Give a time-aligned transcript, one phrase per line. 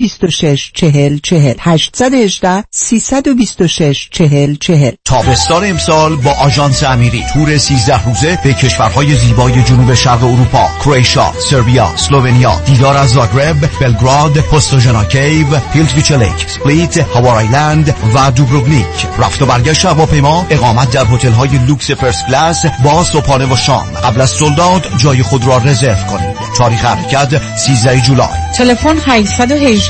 [0.00, 7.24] 26 40 40 818 326 40 40 تابستان امسال با آژانس امیری.
[7.32, 10.68] تور 13 روزه به کشورهای زیبای جنوب شرق اروپا.
[10.84, 18.30] کرواتیا سربیا اسلوونیا دیدار از زاگرب بلگراد پوستوژنا cave پلیتویچ lake سپلیت هوار island و
[18.30, 23.56] دوبروونیک رفت و برگشت هواپیما اقامت در هتل های لوکس first class با صبحانه و
[23.56, 23.86] شام.
[24.04, 26.36] قبل از sold out جای خود را رزرو کنید.
[26.58, 28.28] تاریخ حرکت 13 جولای.
[28.56, 29.89] تلفن 818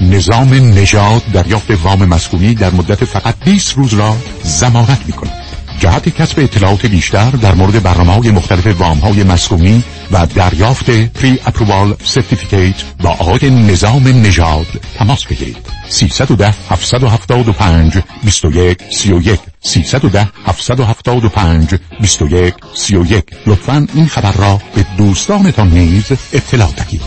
[0.00, 5.42] نظام نژاد دریافت وام مسکونی در مدت فقط 20 روز را زمانت می کند
[5.82, 11.38] جهت کسب اطلاعات بیشتر در مورد برنامه های مختلف وام های مسکونی و دریافت پری
[11.46, 14.66] اپروال سرتیفیکیت با آقای نظام نژاد
[14.98, 15.56] تماس بگیرید.
[15.88, 26.12] 310 775 21 31 310 775 21 31 لطفا این خبر را به دوستانتان نیز
[26.32, 27.02] اطلاع دهید.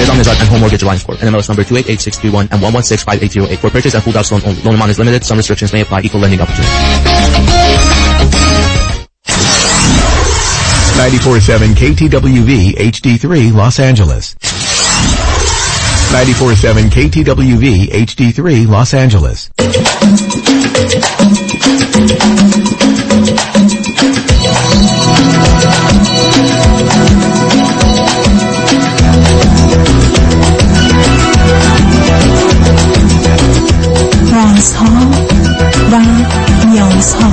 [0.00, 1.18] Nizam Nizad and Home Mortgage Alliance Corp.
[1.18, 3.58] NMLS number 288631 and 1165808.
[3.58, 4.62] For purchase and full house loan only.
[4.62, 5.24] Loan amount is limited.
[5.24, 6.02] Some restrictions may apply.
[6.02, 6.72] Equal lending opportunity.
[10.94, 14.34] 94.7 KTWV HD3 Los Angeles.
[16.14, 19.50] 94.7 KTWV HD3 Los Angeles.
[34.54, 34.86] رازها
[35.92, 35.98] و
[36.66, 37.32] نیازها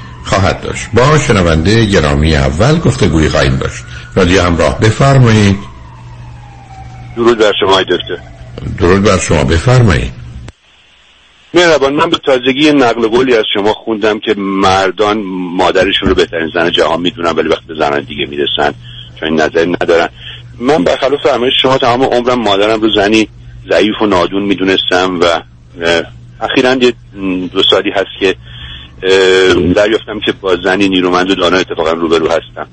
[0.31, 0.87] خواهد داشت.
[0.93, 3.83] با شنونده گرامی اول گفتگوی خواهیم داشت.
[4.15, 5.57] رادیو همراه بفرمایید.
[7.15, 8.17] درود بر شما دکتر.
[8.79, 10.11] درود بر شما بفرمایید.
[11.53, 15.23] مهربان من به تازگی نقل قولی از شما خوندم که مردان
[15.57, 18.73] مادرشون رو بهترین زن جهان می‌دونن ولی وقتی به زنان دیگه می‌رسن
[19.19, 20.09] چون این نظری ندارن.
[20.59, 23.27] من برخلاف فرمایش شما تمام عمرم مادرم رو زنی
[23.71, 25.25] ضعیف و نادون می‌دونستم و
[26.41, 26.93] اخیرا یه
[27.53, 28.35] دو سالی هست که
[29.75, 32.67] دریافتم که با زنی نیرومند و دانا اتفاقا روبرو هستم.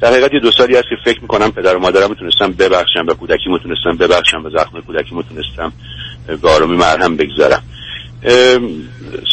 [0.00, 3.14] در حقیقت یه دو سالی هست که فکر می‌کنم پدر و مادرم می‌تونستم ببخشم و
[3.14, 5.72] کودکی می‌تونستم ببخشم و زخم کودکی می‌تونستم
[6.42, 7.62] به آرامی مرهم بگذارم.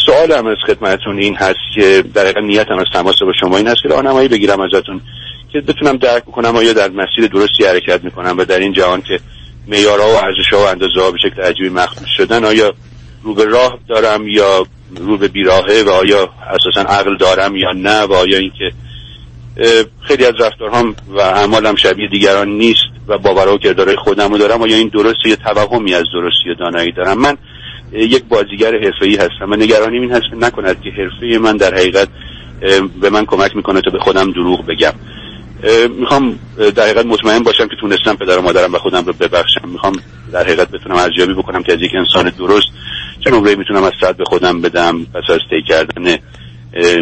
[0.05, 3.81] سوالم از خدمتون این هست که در حقیقت نیتم از تماس با شما این هست
[3.83, 5.01] که راهنمایی بگیرم ازتون
[5.53, 9.19] که بتونم درک کنم آیا در مسیر درستی حرکت می‌کنم و در این جهان که
[9.67, 12.73] معیارها و ارزشها و اندازه ها به شکل عجیبی مخدوش شدن آیا
[13.23, 14.65] رو به راه دارم یا
[14.97, 18.71] رو به بیراهه و آیا اساسا عقل دارم یا نه و آیا اینکه
[20.01, 24.61] خیلی از رفتارهام و اعمالم شبیه دیگران نیست و باور و کردارهای خودم رو دارم.
[24.61, 27.37] آیا این درست یا توهمی از درستی و دانایی دارم؟ من
[27.91, 29.51] یک بازیگر حرفه‌ای هستم.
[29.51, 32.07] و نگرانیم این هست نکند که حرفه من در حقیقت
[33.01, 34.93] به من کمک می‌کنه تا به خودم دروغ بگم.
[35.99, 36.39] می‌خوام
[36.75, 39.69] در حقیقت مطمئن باشم که تونستم پدر و مادرم و خودم رو ببخشم.
[39.69, 39.93] می‌خوام
[40.31, 42.67] در حقیقت بتونم ارزیابی بکنم که از یک انسان درست
[43.29, 46.17] چه نمره می‌تونم از صد به خودم بدم پس از طی کردن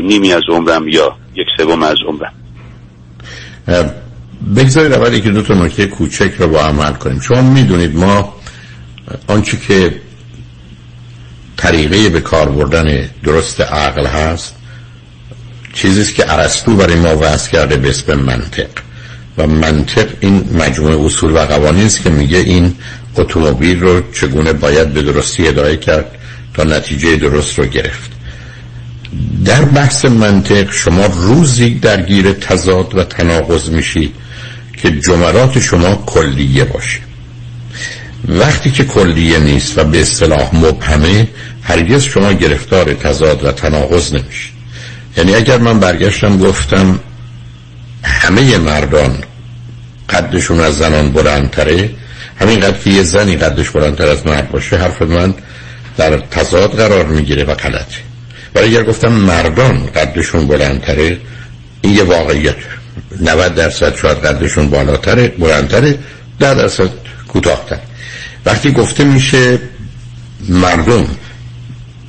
[0.01, 2.33] نیمی از عمرم یا یک سوم از عمرم.
[4.55, 7.19] بگذارید اول که دو تا نکته کوچک رو با عمل کنیم.
[7.19, 8.33] شما می‌دونید ما
[9.27, 10.01] آنچه که
[11.57, 14.55] طریقه به کار بردن درست عقل هست
[15.73, 18.69] چیزیست که ارسطو برای ما وضع کرده به اسم منطق.
[19.37, 22.75] و منطق این مجموعه اصول و قوانین است که میگه این
[23.15, 26.11] اتومبیل رو چگونه باید به درستی اداره کرد
[26.53, 28.11] تا نتیجه درست رو گرفت.
[29.45, 34.15] در بحث منطق شما روزی درگیر تضاد و تناقض میشید
[34.77, 36.99] که جملات شما کلیه باشه.
[38.27, 41.27] وقتی که کلیه نیست و به اصطلاح مبهمه
[41.63, 44.53] هرگز شما گرفتار تضاد و تناقض نمیشید
[45.17, 46.99] یعنی اگر من برگشتم گفتم
[48.03, 49.23] همه مردان
[50.09, 51.89] قدشون از زنان بلندتره
[52.39, 55.33] همین قد که یه زنی قدش بلندتر از مرد باشه حرف من
[55.97, 57.97] در تضاد قرار می‌گیره و غلطه
[58.55, 61.17] ولی اگر گفتم مردان قدشون بلندتره
[61.81, 62.55] این یه واقعیت.
[63.21, 65.97] 90 درصد شاید قدشون بالاتره بلندتره
[66.39, 66.89] 10 درصد
[67.27, 67.79] کوتاهتر.
[68.45, 69.59] وقتی گفته میشه
[70.49, 71.07] مردم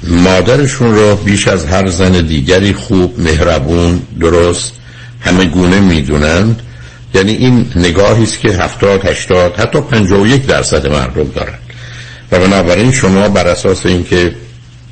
[0.03, 4.73] مادرشون رو بیش از هر زن دیگری خوب مهربون درست
[5.21, 6.63] همه گونه می‌دونند
[7.15, 11.59] یعنی این نگاهی است که هفتاد هشتاد حتی پنجاه و یک درصد مردم دارند
[12.33, 14.35] و بنابراین شما بر اساس اینکه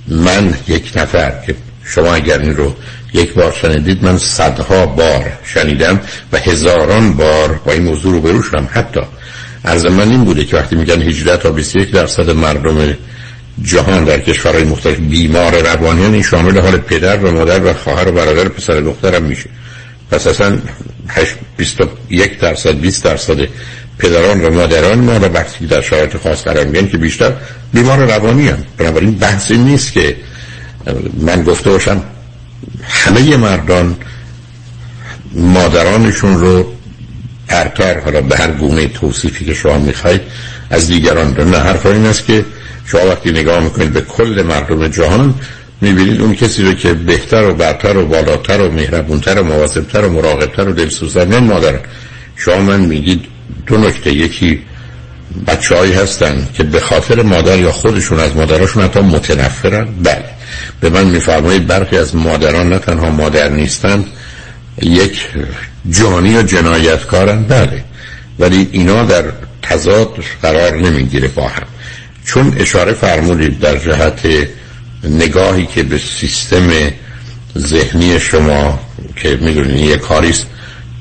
[0.09, 2.75] من یک نفر که شما اگر این رو
[3.15, 6.01] یک بار شنیدید من صدها بار شنیدم
[6.33, 9.01] و هزاران بار با این موضوع رو بروشم حتی.
[9.65, 12.95] عرض من این بوده که وقتی میگن 18 تا 21 درصد مردم
[13.63, 18.13] جهان در کشورهای مختلف بیمار روانی این شامل حال پدر و مادر و خواهر و
[18.13, 19.51] برادر پسر دخترم میشه.
[20.11, 20.59] پس اصلا
[21.56, 23.39] 21 درصد 20 درصد
[23.99, 27.33] پدران و مادران ما و وقتی در شرایط خاص قرار میگن که بیشتر
[27.73, 28.65] بیمار روانی هم.
[28.79, 30.17] بنابراین بحثی نیست که
[31.21, 32.03] من گفته باشم
[32.83, 33.97] همه مردان
[35.33, 36.73] مادرانشون رو
[37.49, 40.21] ارتر حالا به هر گونه توصیفی که شما می‌خواید
[40.71, 41.59] از دیگران نه.
[41.59, 42.45] حرف این است که
[42.87, 45.35] شما وقتی نگاه می‌کنید به کل مردم جهان
[45.81, 50.12] می‌بینید اون کسی رو که بهتر و برتر و بالاتر و مهربونتر و مواظبتر و
[50.12, 51.81] مراقبتر و دلسوزتر نه مادر.
[52.37, 53.25] شما من میگید
[53.67, 54.62] دو نکته یکی
[55.47, 59.88] بچه هایی هستن که به خاطر مادر یا خودشون از مادرشون حتی متنفرن.
[60.03, 60.25] بله.
[60.81, 64.06] به من میفرمایید برخی از مادران نه تنها مادر نیستند
[64.82, 65.27] یک
[65.91, 67.43] جانی و جنایتکارن.
[67.43, 67.85] بله.
[68.38, 69.25] ولی اینا در
[69.62, 71.67] تضاد قرار نمی‌گیره با هم.
[72.25, 74.49] چون اشاره فرمودید در جهت
[75.09, 76.71] نگاهی که به سیستم
[77.59, 78.81] ذهنی شما
[79.17, 80.47] که می‌دونید یه کاریست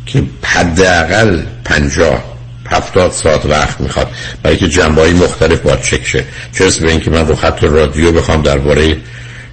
[0.05, 2.33] که حداقل پنجاه
[2.69, 4.07] هفتاد ساعت وقت می‌خواد.
[4.44, 6.23] برای که جنبه مختلف باید چک شه.
[6.57, 8.97] چه به اینکه من رو خط رادیو بخوام درباره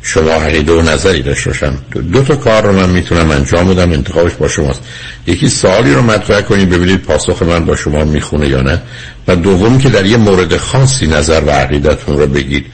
[0.02, 1.78] شما عقیده و نظری داشته باشم.
[2.12, 3.92] دو تا کار رو من می‌تونم انجام بدم.
[3.92, 4.82] انتخابش با شماست.
[5.26, 8.82] یکی سوالی رو مطرح کنید ببینید پاسخ من با شما می‌خونه یا نه.
[9.28, 12.66] و دوم که در یه مورد خاصی نظر و عقیدتون رو بگید.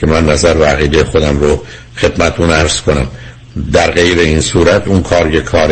[0.00, 1.62] که من نظر و عقیده خودم رو
[1.96, 3.06] خدمتون عرض کنم.
[3.72, 5.70] در غیر این صورت اون کار یه کار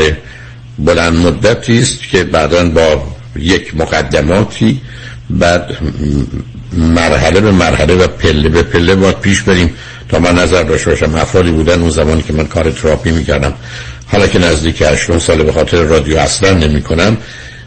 [0.79, 3.03] بلند مدتی است که بعدا با
[3.37, 4.81] یک مقدماتی
[5.31, 5.77] بعد
[6.73, 9.75] مرحله به مرحله و پله به پله باید پیش بریم
[10.09, 11.15] تا من نظر داشته باشم.
[11.15, 13.55] افرادی بودن اون زمانی که من کار تراپی می‌کردم.
[14.07, 17.17] حالا که نزدیک 8 سال به خاطر رادیو اصلا نمی کنم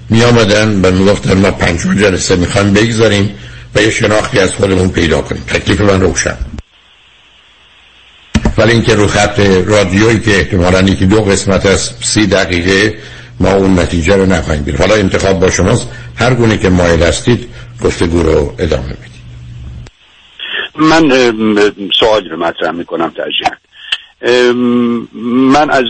[0.09, 3.29] می آمدن و می گفتن ما پنج جلسه می‌خوایم بگذاریم.
[3.75, 5.43] و یه شناختی از خودمون پیدا کنیم.
[5.47, 6.37] تکلیف من روشن.
[8.57, 12.97] ولی اینکه رو خط رادیویی که احتمالا یکی دو قسمت از سی دقیقه
[13.39, 14.81] ما اون نتیجه رو نخواهیم گرفت.
[14.81, 15.89] حالا انتخاب با شماست.
[16.15, 17.49] هر گونه که مایل هستید
[17.83, 19.09] گفتگو رو ادامه بدید.
[20.75, 21.09] من
[21.99, 23.59] سوالی رو مطرح می‌کنم ترجیح
[25.25, 25.83] من از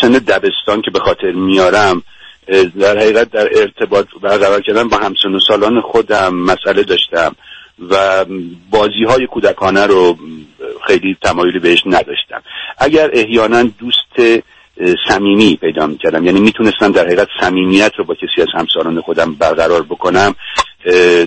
[0.00, 2.02] سن دبستان که به خاطر میارم
[2.80, 7.36] در حقیقت در ارتباط برقرار کردن با همسن و سالان خودم مسئله داشتم
[7.90, 8.24] و
[8.70, 10.16] بازی های کودکانه رو
[10.86, 12.42] خیلی تمایلی بهش نداشتم.
[12.78, 14.42] اگر احیانا دوست
[15.08, 19.82] صمیمی پیدا می‌کردم یعنی می‌تونستم در حقیقت صمیمیت رو با کسی از همسالان خودم برقرار
[19.82, 20.34] بکنم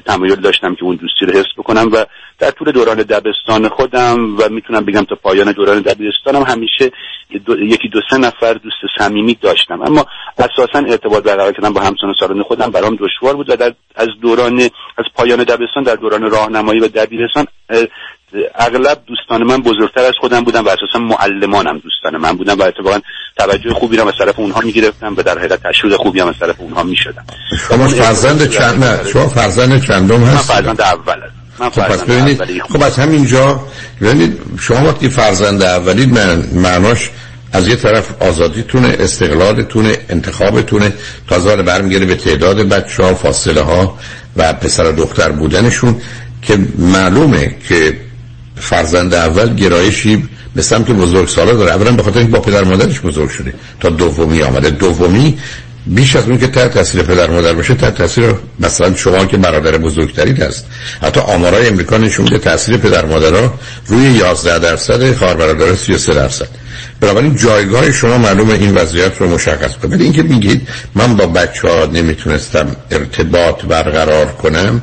[0.05, 2.05] تمایل داشتم که اون دوستی رو حفظ بکنم و
[2.39, 6.91] در طول دوران دبستان خودم و می‌تونم بگم تا پایان دوران دبستانم همیشه
[7.59, 9.81] یکی دو سه نفر دوست صمیمی داشتم.
[9.81, 10.05] اما
[10.37, 14.59] اساسا ارتباط برقرار کردن با همسان سالان خودم برام دشوار بود و در از دوران
[14.97, 17.45] از پایان دبستان در دوران راهنمایی و دبیرستان
[18.55, 22.99] اغلب دوستان من بزرگتر از خودم بودن و اساسا معلمانم دوستان من بودن و اتفاقا
[23.37, 26.55] توجه خوبی را از طرف اونها می‌گرفتم و در حقیقت تشویق خوبی هم از طرف
[26.59, 27.25] اونها می‌شدم
[27.69, 31.33] شما فرزند چند نه شما فرزند چندم هست من فرزند اول هست.
[31.59, 32.61] من خب پس فرزند ببینید.
[32.61, 33.59] خب از همینجا
[34.01, 37.09] ببینید شما وقتی فرزند اولید من معناش
[37.53, 40.93] از یه طرف آزادیتونه استقلالتونه انتخابتونه
[41.27, 43.97] تازه برمیگره به تعداد بچه ها فاصله ها
[44.37, 46.01] و پسر و دختر بودنشون
[46.41, 48.08] که معلومه که
[48.59, 50.23] فرزند اول گرایشی
[50.55, 51.71] به سمت بزرگ سالا داره.
[51.71, 53.53] اولا به خاطر با پدر مادرش بزرگ شده.
[53.79, 54.69] تا دومی آمده.
[54.69, 55.37] دومی
[55.85, 58.25] بیش از اون که تحت تاثیر پدر مادر باشه تحت تاثیر
[58.59, 60.65] مثلا شما که برادر بزرگترید هست.
[61.01, 63.53] حتی آمارای امریکا نشون میده تاثیر پدر مادرها
[63.87, 66.47] روی 11 درصد خواهر برادر 33 درصد.
[67.01, 69.95] بنابراین جایگاه شما معلومه این وضعیت رو مشخص کنه.
[69.95, 74.81] ولی اینکه میگید من با بچه ها نمی‌تونستم ارتباط برقرار کنم.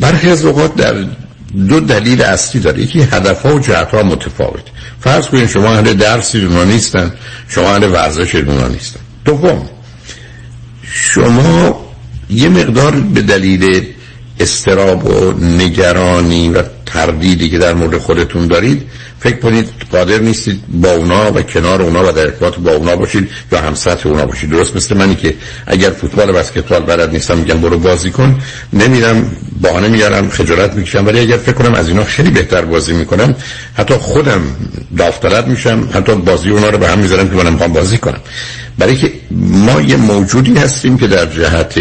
[0.00, 0.94] برخی از اوقات در
[1.68, 2.80] دو دلیل اصلی داره.
[2.80, 4.64] یکی هدف ها و جهت ها متفاوت.
[5.00, 7.12] فرض کنید شما اهل درسی اونا نیستن
[7.48, 9.00] شما اهل ورزش اونا نیستن.
[9.24, 9.68] دوم
[10.92, 11.86] شما
[12.30, 13.86] یه مقدار به دلیل
[14.40, 18.82] استراب و نگرانی و تردیدی که در مورد خودتون دارید
[19.20, 23.28] فکر کنید قادر نیستید با اونا و کنار اونا و در ارتباط با اونا باشید
[23.52, 24.50] یا هم سطح اونا باشید.
[24.50, 25.34] درست مثل منی که
[25.66, 28.40] اگر فوتبال و بسکتبال بلد نیستم میگم برو بازی کن.
[28.72, 29.30] نمیرم
[29.62, 31.06] بهانه میارم خجالت می‌کشم.
[31.06, 33.34] ولی اگر فکر کنم از اینا خیلی بهتر بازی می‌کنم
[33.74, 34.42] حتی خودم
[34.98, 38.20] داوطلب میشم حتی بازی اونا رو به هم می‌ذارم که منم می‌خوام بازی کنم.
[38.78, 41.74] برای که ما یه موجودی هستیم که در جهت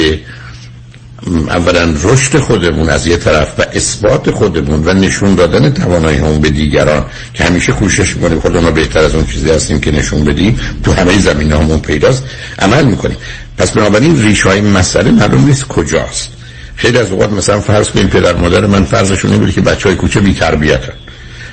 [1.27, 6.49] اولا رشد خودمون از یه طرف و اثبات خودمون و نشون دادن توانایی همون به
[6.49, 10.93] دیگران که همیشه کوشش می‌کنیم خودمون بهتر از اون چیزی هستیم که نشون بدیم تو
[10.93, 12.23] همه زمینه همون پیداست
[12.59, 13.17] عمل می‌کنیم.
[13.57, 16.29] پس بنابراین ریش های مسئله معلوم نیست کجاست.
[16.75, 20.19] خیلی از اوقات مثلا فرض کنیم پدر مادر من فرضشون این که بچه های کوچه
[20.19, 20.39] بی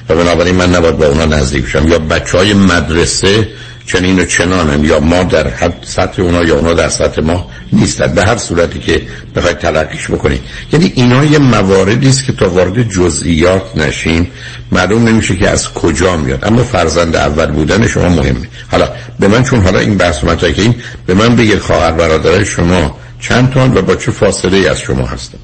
[0.09, 1.89] و بنابراین من نباید با اونا نزدیک بشم.
[1.89, 3.49] یا بچه های مدرسه
[3.89, 8.15] چنین و چنانن یا ما در حد سطح اونا یا اونا در سطح ما نیستن.
[8.15, 9.03] به هر صورتی که
[9.37, 10.41] بخواید تلقیش بکنید.
[10.73, 14.27] یعنی اینا یه مواردی است که تا وارد جزئیات نشین
[14.73, 16.45] معلوم نمیشه که از کجا میاد.
[16.45, 18.49] اما فرزند اول بودن شما مهمه.
[18.71, 18.89] حالا
[19.21, 20.75] به من چون حالا این بحث مطرحه که این
[21.07, 25.07] به من بگید خواهر برادرای شما چند تان و با چه فاصله ای از شما
[25.07, 25.39] هستن؟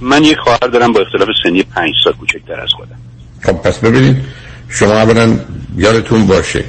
[0.00, 2.96] من یک خواهر دارم با اختلاف سنی پنج سال کوچکتر از خودم.
[3.42, 4.16] خب پس ببینید.
[4.68, 5.38] شما اولا
[5.76, 6.64] یادتون باشه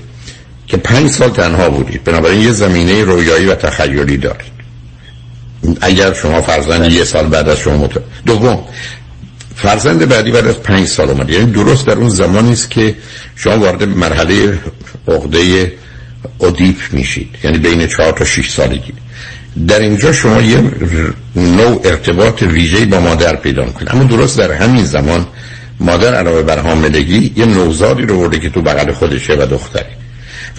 [0.68, 2.04] که پنج سال تنها بودید.
[2.04, 4.58] بنابراین یه زمینه رویایی و تخیلی دارید.
[5.82, 7.92] اگر شما فرزند یه سال بعد از شما مت...
[8.26, 8.64] دوم
[9.56, 11.30] فرزند بعدی بعد از پنج سال اومد.
[11.30, 12.96] یعنی درست در اون زمانی است که
[13.36, 14.60] شما وارد مرحله
[15.08, 15.74] عقده
[16.42, 17.30] ادیپ میشید.
[17.44, 18.94] یعنی بین چهار تا شش سالگی.
[19.68, 20.72] در اینجا شما یه
[21.36, 25.28] نوع ارتباط ویژه‌ای با مادر پیدا کنید اما درست در همین زمان
[25.80, 29.97] مادر علاوه بر حاملگی یه نوزادی رو برده که تو بغل خودشه و دختری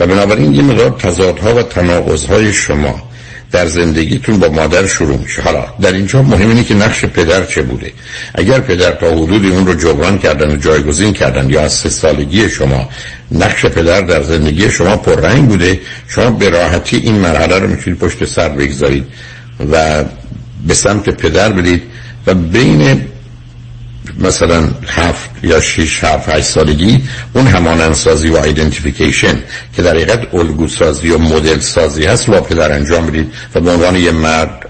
[0.00, 3.08] و بنابراین یه مقدار تضادها و تناقضهای شما
[3.52, 5.42] در زندگیتون با مادر شروع میشه.
[5.42, 7.92] حالا در اینجا مهم اینه که نقش پدر چه بوده.
[8.34, 12.50] اگر پدر تا حدودی اون رو جبران کردن و جایگزین کردن یا از سه سالگی
[12.50, 12.88] شما
[13.32, 18.24] نقش پدر در زندگی شما پررنگ بوده شما به راحتی این مرحله رو می‌تونید پشت
[18.24, 19.04] سر بگذارید
[19.72, 20.04] و
[20.66, 21.82] به سمت پدر برید
[22.26, 23.00] و بین
[24.18, 29.42] مثلا هفت یا شش هفت هشت سالگی اون همانند سازی و ایدنتیفیکیشن
[29.76, 33.70] که در حقیقت الگو سازی و مدل سازی هست با پدر انجام بدید و به
[33.70, 34.66] عنوان یه مرد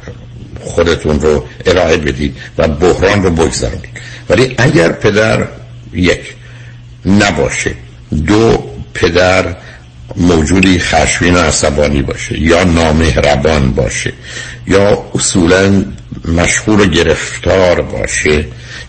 [0.61, 3.89] خودتون رو ارائه بدید و بحران رو بگذارید.
[4.29, 5.49] ولی اگر پدر
[5.93, 6.21] یک
[7.07, 7.75] نباشه.
[8.27, 8.65] دو
[8.95, 9.57] پدر
[10.17, 14.13] موجودی خشمین و عصبانی باشه یا نامهربان باشه
[14.67, 15.85] یا اصولا
[16.25, 18.45] مشغول گرفتار باشه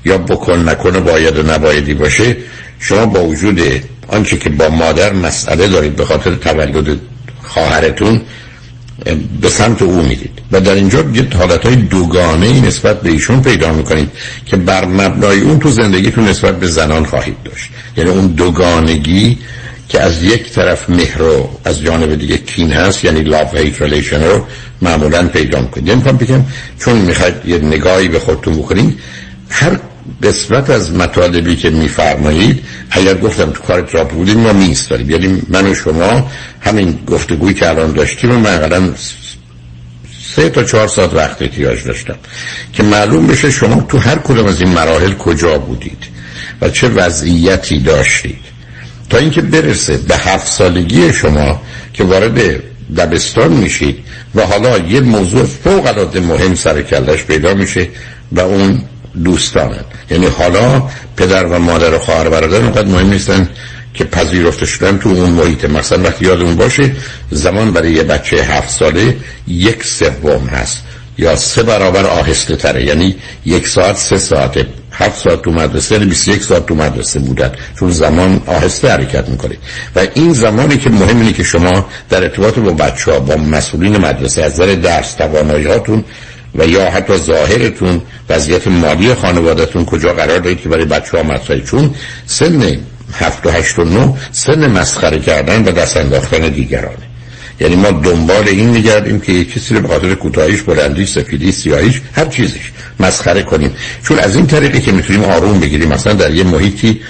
[0.06, 2.38] یا بکن نکنه باید و نبایدی باشه
[2.80, 3.60] شما با وجود
[4.08, 7.00] آنچه که با مادر مسئله دارید به خاطر تولد
[7.44, 8.22] خواهرتون
[9.42, 13.74] به سمت او می‌دید و در اینجا یه حالت های دوگانه نسبت به ایشون پیدا
[13.74, 14.12] می‌کنید
[14.46, 17.70] که بر مبنای اون تو زندگیتون نسبت به زنان خواهید داشت.
[17.98, 19.38] یعنی اون دوگانگی
[19.90, 24.24] که از یک طرف مهر و از جانب دیگه کین هست یعنی love hate relation
[24.24, 24.46] رو
[24.82, 25.88] معمولا پیدا می‌کنید.
[25.88, 26.46] یعنی بگم
[26.80, 29.00] چون می‌خواید یه نگاهی به خودتون بکنید
[29.50, 29.80] هر
[30.24, 35.68] قسمت از مطالبی که میفرمایید اگر گفتم تو کارت را بودیم ما میستاریم یعنی من
[35.68, 38.94] و شما همین گفتگویی که الان داشتیم من
[40.36, 42.16] سه تا چهار ساعت وقت احتیاج داشتم
[42.74, 46.04] که معلوم بشه شما تو هر کدوم از این مراحل کجا بودید
[46.62, 48.50] و چه وضعیتی داشتید.
[49.10, 51.62] تا اینکه برسه به هفت سالگی شما
[51.94, 52.64] که وارد
[52.98, 53.98] دبستان میشید
[54.36, 57.88] و حالا یه موضوع فوق العاده مهم سر کلش پیدا میشه
[58.32, 58.82] و اون
[59.24, 60.84] دوستانن یعنی حالا
[61.18, 63.50] پدر و مادر و خواهر برادر اونقدر مهم نیستن
[63.94, 65.66] که پذیرفته شدن تو اون محیط.
[65.66, 66.92] مثلا وقتی یادمون باشه
[67.32, 70.84] زمان برای یه بچه هفت ساله یک سوم هست
[71.18, 72.86] یا سه برابر آهسته تره.
[72.86, 77.52] یعنی یک ساعت سه ساعته هفت ساعت تو مدرسه یعنی 21 ساعت تو مدرسه بودن.
[77.80, 79.56] چون زمان آهسته حرکت می‌کنه.
[79.96, 83.98] و این زمانی که مهم اینه که شما در ارتباط با بچه ها با مسئولین
[83.98, 86.04] مدرسه از نظر درس توانایی هاتون
[86.56, 91.62] و یا حتی ظاهرتون وضعیت مالی خانوادهتون کجا قرار دارید که برای بچه ها مطرحه
[91.62, 92.78] چون سن
[93.14, 97.10] هفت و هشت و نو سن مسخره کردن و دست انداختن دیگرانه.
[97.60, 102.02] یعنی ما دنبال این میگردیم که یک کسی رو به خاطر کوتاهیش بلندی سفیدی سیاهیش
[102.14, 103.76] هر چیزیش مسخره کنیم.
[104.04, 107.02] چون از این طریقی که می‌تونیم آروم بگیریم مثلا در یه محیطی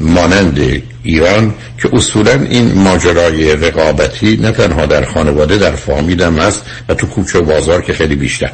[0.00, 6.62] مانند ایران که اصولا این ماجرای رقابتی نه تنها در خانواده در فامیل هم هست
[6.88, 8.50] و تو کوچه و بازار که خیلی بیشتر.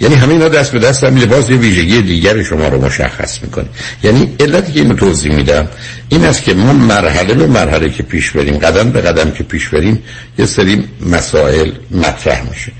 [0.00, 3.66] یعنی همه اینا دست به دست هم باز یه ویژگی دیگر شما رو مشخص می‌کنه.
[4.02, 5.68] یعنی علتی که اینو توضیح میدم
[6.08, 9.68] این است که ما مرحله به مرحله که پیش بریم قدم به قدم که پیش
[9.68, 10.02] بریم
[10.38, 12.72] یه سری مسائل مطرح میشه.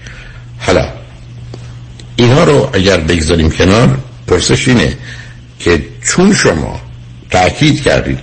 [0.59, 0.89] حالا
[2.17, 4.97] اینها رو اگر بگذاریم کنار پرسش اینه
[5.59, 6.81] که چون شما
[7.31, 8.19] تاکید کردید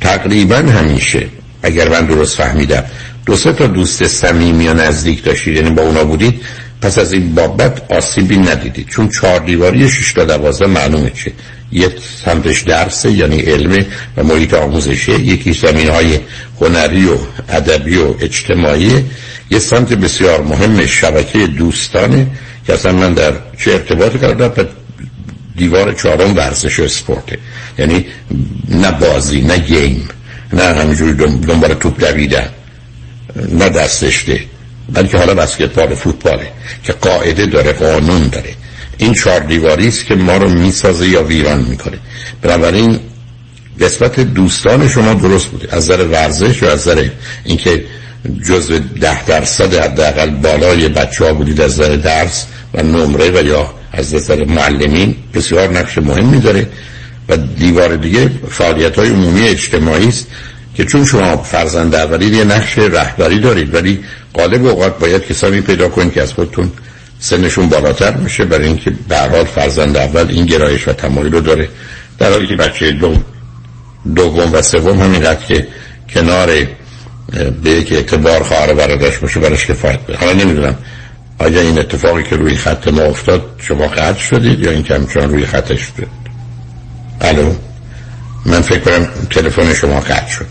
[0.00, 1.26] تقریبا همیشه
[1.62, 2.84] اگر من درست فهمیدم
[3.26, 6.40] دو سه تا دوست صمیمی یا نزدیک داشتید یعنی با اونا بودید
[6.80, 11.32] پس از این بابت آسیبی ندیدید چون چهار دیواری شش تا دوازده معلومه چه.
[11.72, 11.92] یک
[12.24, 16.18] سمتش درسه یعنی علم و محیط آموزشه یکی زمین های
[16.60, 17.16] هنری و
[17.48, 19.04] ادبی و اجتماعی.
[19.50, 22.26] یه سمت بسیار مهم شبکه دوستانه
[22.66, 24.68] که اصلا من در چه ارتباط کردم
[25.56, 27.38] دیوار چهارم ورزش و اسپورته.
[27.78, 28.06] یعنی
[28.68, 30.08] نه بازی نه گیم
[30.52, 32.48] نه همینجوری دنبال توپ دویدن
[33.52, 34.40] نه دستشته
[34.92, 36.52] بلکه حالا بسکتبال فوتباله
[36.84, 38.54] که قاعده داره قانون داره.
[38.98, 41.98] این چهار دیواری است که ما رو می‌سازه یا ویران می‌کنه.
[42.42, 42.98] بنابراین
[43.80, 45.76] نسبت دوستان شما درست بوده.
[45.76, 47.08] از نظر ورزش و از نظر
[47.44, 47.84] اینکه
[48.48, 53.74] جزء ده درصد حداقل بالای بچه ها بودید از نظر درس و نمره و یا
[53.92, 56.66] از نظر معلمین بسیار نقش مهمی داره.
[57.28, 60.26] و دیوار دیگه فعالیت های عمومی اجتماعی است
[60.74, 65.88] که چون شما فرزند اولید یه نقش رهبری دارید ولی غالب اوقات باید کسانی پیدا
[65.88, 66.72] کنید که از خودتون
[67.20, 71.68] سنشون بالاتر میشه برای اینکه به حال فرزند اول این گرایش و تمایل رو داره.
[72.18, 73.24] در حالی که بچه دوم
[74.14, 75.66] دوم و سوم همینقدر که
[76.14, 76.46] کنار
[77.62, 80.16] به یک اعتبار خواهر برادرش باشه براش کفایت بده.
[80.16, 80.74] حالا نمی‌دونم
[81.38, 85.30] آیا این اتفاقی که روی خط ما افتاد شما قطع شدید یا این که همچنان
[85.30, 86.08] روی خطش بود؟
[87.20, 87.54] الو؟
[88.46, 90.46] من فکر کنم تلفن شما قطع شد.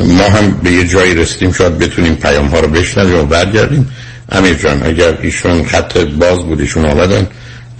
[0.00, 3.92] ما هم به یه جایی رسیدیم شاید بتونیم پیام ها رو بشنویم و برگردیم.
[4.32, 7.26] امیر جان اگر ایشون خط باز بود ایشون آمدن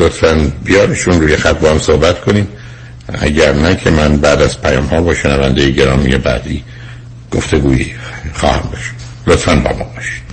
[0.01, 2.49] لطفا بیارشون روی خط با هم صحبت کنیم.
[3.09, 6.65] اگر نه که من بعد از پیام ها با شنونده گرامی بعدی
[7.31, 7.95] گفتگویی
[8.35, 8.95] خواهم باشم
[9.27, 10.27] لطفا با ما باشید.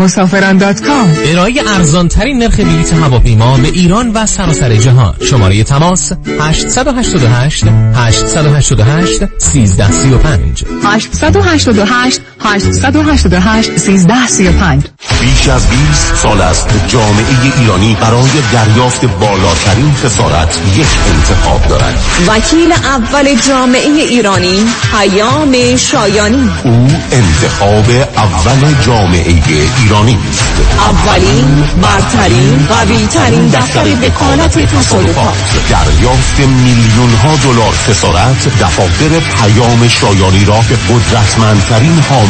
[0.00, 5.14] مسافران دات کام ارائه ارزان ترین نرخ بلیط هواپیما به ایران و سراسر جهان.
[5.20, 14.84] شماره تماس 888 888 1335 888 888 1335
[15.20, 17.24] بیش از 20 سال است جامعه
[17.58, 21.94] ایرانی برای دریافت بالاترین خسارت یک انتخاب دارد.
[22.26, 26.50] وکیل اول جامعه ایرانی پیام شایانی.
[26.64, 29.42] او انتخاب اول جامعه
[29.82, 30.52] ایرانی است.
[30.78, 35.34] اولین برترین قوی ترین دفتر وکالت تصادفات.
[35.70, 42.29] دریافت میلیون ها دلار خسارت دفاتر پیام شایانی را به قدرتمندترین حامی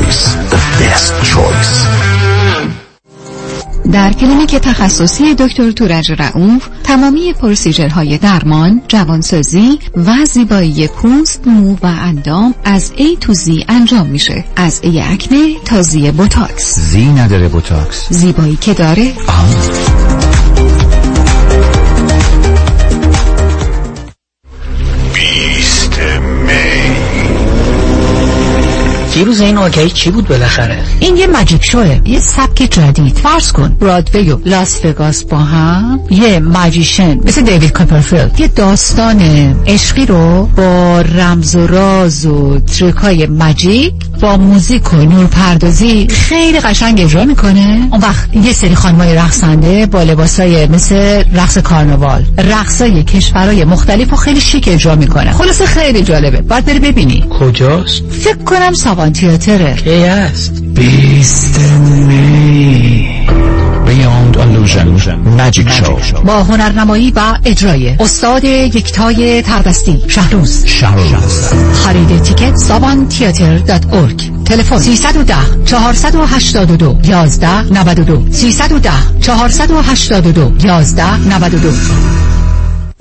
[0.00, 2.00] The best choice
[3.92, 11.74] در کلینیک تخصصی دکتر تورج رعوف تمامی procedure های درمان، جوانسازی و زیبایی پوست، مو
[11.82, 14.44] و اندام از A to Z انجام میشه.
[14.56, 16.78] از A اکنه تا Z بوتاکس.
[16.78, 18.12] Z نداره بوتاکس.
[18.12, 20.09] زیبایی که داره؟ بیست
[29.14, 32.00] دیروز این آگهی چی بود بالاخره؟ این یه magic show ه.
[32.04, 33.16] یه سبک جدید.
[33.16, 33.68] فرض کن.
[33.68, 36.00] برادوی و لاس وگاس با هم.
[36.10, 39.20] یه magician مثل دیوید کاپرفیلد یه داستان
[39.66, 46.08] عشقی رو با رمز و راز و trick ای magic با موزیک و نور پردازی
[46.08, 47.88] خیلی قشنگ اجرا می‌کنه.
[47.92, 54.16] اون وقت یه سری خانمای رقصنده با لباسای مثل رقص کارناوال رقصای کشورهای مختلف و
[54.16, 55.32] خیلی شیک اجرا می‌کنه.
[55.32, 56.40] خلاصه خیلی جالبه.
[56.40, 57.24] باید بری ببینی.
[57.40, 59.74] کجاست؟ فکر کنم ساوان تیاتره.
[59.74, 61.20] کی است می.
[63.90, 64.86] Beyond Illusion.
[65.38, 66.20] Magic Show.
[66.24, 70.66] با هنرنمایی و اجرای استاد یکتای تردستی شهروز.
[70.66, 71.48] شهروز.
[71.74, 82.29] خرید تیکت سابان تیاتر دات ارگ تلفن 310 482 11 92 310 482 11 92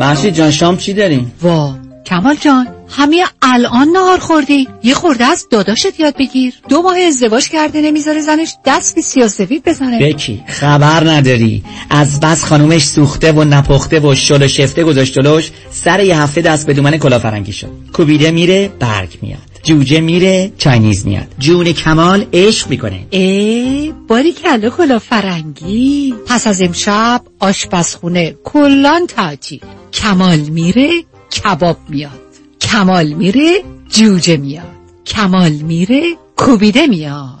[0.00, 1.74] محشید جان شام چی داریم؟ وا
[2.06, 4.68] کمال جان همین الان نهار خوردی.
[4.82, 6.54] یه خورده از داداشت یاد بگیر.
[6.68, 9.98] دو ماه ازدواج کرده نمی‌ذاره زنش دست به سیاسفید بزنه.
[9.98, 11.64] بکی خبر نداری.
[11.90, 16.40] از بس خانومش سوخته و نپخته و شل و شفته گذاشت جلوش سر یه هفته
[16.40, 17.70] دست به دومن کلافرنگی شد.
[17.92, 19.38] کوبیده میره برگ میاد.
[19.62, 21.26] جوجه میره چاینیز میاد.
[21.38, 23.06] جون کمال عشق می‌کنه.
[23.10, 29.60] ای باری کلا کلا فرنگی پس از امشب آشپزخونه کلان تعطیل
[29.92, 32.20] کمال میره کباب میاد.
[32.60, 34.64] کمال میره جوجه میاد.
[35.06, 36.02] کمال میره
[36.36, 37.40] کوبیده میاد.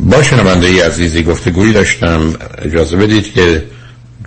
[0.00, 2.32] با شنونده ای عزیزی گفتگویی داشتم.
[2.58, 3.64] اجازه بدید که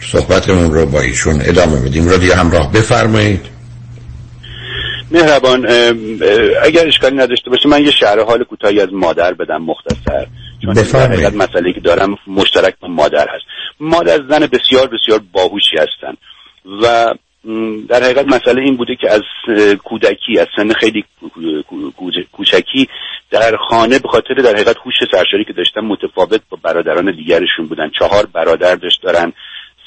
[0.01, 2.09] صحبتمون رو با ایشون ادامه بدیم.
[2.09, 3.45] را دیگه همراه بفرمایید.
[5.11, 5.65] مهربان
[6.63, 10.27] اگر اشکالی نداشته باشه من یه شعر حال کوتاهی از مادر بدم مختصر.
[10.65, 13.45] چون در مسئله که دارم مشترک با مادر هست.
[13.79, 16.17] مادر زن بسیار بسیار باهوشی هستن.
[16.83, 17.13] و
[17.89, 19.21] در حقیقت مسئله این بوده که از
[19.83, 21.05] کودکی از سن خیلی
[22.31, 22.87] کوچکی
[23.31, 27.91] در خانه به خاطر در حقیقت هوش سرشاری که داشتن متفاوت با برادران دیگرشون بودن.
[27.99, 29.33] چهار برادر داشت دارن.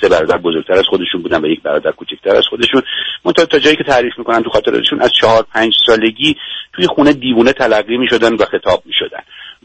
[0.00, 2.82] سه برادر بزرگتر از خودشون بودن و یک برادر کوچکتر از خودشون.
[3.24, 6.36] منتها تا جایی که تعریف می‌کنن تو خاطرشون از چهار پنج سالگی
[6.72, 9.20] توی خونه دیوونه تلقی می‌شدن و خطاب می‌شدن.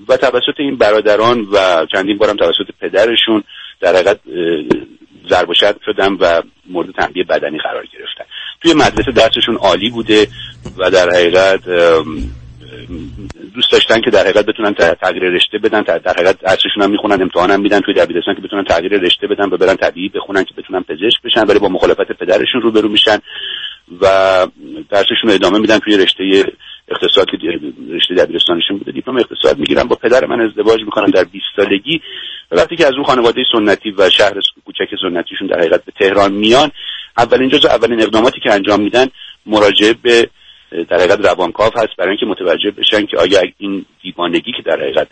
[0.08, 3.44] و توسط این برادران و چندین بارم توسط پدرشون
[3.80, 4.20] در حقیقت
[5.32, 5.54] ضرب و
[5.86, 8.26] شدن و مورد تنبیه بدنی قرار گرفتن.
[8.62, 10.28] توی مدرسه درسشون عالی بوده
[10.78, 11.62] و در حقیقت
[13.56, 17.52] دوست داشتن که در حقیقت بتونن تغییر رشته بدن در حقیقت درسشون هم می‌خونن امتحان
[17.52, 20.82] هم میدن توی دبیرستان که بتونن تغییر رشته بدن و برن طبیعی بخونن که بتونن
[20.82, 23.18] پزشک بشن ولی با مخالفت پدرشون روبرو میشن
[24.02, 24.08] و
[24.90, 26.24] درسشون رو ادامه میدن توی رشته
[26.88, 27.38] اقتصاد که
[27.92, 28.92] رشته دبیرستانشون بوده.
[28.92, 29.84] دیپلم اقتصاد می‌گیرن.
[29.84, 31.06] با پدر من ازدواج می‌کنن.
[31.06, 32.02] در 20 سالگی
[32.52, 34.34] وقتی که از اون خانواده سنتی و شهر
[34.86, 36.72] کوچک سنتیشون در حقیقت به تهران میان.
[37.18, 39.08] اولین جزء اولین اقداماتی که انجام میدن
[39.46, 40.30] مراجعه به
[40.90, 41.96] در حقیقت روانکاو هست.
[41.98, 45.08] برای اینکه متوجه بشن که آیا این دیوانگی که در حقیقت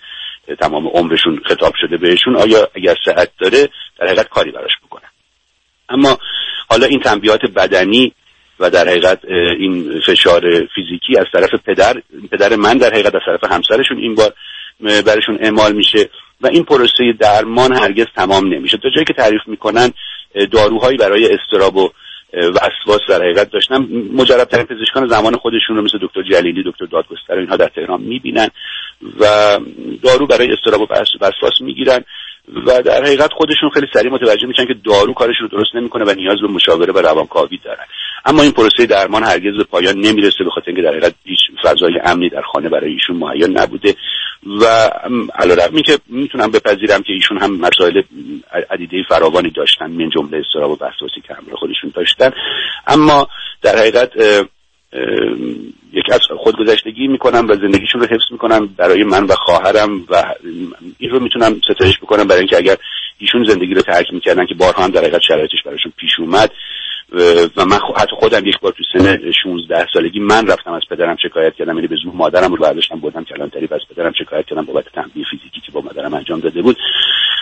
[0.60, 5.10] تمام عمرشون خطاب شده بهشون آیا اگر صحت داره در حقیقت کاری براش بکنن.
[5.90, 6.18] اما
[6.70, 8.14] حالا این تنبیهات بدنی
[8.60, 9.26] و در حقیقت
[9.60, 10.42] این فشار
[10.76, 12.02] فیزیکی از طرف پدر
[12.32, 14.34] پدر من در حقیقت از طرف همسرشون این بار
[14.80, 16.10] برشون اعمال میشه.
[16.42, 18.78] و این پروسه درمان هرگز تمام نمیشه.
[18.78, 19.90] تا جایی که تعریف می‌کنن
[20.52, 21.90] داروهایی برای استراب و
[22.34, 23.78] وسواس در حقیقت داشتن.
[24.14, 28.48] مجربترین پزشکان زمان خودشون رو مثل دکتر جلیلی دکتر دادگستر اینها در تهران می‌بینن
[29.20, 29.26] و
[30.04, 30.86] دارو برای استراب و
[31.22, 32.04] وسواس می‌گیرن
[32.66, 36.14] و در حقیقت خودشون خیلی سریع متوجه میشن که دارو کارش رو درست نمی‌کنه و
[36.16, 37.86] نیاز به مشاوره و روانکاوی دارن.
[38.26, 42.00] اما این پروسه درمان هرگز به پایان نمی‌رسه به خاطر اینکه در حقیقت هیچ فضای
[42.04, 43.96] امنی در خانه برای ایشون مهیا نبوده.
[44.62, 44.66] و
[45.36, 48.02] علیرغم که می‌تونم بپذیرم که ایشون هم مسائل
[48.70, 52.32] عدیده فراوانی داشتن من جمله استراب و وسواسی که همراه خودشون داشتن.
[52.88, 53.28] اما
[53.62, 54.12] در حقیقت
[55.94, 60.36] یک از خودگذشتگی می‌کنم و زندگیشون رو حفظ می‌کنم برای من و خواهرم و
[60.98, 62.76] این رو می‌تونم ستایش بکنم برای اینکه اگر
[63.18, 66.52] ایشون زندگی رو ترک می‌کردن که بارها هم در حقیقت شرایطش براشون پیش اومد
[67.58, 71.56] و من حتی خودم یک بار تو سن 16 سالگی من رفتم از پدرم شکایت
[71.56, 74.86] کردم یعنی به زور مادرم رو برداشتم بردم کلانتری و از پدرم شکایت کردم بابت
[74.94, 76.78] تنبیه فیزیکی که با مادرم انجام داده بود.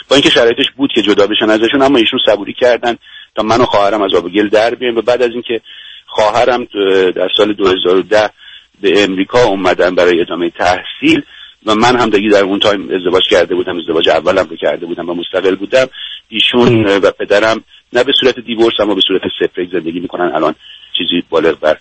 [0.10, 2.98] با اینکه شرایطش بود که جدا بشن ازشون اما ایشون صبوری کردن
[3.36, 4.98] تا من و خواهرم از آب گل در بیایم.
[4.98, 5.62] و بعد از اینکه
[6.06, 6.68] خواهرم
[7.12, 8.30] در سال 2010
[8.82, 11.22] به امریکا اومدن برای ادامه تحصیل
[11.66, 15.10] و من هم دیگه در اون time ازدواج کرده بودم ازدواج اولم رو کرده بودم
[15.10, 15.88] و مستقل بودم
[16.30, 20.32] ایشون و پدرم نه به صورت divorce اما به صورت separate زندگی می‌کنن.
[20.36, 20.56] الان
[20.98, 21.78] چیزی بالغ بر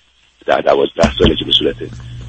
[0.47, 1.77] در دوازده ساله که به صورت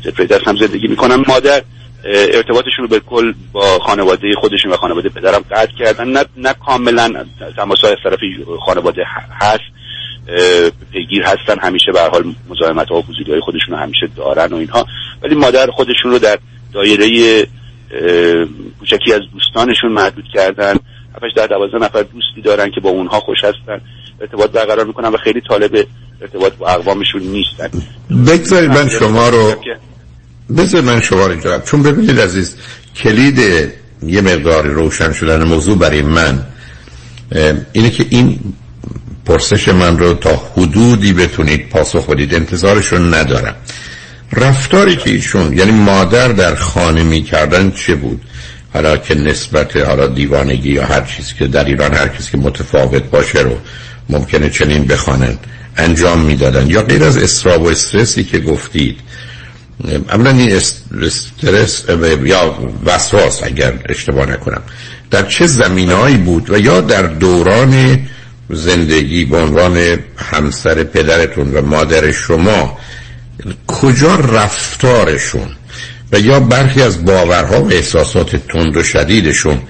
[0.03, 1.61] separate هم زندگی می‌کنن مادر
[2.05, 6.07] ارتباطشون رو به کل با خانواده خودشون و خانواده پدرم قطع کردن.
[6.07, 7.25] نه, نه کاملا.
[7.57, 8.19] تماس از طرف
[8.65, 9.63] خانواده هست.
[10.91, 11.59] پیگیر هستن.
[11.61, 14.85] همیشه به حال مزاحمت ها و های خودشون رو همیشه دارن و اینها.
[15.21, 16.37] ولی مادر خودشون رو در
[16.73, 17.07] دایره
[18.79, 20.75] کوچکی از دوستانشون محدود کردن.
[21.17, 23.81] هفتش در دوازده نفر دوستی دارن که با اونها خوش هستن
[24.21, 25.87] ارتباط برقرار می‌کنن و خیلی طالب
[26.21, 27.69] ارتباط با اقوامشون نیستن.
[28.27, 29.55] بگذارید من شما رو
[30.57, 32.55] بذار من شما رو چون ببینید عزیز
[32.95, 33.39] کلید
[34.03, 36.45] یه مقدار روشن شدن موضوع برای من
[37.73, 38.39] اینه که این
[39.25, 42.35] پرسش من رو تا حدودی بتونید پاسخ بدید.
[42.35, 43.55] انتظارشون ندارم.
[44.33, 48.21] رفتاری که ایشون یعنی مادر در خانه می‌کردن چه بود؟
[48.73, 53.03] حالا که نسبت حالا دیوانگی یا هر چیزی که در ایران هر کسی که متفاوت
[53.03, 53.57] باشه رو
[54.09, 55.37] ممکنه چنین بخوانن
[55.77, 58.99] انجام می‌دادن یا غیر از استراب و استرسی که گفتید.
[60.09, 61.83] اولا این استرس
[62.23, 64.61] یا وسواس اگر اشتباه نکنم.
[65.11, 67.99] در چه زمینهایی بود و یا در دوران
[68.49, 72.77] زندگی به عنوان همسر پدرتون و مادر شما
[73.67, 75.56] کجا رفتارشون
[76.11, 79.61] و یا برخی از باورها و احساسات تند و شدیدشون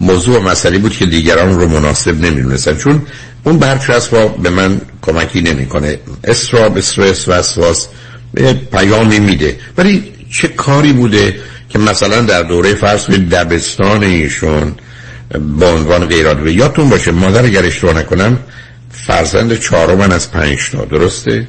[0.00, 2.76] موضوع مسئله بود که دیگران رو مناسب نمی‌دونستن.
[2.76, 3.02] چون
[3.44, 5.98] اون برچسب به من کمکی نمی‌کنه.
[6.24, 7.86] استراب استرس وسواس
[8.34, 9.58] به پیامی میده.
[9.78, 11.36] ولی چه کاری بوده
[11.68, 14.74] که مثلا در دوره فرض دبستان ایشون
[15.58, 18.38] با عنوان غیرات یادتون باشه مادر اگر اشتباه نکنم
[18.90, 20.84] فرزند چهارم از پنج تا.
[20.84, 21.48] درسته؟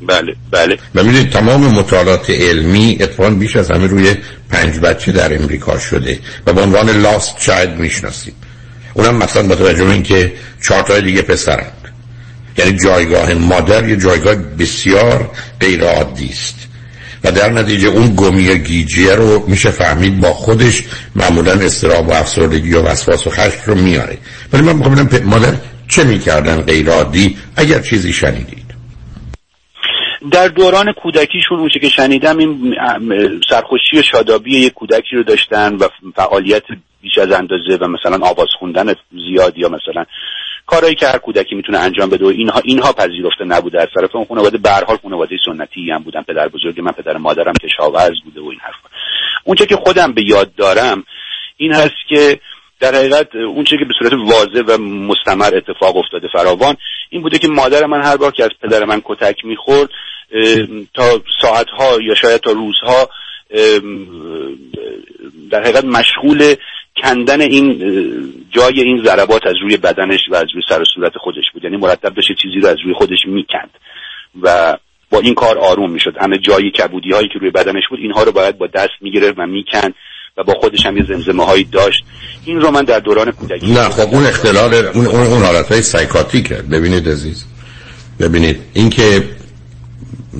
[0.00, 0.78] بله بله.
[0.94, 4.14] و می‌دونید تمام مطالعات علمی اتفاقا بیش از همه روی
[4.50, 8.34] پنج بچه در امریکا شده و به عنوان لاست چاید می‌شناسیم.
[8.94, 10.32] اونم مثلا با توجه به اینکه
[10.62, 11.72] چهار تا دیگه پسرند.
[12.58, 15.30] یعنی جایگاه مادر یه جایگاه بسیار
[15.60, 16.54] غیر عادی است.
[17.24, 20.84] و در نتیجه اون گمی گیجیه رو میشه فهمید با خودش
[21.16, 24.18] معمولا استراب و افسردگی و وسواس و خشم رو میاره.
[24.52, 25.54] ولی من می‌خوام مادر
[25.88, 28.65] چه می‌کردن غیر عادی اگر چیزی شنیدید.
[30.30, 32.76] در دوران کودکیشون اونچه که شنیدم این
[33.50, 36.62] سرخوشی و شادابی یک کودکی رو داشتن و فعالیت
[37.02, 40.04] بیش از اندازه و مثلا آواز خوندن زیاد یا مثلا
[40.66, 43.80] کارهایی که هر کودکی می‌تونه انجام بده و اینها اینها پذیرفته نبوده.
[43.80, 46.22] از طرف اون خانواده به هر خانواده سنتی هم بودن.
[46.22, 48.88] پدر بزرگ من پدر مادرم کشاورز بوده و این حرفا.
[49.44, 51.04] اونچه که خودم به یاد دارم
[51.56, 52.40] این هست که
[52.80, 56.76] در حقیقت اونچه که به صورت واضح و مستمر اتفاق افتاده فراوان
[57.10, 59.90] این بوده که مادر من هر بار که از پدر من کتک می‌خورد
[60.94, 63.10] تا ساعتها یا شاید تا روزها
[65.50, 66.54] در حقیقت مشغول
[67.02, 67.78] کندن این
[68.50, 71.64] جای این ضربات از روی بدنش و از روی سر و صورت خودش بود.
[71.64, 73.70] یعنی مرتب داشته چیزی رو از روی خودش می‌کند
[74.42, 74.76] و
[75.10, 76.14] با این کار آروم می‌شد.
[76.20, 79.46] همه جایی کبودی هایی که روی بدنش بود اینها رو باید با دست می‌گرفت و
[79.46, 79.94] می‌کند
[80.36, 82.04] و با خودش هم یه زمزمه هایی داشت.
[82.44, 85.82] این رو من در دوران کودکی نه خب اون اختلال اون اون, اون حالت های
[85.82, 86.54] سایکاتیکه.
[86.54, 87.44] ببینید عزیز.
[88.20, 89.22] ببینید اینکه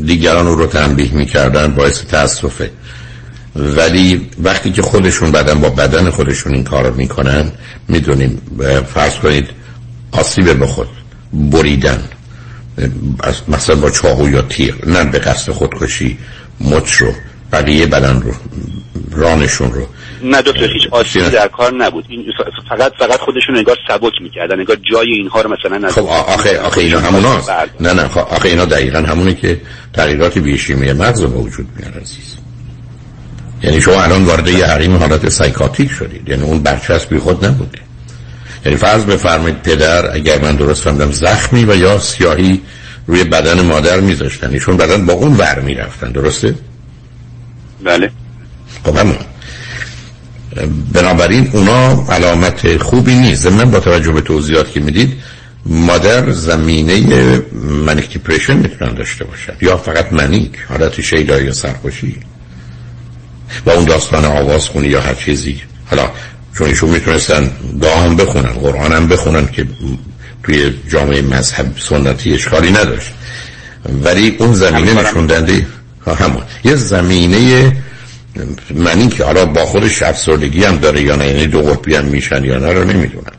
[0.04, 2.70] دیگران رو تنبیه می‌کردن باعث تاسفه.
[3.56, 7.52] ولی وقتی که خودشون بدن با بدن خودشون این کار رو می‌کنن
[7.88, 8.42] می‌دونیم
[8.94, 9.48] فرض کنید
[10.12, 10.88] آسیب به خود
[11.32, 12.04] بریدن
[13.48, 16.18] مثلا با چاقو یا تیر نه به قصد خودکشی
[16.60, 17.12] مچ رو
[17.52, 18.32] بقیه بدن رو
[19.10, 19.86] رانشون رو.
[20.22, 22.04] نه دکتر هیچ آسیبی در کار نبود.
[22.08, 22.24] این
[22.68, 27.00] فقط فقط خودشون نگاه سبک می‌کردن نگاه جای اینها رو مثلا خب آخه آخه اینا
[27.00, 27.50] همون هست.
[27.80, 29.60] نه نه خب آخه اینا دقیقا همونه که
[29.92, 32.36] تغییرات بیشیمی مغز رو وجود میاره عزیز.
[33.62, 36.28] یعنی شما الان وارد یه حریم حالت سایکاتیک شدید.
[36.28, 37.78] یعنی اون برچسبی خود نبوده.
[38.64, 42.62] یعنی فرض بفرمایید پدر اگر من درست فهمیدم زخمی و یا سیاهی
[43.06, 44.50] روی بدن مادر میذاشتن.
[44.50, 46.12] ایشون بدن با اون ور می‌رفتن.
[46.12, 46.54] درسته؟
[47.84, 48.10] بله.
[48.84, 49.16] خب همون.
[50.92, 53.46] بنابراین اونا علامت خوبی نیست.
[53.46, 55.12] من با توجه به توضیحات که می‌دید
[55.66, 57.42] مادر زمینه
[57.86, 62.16] منیک دیپریشن می‌تونن داشته باشد یا فقط منیک حالت شیدایی یا سرخوشی.
[63.66, 65.60] و اون داستان آواز خونی یا هر چیزی.
[65.90, 66.10] حالا
[66.58, 69.66] چون ایشون می‌تونستن دعا هم بخونن قرآن هم بخونن که
[70.42, 73.12] توی جامعه مذهب سنتی اشکالی نداشت.
[74.04, 75.66] ولی اون زمینه نشون دنده
[76.06, 76.42] همون.
[76.64, 77.72] یه زمینه
[78.74, 82.44] منی که حالا با خودش افسردگی هم داره یا نه؟ یعنی دو قطبی هم میشن
[82.44, 83.32] یا نه رو نمی‌دونم.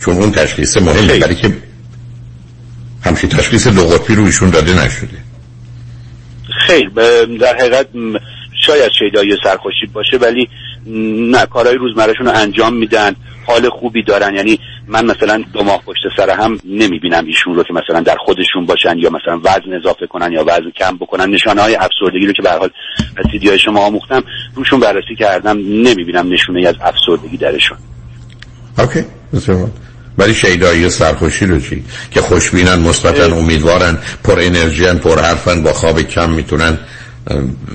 [0.00, 1.52] چون اون تشخیص مهمه برای که
[3.04, 5.18] همچین تشخیص دو قطبی رو ایشون داده نشده.
[6.66, 6.88] خیر
[7.40, 7.86] در حقیقت
[8.66, 10.48] شاید شیدایی سرخوشی باشه ولی
[11.30, 11.46] نه.
[11.46, 13.16] کارهای روزمرهشون رو انجام میدن
[13.46, 14.34] حال خوبی دارن.
[14.34, 18.66] یعنی من مثلا دو ماه پشت سر هم نمی‌بینم ایشون رو که مثلا در خودشون
[18.66, 21.30] باشن یا مثلا وزن اضافه کنن یا وزن کم بکنن.
[21.30, 22.70] نشانه های افسردگی رو که به حال
[23.16, 27.78] از های شما آموختم روشون بررسی کردم نمی‌بینم نشونه از افسردگی درشون.
[28.78, 29.04] اوکی.
[30.18, 36.02] ولی شیدایی سرخوشی رو چی؟ که خوشبینن مثبتن امیدوارن پر انرژی پر حرفن با خواب
[36.02, 36.78] کم می‌تونن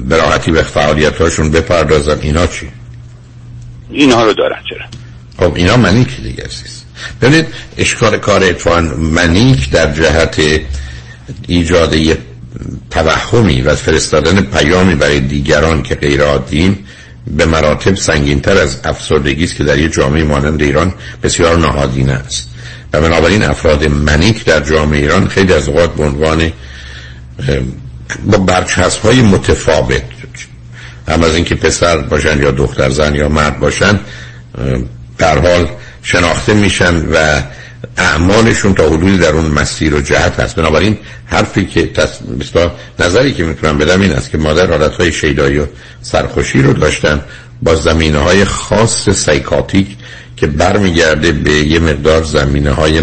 [0.09, 2.19] به راحتی به فعالیت هاشون بپردازن.
[2.21, 2.69] اینا چی؟
[3.91, 4.85] اینها رو دارن چرا؟
[5.47, 6.78] خب اینا منیک دیگه است
[7.21, 7.45] ببینید
[7.77, 10.41] اشکال کار اتفاقا منیک در جهت
[11.47, 12.17] ایجاد یه
[12.89, 16.85] توهمی و فرستادن پیامی برای دیگران که غیر عادیم
[17.27, 22.49] به مراتب سنگینتر از افسردگی است که در یه جامعه مانند ایران بسیار نهادینه است.
[22.93, 26.51] و بنابراین افراد منیک در جامعه ایران خیلی از اوقات به عنوان
[28.25, 30.03] با برچسب های متفاوت
[31.07, 33.99] هم از اینکه پسر باشن یا دختر زن یا مرد باشن
[35.17, 35.67] در حال
[36.03, 37.41] شناخته میشن و
[37.97, 40.55] اعمالشون تا حدودی در اون مسیر و جهت هست.
[40.55, 42.19] بنابراین حرفی که تص...
[42.99, 45.65] نظری که می‌تونم بدم این است که مادر حالت های شیدایی و
[46.01, 47.21] سرخوشی رو داشتن
[47.61, 49.87] با زمینه های خاص سایکاتیک
[50.37, 53.01] که برمیگرده به یه مقدار زمینه های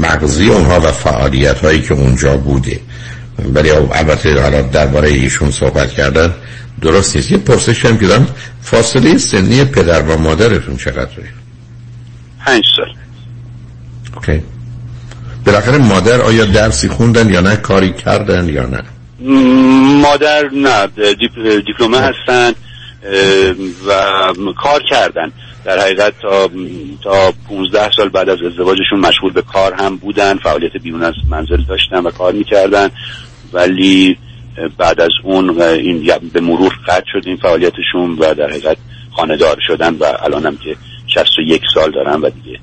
[0.00, 2.80] مغزی اونها و فعالیت هایی که اونجا بوده.
[3.54, 6.34] ولی البته حالا درباره ایشون صحبت کردن
[6.80, 7.30] درست نیست.
[7.30, 8.26] یه پرسش هم که دارم
[8.62, 11.24] فاصله سنی پدر و مادرتون چقدره؟
[12.46, 12.94] پنج سال.
[14.14, 14.42] okay
[15.46, 18.82] بالاخره مادر آیا درسی خوندن یا نه؟ کاری کردن یا نه؟
[20.02, 20.86] مادر نه.
[20.96, 21.64] دیپ...
[21.66, 22.52] دیپلمه هستن
[23.86, 25.32] و کار کردن.
[25.64, 26.50] در حقیقت تا
[27.04, 30.38] تا 15 سال بعد از ازدواجشون مشغول به کار هم بودن.
[30.38, 32.90] فعالیت بیرون از منزل داشتن و کار می‌کردن.
[33.52, 34.18] ولی
[34.78, 38.76] بعد از اون این به مرور قطع شد این فعالیتشون و در حقیقت
[39.16, 40.76] خاندار شدن و الان هم که
[41.24, 42.60] 61 سال دارن و دیگه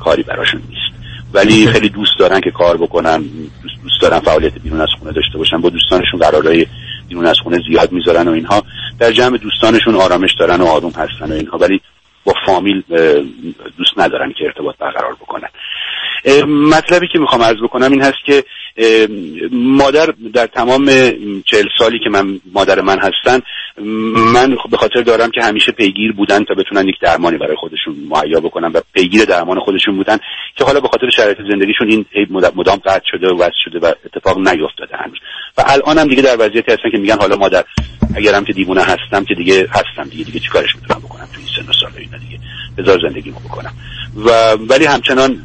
[0.00, 1.02] کاری براشون نیست.
[1.34, 3.22] ولی خیلی دوست دارن که کار بکنن
[3.62, 6.66] دوست, دوست دارن فعالیت بیرون از خونه داشته باشن با دوستانشون قرارهای
[7.08, 8.62] بیرون از خونه زیاد می‌ذارن و اینها.
[8.98, 11.80] در جمع دوستانشون آرامش دارن و آروم هستن و اینها ولی
[12.24, 12.82] با فامیل
[13.78, 15.48] دوست ندارن که ارتباط برقرار بکنن.
[16.46, 18.44] مطلبی که می‌خوام عرض بکنم این هست که
[19.52, 20.86] مادر در تمام
[21.46, 23.40] چهل سالی که من مادر من هستن
[24.34, 28.40] من به خاطر دارم که همیشه پیگیر بودن تا بتونن یک درمانی برای خودشون مهیا
[28.40, 30.18] بکنن و پیگیر درمان خودشون بودن
[30.56, 34.38] که حالا به خاطر شرایط زندگیشون این مدام قطع شده و وصل شده و اتفاق
[34.38, 35.18] نیفتاده هنوز.
[35.58, 37.64] و الان هم دیگه در وضعیتی هستن که میگن حالا مادر
[38.16, 41.70] اگرم که دیوونه هستم که دیگه هستم دیگه دیگه چیکارش می‌تونم بکنم تو این سن
[41.70, 42.38] و سال اینا دیگه؟
[42.78, 43.72] بذار زندگیمو بکنم.
[44.16, 45.38] و ولی همچنان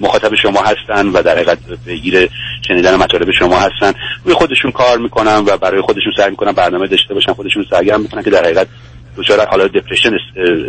[0.00, 2.28] مخاطب شما هستن و در حقیقت پیگیر
[2.68, 3.92] شنیدن مطالب شما هستن.
[4.24, 8.22] روی خودشون کار می‌کنن و برای خودشون سعی می‌کنن برنامه داشته باشن خودشون سرگرم می‌کنن
[8.22, 8.68] که در حقیقت
[9.16, 10.10] دچار حالا دپرشن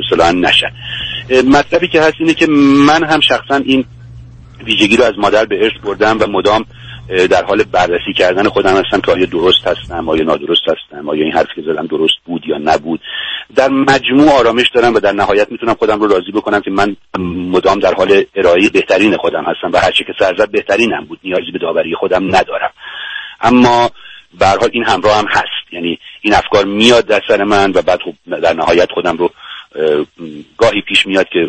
[0.03, 0.71] اصطلاحا نشن.
[1.45, 2.47] مطلبی که هست اینه که
[2.87, 3.85] من هم شخصا این
[4.65, 6.65] ویژگی رو از مادر به ارث بردم و مدام
[7.07, 11.33] در حال بررسی کردن خودم هستم که آیا درست هستم آیا نادرست هستم آیا این
[11.33, 12.99] حرف که زدم درست بود یا نبود.
[13.55, 16.95] در مجموع آرامش دارم و در نهایت می‌تونم خودم رو راضی بکنم که من
[17.51, 21.59] مدام در حال ارائه بهترین خودم هستم و هرچی که سرزد بهترینم بود نیازی به
[21.59, 22.71] داوری خودم ندارم.
[23.41, 23.89] اما
[24.39, 25.73] به این همراه هم هست.
[25.73, 29.31] یعنی این افکار میاد در سر من و بعد خب در نهایت خودم رو
[30.57, 31.39] گاهی پیش میاد که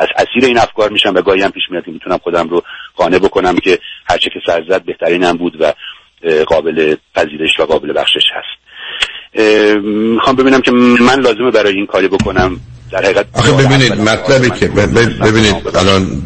[0.00, 2.62] از اسیر این افکار میشم و گاهی هم پیش میاد که می‌تونم خودم رو
[2.98, 3.78] قانع بکنم که
[4.10, 5.72] هرچه که سرزد بهترینم بود و
[6.46, 8.58] قابل پذیرش و قابل بخشش هست.
[9.84, 12.60] می‌خوام ببینم که من لازمه برای این کاری بکنم.
[12.92, 16.22] در حقیقت آخه ببینید مطلبی که ببینید الان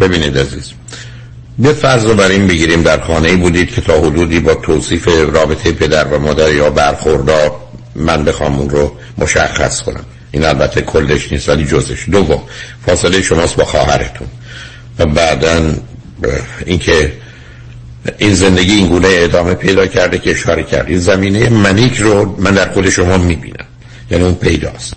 [0.00, 0.72] ببینید عزیز.
[1.58, 5.08] یه فرض رو بر این بگیریم در خانه ای بودید که تا حدودی با توصیف
[5.08, 7.50] رابطه پدر و مادر یا برخوردار
[7.94, 10.04] من بخوام اون رو مشخص کنم.
[10.32, 12.08] این البته کلش نیست ولی جزش.
[12.08, 12.42] دوم
[12.86, 14.28] فاصله شماست با خواهرتون.
[14.98, 15.72] و بعدا
[16.66, 17.12] اینکه
[18.18, 20.88] این زندگی این گونه ادامه پیدا کرده که اشاره کرد.
[20.88, 23.66] این زمینه منیک رو من در خود شما می‌بینم.
[24.10, 24.94] یعنی اون پیداست.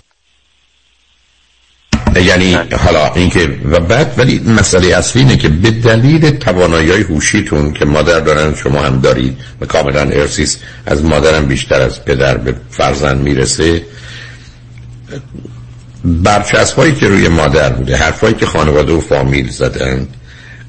[2.16, 7.84] یعنی حالا اینکه و بعد ولی مسئله اصلی اینه که به دلیل توانایی هوشیتون که
[7.84, 13.20] مادر دارن شما هم دارید و کاملا ارسیس از مادرم بیشتر از پدر به فرزند
[13.20, 13.82] می‌رسه
[16.04, 20.08] برچسبایی که روی مادر بوده حرفایی که خانواده و فامیل زدن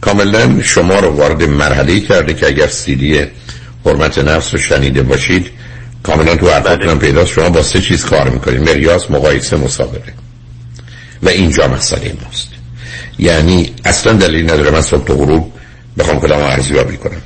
[0.05, 3.25] کاملا شما رو وارد مرحله کرده که اگر سیدی
[3.85, 5.49] حرمت نفس رو شنیده باشید
[6.03, 8.69] کاملا تو حرفاتون هم پیداست شما با سه چیز کار می‌کنید.
[8.69, 10.13] مقیاس مقایسه مسابقه.
[11.23, 12.47] و اینجا مسئله ماست.
[13.19, 15.53] یعنی اصلا دلیل نداره من صبح تو غروب
[15.97, 17.21] بخوام کدام ارزیابی کنم.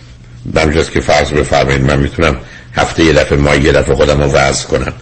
[0.46, 2.38] برمیجاست که فرض بفرمایید من می‌تونم
[2.74, 4.94] هفته یه دفعه ماه یه دفعه خودم رو کنم.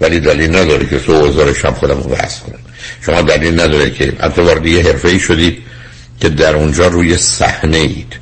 [0.00, 2.58] ولی دلیل نداره که تو اوزار شب خودم رو کنم.
[3.00, 5.63] شما دلیل نداره که حتی وارد یه حرفه ای شدید
[6.24, 8.16] که در اونجا روی صحنه اید.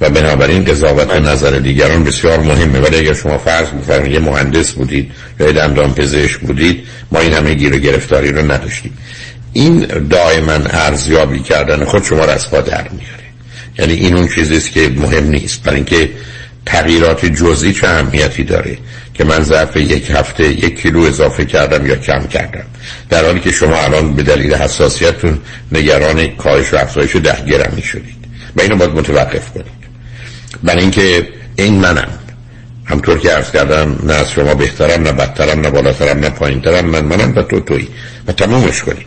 [0.00, 2.78] و بنابراین قضاوت و نظر دیگران بسیار مهمه.
[2.78, 7.54] ولی اگر شما فرض بفرمایید یه مهندس بودید یا دندان پزشک بودید ما این همه
[7.54, 8.98] گیر و گرفتاری رو نداشتیم.
[9.52, 13.26] این دائما ارزیابی کردن خود شما را از پا در میاره.
[13.78, 15.62] یعنی این اون چیزیست که مهم نیست.
[15.62, 16.10] برای اینکه
[16.66, 18.78] تغییرات جزئی چه اهمیتی داره.
[19.16, 22.64] که من ظرف یک هفته یک کیلو اضافه کردم یا کم کردم.
[23.10, 25.38] در حالی که شما الان به دلیل حساسیتتون
[25.72, 28.16] نگران کاهش و افزایش ده گرمی شدید
[28.56, 29.66] و اینو باید متوقف کنید.
[30.62, 32.08] برای اینکه این منم.
[32.84, 37.04] همطور که عرض کردم نه از شما بهترم نه بدترم نه بالاترم نه پایینترم من
[37.04, 37.88] منم و تو توی
[38.26, 39.06] و تمومش کنید.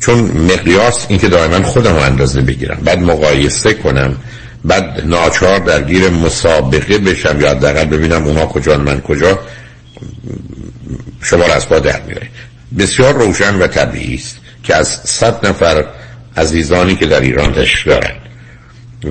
[0.00, 2.80] چون مقیاس این که دائما خودم رو اندازه بگیرم.
[2.84, 4.16] بعد مقایسه کنم
[4.66, 9.38] بعد ناچار درگیر مسابقه بشم یا حداقل ببینم اونا کجا من کجا
[11.22, 12.28] شما را از پا در میاره
[12.78, 15.84] بسیار روشن و طبیعی است که از صد نفر
[16.36, 18.20] عزیزانی که در ایران عشق دارند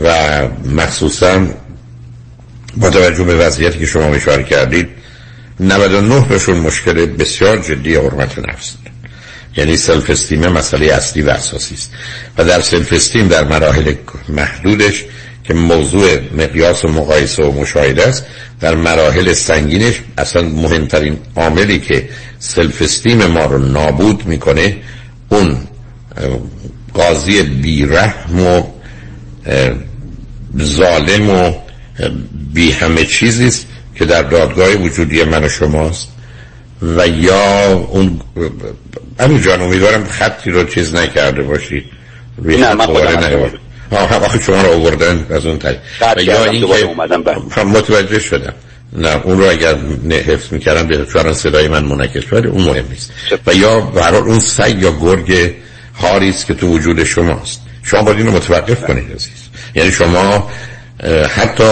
[0.04, 1.48] و مخصوصا
[2.78, 4.90] با توجه به وضعیتی که شما اشاره کردید
[5.60, 8.74] 99 بهشون مشکل بسیار جدی حرمت نفس
[9.58, 11.92] یعنی سلف استیم مسئله اصلی و اساسی است.
[12.38, 13.94] و در self-esteem در مراحل
[14.30, 15.06] محدودش
[15.48, 18.26] که موضوع مقیاس و مقایسه و مشاهده است
[18.60, 22.10] در مراحل سنگینش اصلا مهمترین عاملی که
[22.40, 24.78] self-esteem ما رو نابود می‌کنه
[25.30, 25.58] اون
[26.94, 28.64] قاضی بیرحم و
[30.62, 31.54] ظالم و
[32.54, 36.08] بی همه چیزیست که در دادگاه وجودی من و شماست.
[36.82, 38.22] و یا اون
[39.20, 41.86] همین جان امیدوارم خطی رو چیز نکرده باشی.
[42.44, 43.50] نه من خودم
[43.92, 45.80] ها آخه شما رو آوردن از اون طریق
[46.18, 46.68] یا این
[47.56, 48.54] که متوجه شدم.
[48.94, 49.76] نه اون رو اگر
[50.12, 53.12] حفظ می‌کردم به چون صدای من منعکس شده اون مهم نیست.
[53.48, 55.54] و یا برای اون سگ یا گرگ
[56.00, 57.62] هاریست که تو وجود شماست.
[57.84, 59.50] شما باید اینو متوقف کنید عزیز.
[59.76, 60.50] یعنی شما
[61.36, 61.64] حتی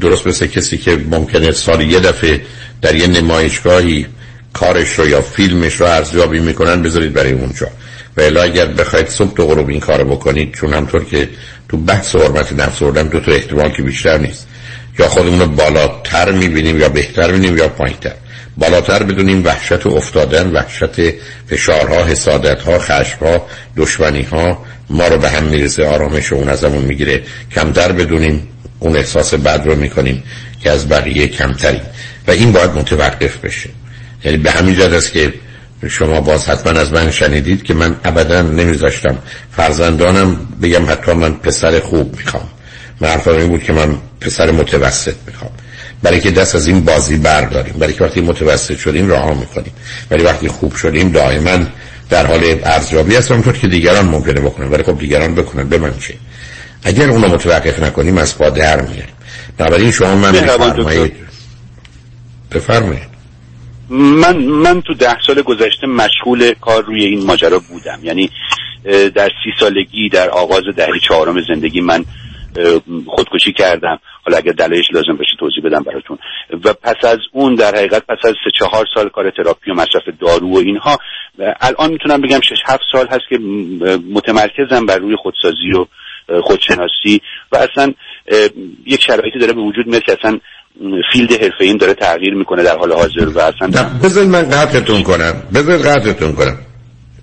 [0.00, 2.40] درست مثل کسی که ممکنه سال یه دفعه
[2.82, 4.06] در یه نمایشگاهی
[4.52, 7.68] کارش رو یا فیلمش رو ارزیابی می‌کنن بذارید برای اونجا.
[8.16, 11.28] و الا اگر بخواید صبح و غروب این کار بکنید چون همطور که
[11.74, 14.46] تو بحث حرمت نفس آوردم دو تا احتمال که بیشتر نیست.
[14.98, 18.12] یا خودمون رو بالاتر می‌بینیم یا بهتر می‌بینیم یا پایینتر.
[18.56, 21.14] بالاتر بدونیم وحشت افتادن وحشت
[21.50, 23.46] فشارها حسادتها خشمها
[23.76, 27.22] دشمنیها ما رو به هم می‌رسه آرامش اون ازمون می‌گیره.
[27.54, 28.48] کمتر بدونیم
[28.78, 30.22] اون احساس بد رو می‌کنیم
[30.60, 31.80] که از بقیه کمتری
[32.26, 33.70] و این باید متوقف بشه.
[34.24, 35.32] یعنی به همین جد است که
[35.88, 39.18] شما باز حتما از من شنیدید که من ابدا نمیذاشتم
[39.56, 42.48] فرزندانم بگم حتی من پسر خوب می‌خوام.
[43.00, 45.50] من حرفم این بود که من پسر متوسط می‌خوام.
[46.02, 47.72] برای که دست از این بازی برداریم.
[47.72, 49.72] برای که وقتی متوسط شدیم راه می‌کنیم.
[50.10, 51.66] ولی وقتی خوب شدیم دائما
[52.10, 53.42] در حال ارزیابی هستم.
[53.42, 54.70] طور که دیگران ممکنه بکنن.
[54.70, 55.68] ولی خب دیگران بکنن.
[55.68, 56.14] به من چه
[56.82, 59.14] اگر اونو متوقف نکنیم از پا در میاریم
[59.58, 61.12] بنابراین شما من بفرمایید.
[62.52, 63.13] بفرمایید.
[63.90, 67.98] من من تو ده سال گذشته مشغول کار روی این ماجرا بودم.
[68.02, 68.30] یعنی
[69.14, 72.04] در سی سالگی در آغاز دهه چهارم زندگی من
[73.06, 73.98] خودکشی کردم.
[74.26, 76.18] حالا اگر دلایلش لازم بشه توضیح بدم براتون.
[76.64, 80.02] و پس از اون در حقیقت پس از سه چهار سال کار تراپی و مصرف
[80.20, 80.98] دارو و اینها
[81.60, 83.38] الان می‌تونم بگم شش هفت سال هست که
[84.12, 85.86] متمرکزم بر روی خودسازی و
[86.42, 87.20] خودشناسی.
[87.52, 87.94] و اصلا
[88.86, 90.38] یک شرایطی داره به وجود میاد که اصلا
[91.12, 95.34] فیلد حرفه این داره تغییر می‌کنه در حال حاضر و اصلا بذار من قطعتون کنم.
[95.54, 96.58] بذار قطعتون کنم.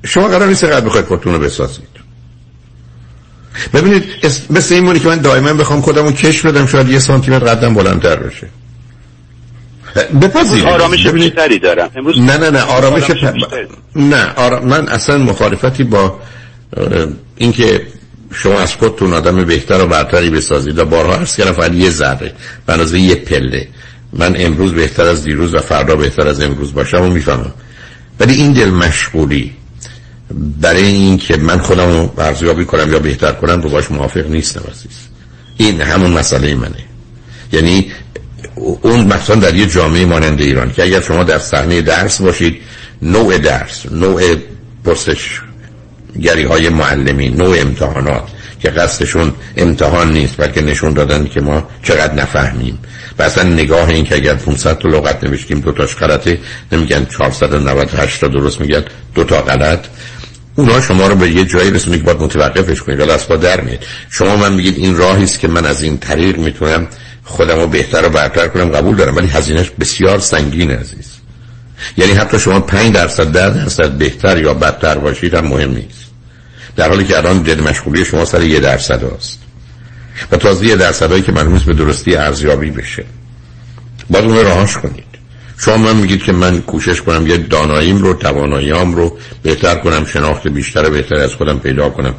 [0.05, 1.87] شما قرار نیست قد بخواید خودتون رو بسازید.
[3.73, 4.03] ببینید
[4.49, 7.73] مثل این مونی که من دائما بخوام خودمو کش بدم شاید یه سانتی متر قدم
[7.73, 8.47] بلندتر بشه.
[10.21, 10.65] بپذیرید.
[10.65, 11.89] آرامش بیشتری دارم.
[11.95, 13.03] امروز نه نه نه آرامش,
[13.95, 16.19] نه من اصلا مخالفتی با
[17.37, 17.81] اینکه
[18.34, 22.34] شما از خودتون آدم بهتر و برتری بسازید و بارها عرض کردم فقط یه ذره
[22.65, 23.67] به یه پله.
[24.13, 27.53] من امروز بهتر از دیروز و فردا بهتر از امروز باشم و می‌فهمم.
[28.19, 29.53] ولی این دل مشغولی
[30.61, 34.61] برای این که من خودم رو ارزیابی کنم یا بهتر کنم رو باش موافق نیستم
[34.71, 34.97] عزیز.
[35.57, 36.86] این همون مسئله منه.
[37.53, 37.91] یعنی
[38.55, 42.61] اون مثلا در یه جامعه مانند ایران که اگر شما در صحنه درس باشید
[43.01, 44.36] نوع درس نوع
[44.86, 45.41] پرسش
[46.22, 48.24] گری های معلمی نوع امتحانات
[48.62, 52.80] که قصدشون امتحان نیست بلکه نشون دادن که ما چقدر نفهمیم.
[53.20, 56.39] و اصلا نگاه این که اگر 500 تا لغت نوشتیم دو تاش غلطه
[56.72, 58.84] نمیگن 498 تا درست میگن
[59.16, 59.86] دو تا غلط.
[60.55, 63.86] اونا شما رو به یه جایی رسونی که باید متوقفش کنید ولی از در میاد.
[64.09, 66.88] شما من میگید این راهی است که من از این طریق می‌تونم
[67.24, 71.12] خودم رو بهتر و برتر کنم قبول دارم ولی هزینهش بسیار سنگین عزیز.
[71.97, 76.00] یعنی حتی شما 5 درصد 10 درصد بهتر یا بدتر باشید هم مهم نیست.
[76.76, 79.39] در حالی که الان دل مشغولی شما سر یه درصد است
[80.32, 83.03] و تازه یه درصد که مرموز به درستی ارزیابی بشه.
[84.09, 85.11] باید اون راهاش کنید.
[85.57, 90.47] شما من میگید که من کوشش کنم یه داناییم رو تواناییام رو بهتر کنم شناخت
[90.47, 92.15] بیشتر بهتر از خودم پیدا کنم.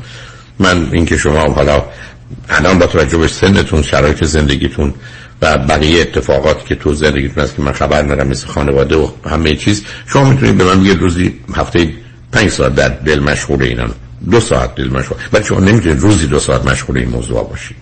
[0.59, 1.85] من اینکه شما حالا
[2.49, 4.95] الان با توجه به سنتون شرایط زندگیتون
[5.43, 9.57] و بقیه اتفاقات که تو زندگیتون هست که من خبر ندارم مثل خانواده و همه
[9.57, 11.91] چیز شما می‌تونید به من یه روزی هفته
[12.33, 13.87] پنج ساعت در دل مشغول اینا
[14.31, 15.19] دو ساعت دل مشغول.
[15.33, 17.77] ولی شما نمی‌تونید روزی دو ساعت مشغول این موضوع باشید.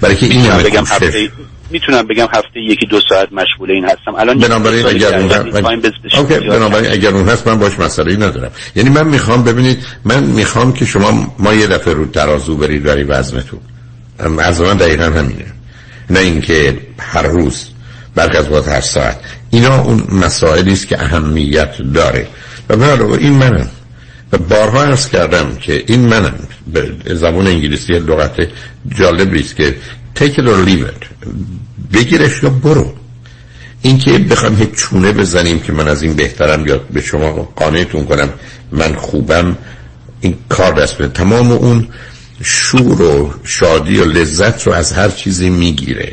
[0.00, 1.30] برای که این همه بگم هفته
[1.70, 4.14] می‌تونم بگم هفته یکی دو ساعت مشغول این هستم.
[4.18, 5.32] الان بنابراین اگر اون
[6.18, 8.50] اوکی بنابراین اگر اون هست من باش مسئله ندارم.
[8.76, 13.02] یعنی من می‌خوام ببینید من می‌خوام که شما ما یه دفعه رو ترازو برید برای
[13.02, 13.60] وزنتون.
[14.38, 15.46] از من دقیقا همینه.
[16.10, 17.66] نه اینکه هر روز
[18.14, 19.20] برخ از هر ساعت.
[19.50, 22.26] اینا اون مسائلی است که اهمیت داره.
[22.68, 23.68] و این منم
[24.32, 26.34] و بارها ارز کردم که این منم
[26.72, 28.48] به زبان انگلیسی لغت
[28.88, 29.76] جالبی است که
[30.16, 31.06] take it or leave it
[31.92, 32.94] بگیرش یا برو.
[33.82, 38.28] اینکه بخوام هیچ چونه بزنیم که من از این بهترم یا به شما قانعتون کنم
[38.72, 39.56] من خوبم.
[40.20, 41.88] این کار دست به تمام اون
[42.42, 46.12] شور و شادی و لذت رو از هر چیزی می‌گیره.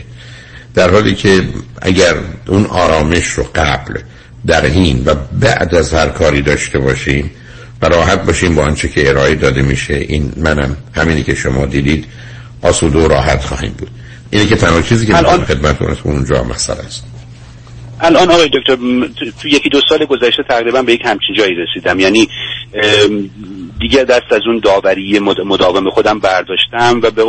[0.74, 1.44] در حالی که
[1.82, 2.16] اگر
[2.48, 4.00] اون آرامش رو قبل
[4.48, 7.32] در این و بعد از هر کاری داشته باشیم
[7.82, 9.94] و راحت باشیم با آنچه که ارائه داده میشه.
[9.94, 12.06] این منم همینی که شما دیدید
[12.62, 13.90] آسوده و راحت خواهیم بود.
[14.32, 17.04] اینه که تنها چیزی که الان خدمتتون اونجا مسئله است.
[18.00, 18.76] الان آقای دکتر
[19.42, 22.00] تو یکی دو سال گذشته تقریبا به یک همچین جایی رسیدم.
[22.00, 22.28] یعنی
[23.80, 27.24] دیگه دست از اون داوری مداوم خودم برداشتم و به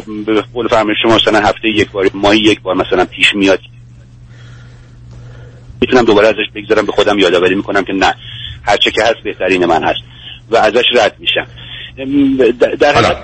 [0.55, 3.61] قول فرمایش شما مثلا هفته یک بار ماهی یک بار مثلا پیش میاد.
[5.80, 8.14] می‌تونم دوباره ازش بگذارم به خودم یادآوری می‌کنم که نه
[8.62, 10.01] هرچه که هست بهترین من هست.
[10.51, 11.47] و ازش رد میشم.
[12.80, 13.14] در حالا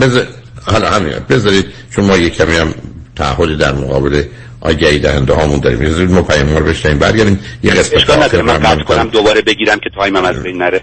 [0.00, 0.26] بذار
[0.66, 2.74] حالا همین بذارید چون ما یک کمی هم
[3.16, 4.22] تعهد در مقابل
[4.60, 5.78] آگهی دهنده هامون داریم.
[5.78, 7.40] بذارید ما پیام رو بشنیم برگردیم.
[7.62, 10.80] یه قسمت نداره من قطع کنم دوباره بگیرم که تایمم از بین نره.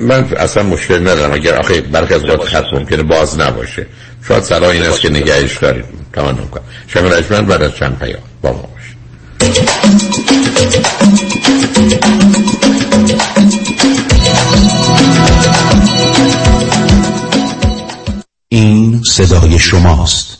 [0.00, 1.32] من اصلا مشکل ندارم.
[1.32, 3.86] اگر آخه برخی از وقت خط ممکنه باز نباشه.
[4.28, 5.84] شاید صلاح این است که نگهش داریم.
[6.12, 8.68] تمام کنم شما رجمن بعد از چند پیام با ما
[18.55, 20.37] این صدای شماست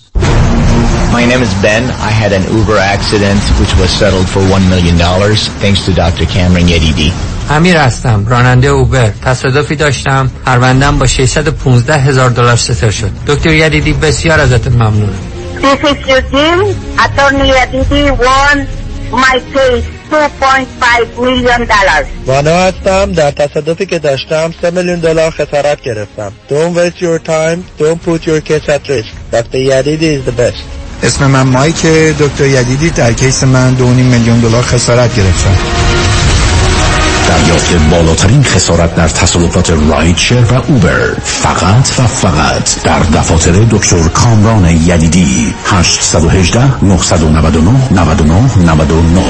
[1.14, 1.84] My name is Ben.
[2.10, 4.98] I had an Uber accident which was settled for $1 million
[5.64, 6.26] thanks to Dr.
[6.26, 7.12] Cameron Yedidi.
[7.50, 13.94] امیر هستم راننده اوبر تصادفی داشتم پروندم با 615 هزار دلار ستر شد دکتر یدیدی
[13.94, 15.20] بسیار ازت ممنونم
[15.62, 16.76] This is Eugene.
[17.06, 18.58] Attorney Yedidi won
[19.12, 22.07] my case 2.5 million dollars.
[22.27, 26.33] وانا هستم در تصادفی که داشتم 3 میلیون دلار خسارت گرفتم.
[26.51, 27.83] Don't waste your time.
[27.83, 29.13] Don't put your case at risk.
[29.33, 29.59] Dr.
[29.59, 30.63] Yadidi is the best.
[31.03, 31.87] اسم من مایک
[32.19, 35.57] دکتر یدیدی در کیس من دو میلیون دلار خسارت گرفتم.
[37.29, 44.65] دریافت بالاترین خسارت در تصادفات رایدشر و اوبر فقط و فقط در دفاتر دکتر کامران
[44.65, 49.23] یدیدی 818 999 99 99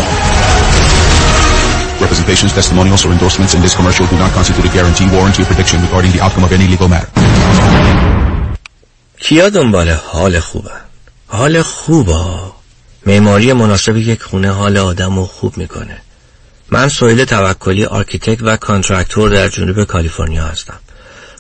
[2.04, 5.78] Representations, testimonials, or endorsements in this commercial do not constitute a guarantee, warranty, or prediction
[5.86, 7.08] regarding the outcome of any legal matter.
[9.20, 10.70] کیا دنبال حال خوبه؟
[11.26, 12.24] حال خوبه.
[13.06, 15.96] معماری مناسب یک خونه حال آدم رو خوب می‌کنه.
[16.70, 20.78] من سویل توکلی architect و contractor در جنوب کالیفرنیا هستم.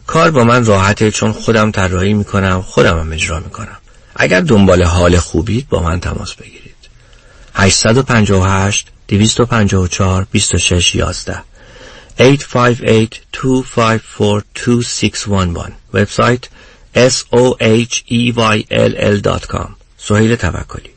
[0.06, 3.76] کار با من راحته چون خودم طراحی می‌کنم خودم هم اجرا می‌کنم.
[4.16, 6.76] اگر دنبال حال خوبید با من تماس بگیرید.
[7.54, 11.42] 858 254 26 11
[12.18, 12.22] 858-254-2611
[15.94, 16.44] وبسایت
[16.96, 20.90] s-o-h-e-y-l-l.com سهیل توکلی.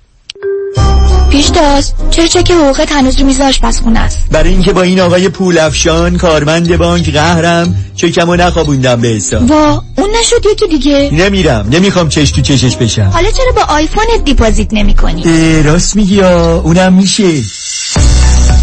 [1.29, 4.27] پیشتاز چرا چک حقوقت هنوز رو میز آشپزخونه است.
[4.31, 9.51] برای اینکه با این آقای پولافشان کارمند بانک قهرم چکمو نخوابوندم به حساب.
[9.51, 11.09] وا اون نشد یکی دیگه.
[11.13, 13.09] نمیرم نمی‌خوام چش تو چشش بشم.
[13.13, 15.23] حالا چرا با آیفونت دیپازیت نمی کنی
[15.63, 17.41] راست میگی اونم میشه.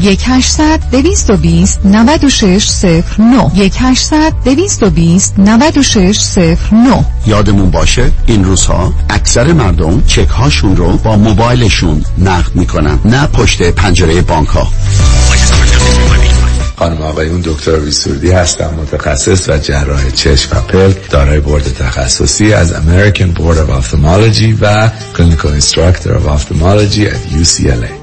[0.00, 2.84] یک 800 220 96
[3.18, 6.38] 09 یک 800 220 96
[6.72, 13.26] 09 یادمون باشه این روزها اکثر مردم چک هاشون رو با موبایلشون نقد می‌کنن نه
[13.26, 14.68] پشت پنجره بانک ها
[16.76, 22.72] خانم آقایون دکتر ویسوردی هستم متخصص و جراح چشم و پلک دارای بورد تخصصی از
[22.72, 28.01] American Board of Ophthalmology و Clinical Instructor of Ophthalmology at UCLA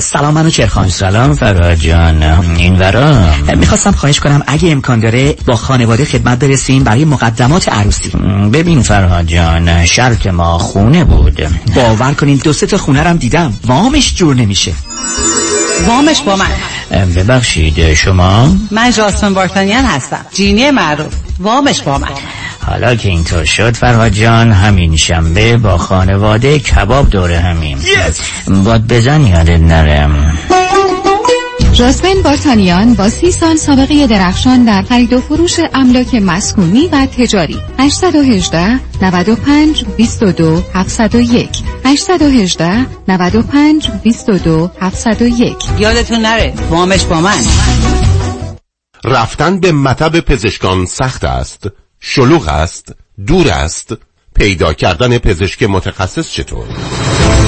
[0.00, 0.88] سلام منوچهر خان.
[0.88, 2.22] سلام فرهاد جان.
[2.56, 8.10] این ورا؟ می‌خواستم خواهش کنم اگه امکان داره با خانواده خدمت برسیم برای مقدمات عروسی.
[8.52, 11.40] ببین فرهاد جان شرط ما خونه بود.
[11.74, 13.52] باور کنین دو سه تا خونه رم دیدم.
[13.66, 14.72] وامش جور نمیشه.
[15.88, 16.46] وامش با من.
[16.90, 20.26] ببخشید شما؟ من جاسمن بارتانیان هستم.
[20.32, 21.14] جینی معروف.
[21.38, 22.08] وامش با من.
[22.66, 28.50] حالا که اینطور شد فرهاد جان همین شنبه با خانواده کباب دوره همین yes.
[28.50, 30.38] باد بزن یادت نرم
[31.80, 37.58] جاسمین بارتانیان با سی سال سابقه درخشان در خرید و فروش املاک مسکونی و تجاری.
[37.78, 41.48] 818 95 22 701
[41.84, 47.44] 818 95 22 701 یادتون نره وامش با من.
[49.04, 51.66] رفتن به مطب پزشکان سخت است
[52.00, 52.94] شلوغ است
[53.26, 53.92] دور است
[54.34, 56.66] پیدا کردن پزشک متخصص چطور؟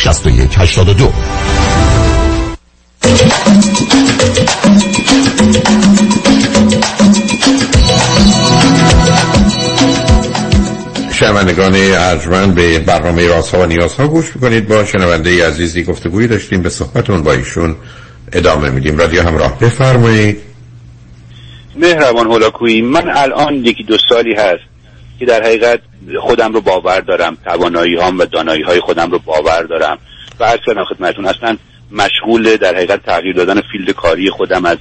[0.00, 1.12] 61 82
[11.12, 14.68] شنوندگان ارجمند به برنامه راست ها و نیاز ها گوش می‌کنید.
[14.68, 16.62] با شنونده عزیزی گفتگویی داشتیم.
[16.62, 17.76] به صحبتون با ایشون
[18.32, 18.98] ادامه میدیم.
[18.98, 19.58] رادیو همراه.
[19.58, 20.40] بفرمایید.
[21.76, 24.69] مهربان هولاکویی من الان یکی دو سالی هست
[25.20, 25.80] که در حقیقت
[26.20, 29.98] خودم رو باور دارم توانایی هام و دانایی های خودم رو باور دارم.
[30.40, 31.56] و هر کردم خدمتون اصلا
[31.92, 34.78] مشغول در حقیقت تغییر دادن فیلد کاری خودم از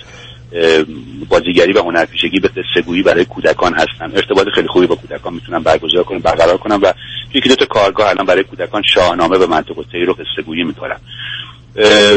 [1.30, 4.12] بازیگری و هنرپیشگی به قصه برای کودکان هستم.
[4.16, 6.94] ارتباط خیلی خوبی با کودکان می‌تونم برگزار کنم برقرار کنم و
[7.34, 11.00] یکی دو تا کارگاه الان برای کودکان شاهنامه به منطقه تیر و قصه گویی می‌کنم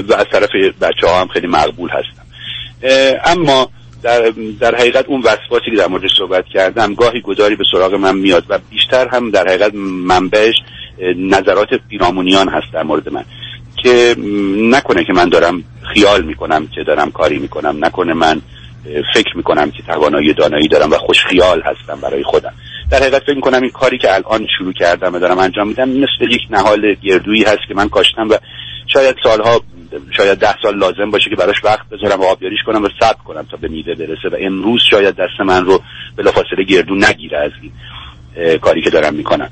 [0.08, 0.50] و از طرف
[0.80, 2.22] بچه ها هم خیلی مقبول هستم.
[3.24, 3.70] اما
[4.02, 8.16] در, در حقیقت اون وسواسی که در موردش صحبت کردم گاهی گذاری به سراغ من
[8.16, 10.54] میاد و بیشتر هم در حقیقت منبعش
[11.16, 13.24] نظرات پیرامونیان هست در مورد من
[13.82, 14.16] که
[14.56, 18.42] نکنه که من دارم خیال می‌کنم که دارم کاری می‌کنم نکنه من
[19.14, 22.52] فکر می‌کنم که توانایی دانایی دارم و خوش خیال هستم برای خودم.
[22.90, 26.30] در حقیقت فکر می‌کنم این کاری که الان شروع کردم و دارم انجام میدم مثل
[26.30, 28.34] یک نهال گردویی هست که من کاشتم و
[28.86, 29.60] شاید سالها
[30.10, 33.42] شاید ده سال لازم باشه که براش وقت بذارم و آبیاریش کنم و صبر کنم
[33.50, 35.82] تا به میوه برسه و امروز شاید دست من رو
[36.16, 37.72] بلافاصله گردو نگیره از این.
[38.62, 39.48] کاری که دارم می‌کنم.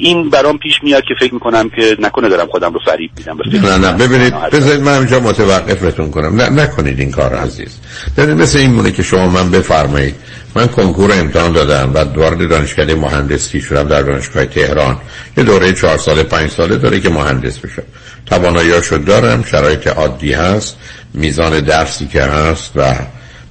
[0.00, 3.38] این برام پیش میاد که فکر می‌کنم که نکنه دارم خودم رو فریب میدم.
[3.66, 6.40] نه نه ببینید بذارید من اینجا متوقفتون کنم.
[6.40, 7.78] نه نکنید این کار عزیز.
[8.16, 10.14] ببینید مثل این مونه که شما من بفرمایید.
[10.54, 14.96] من کنکور امتحان دادم و وارد دانشکده مهندسی شدم در دانشگاه تهران.
[15.36, 17.82] یه دوره چهار ساله پنج ساله داره که مهندس بشم
[18.26, 20.76] تواناییاشو دارم شرایط عادی هست
[21.14, 22.94] میزان درسی که هست و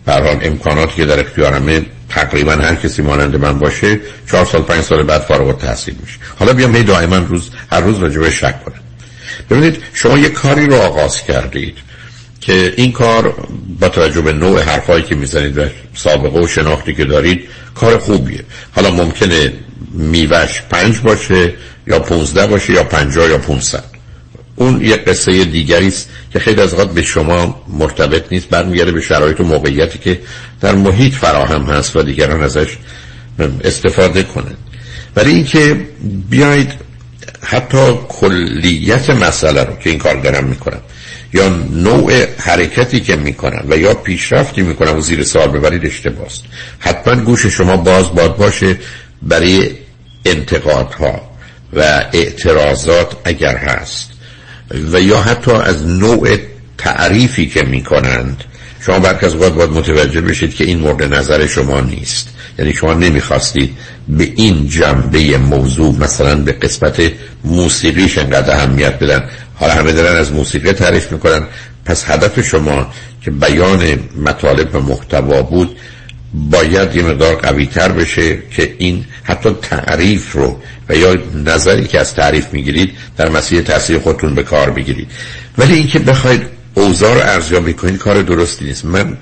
[0.08, 4.00] حال امکاناتی که در اختیارمه تقریبا هر کسی مانند من باشه
[4.32, 6.18] چهار سال پنج سال بعد فارغ تحصیل میشه.
[6.40, 8.80] حالا بیام هی دائما روز هر روز راجبه شک کنم.
[9.50, 11.78] ببینید شما یه کاری رو آغاز کردید
[12.42, 13.36] که این کار
[13.80, 18.44] با توجه به نوع حرفایی که می‌زنید و سابقه و شناختی که دارید کار خوبیه.
[18.76, 19.54] حالا ممکنه
[19.94, 21.54] میوش پنج باشه
[21.88, 23.84] یا پونزده باشه یا پنجاه یا پونصد.
[24.60, 29.02] اون یه قصه دیگری است که خیلی از اوقات به شما مرتبط نیست برمیگرده به
[29.02, 30.20] شرایط و موقعیتی که
[30.62, 32.78] در محیط فراهم هست و دیگران ازش
[33.64, 34.58] استفاده کنند.
[35.16, 35.88] ولی اینکه
[36.30, 36.74] بیاید
[37.42, 40.82] حتی کلیت مسئله رو که این کار دارم می‌کنم
[41.34, 46.44] یا نوع حرکتی که می‌کنن و یا پیشرفتی می‌کنن و زیر سوال ببرید اشتباست
[46.80, 48.78] حتما گوش شما باز باد باشه
[49.22, 49.70] برای
[50.26, 51.30] انتقادها
[51.74, 51.82] و
[52.14, 54.09] اعتراضات اگر هست.
[54.92, 56.38] و یا حتی از نوع
[56.78, 58.44] تعریفی که می‌کنند
[58.82, 62.30] شما برک از باید باید متوجه بشید که این مورد نظر شما نیست.
[62.60, 63.76] یعنی شما نمی‌خواستید
[64.08, 67.12] به این جنبه موضوع مثلا به قسمت
[67.44, 69.30] موسیقیش انقدر اهمیت بدن.
[69.56, 71.44] حالا همه دارن از موسیقی تعریف می‌کنن.
[71.86, 75.78] پس هدف شما که بیان مطالب و محتوا بود
[76.34, 82.00] باید یه مقدار قوی تر بشه که این حتی تعریف رو و یا نظری که
[82.00, 85.12] از تعریف می‌گیرید در مسیر تاثیر خودتون به کار بگیرید.
[85.58, 86.42] ولی اینکه بخواید
[86.74, 88.86] اوضاع رو ارزیابی کنید کار درستی نیست.
[88.86, 89.18] من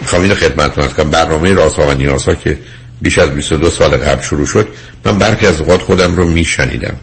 [0.00, 1.10] می‌خوام اینو خدمتتون کنم.
[1.10, 2.58] برنامه رازها و نیازها که
[3.02, 4.68] بیش از 22 سال قبل شروع شد
[5.04, 6.96] من برخی از اوقات خودم رو میشنیدم.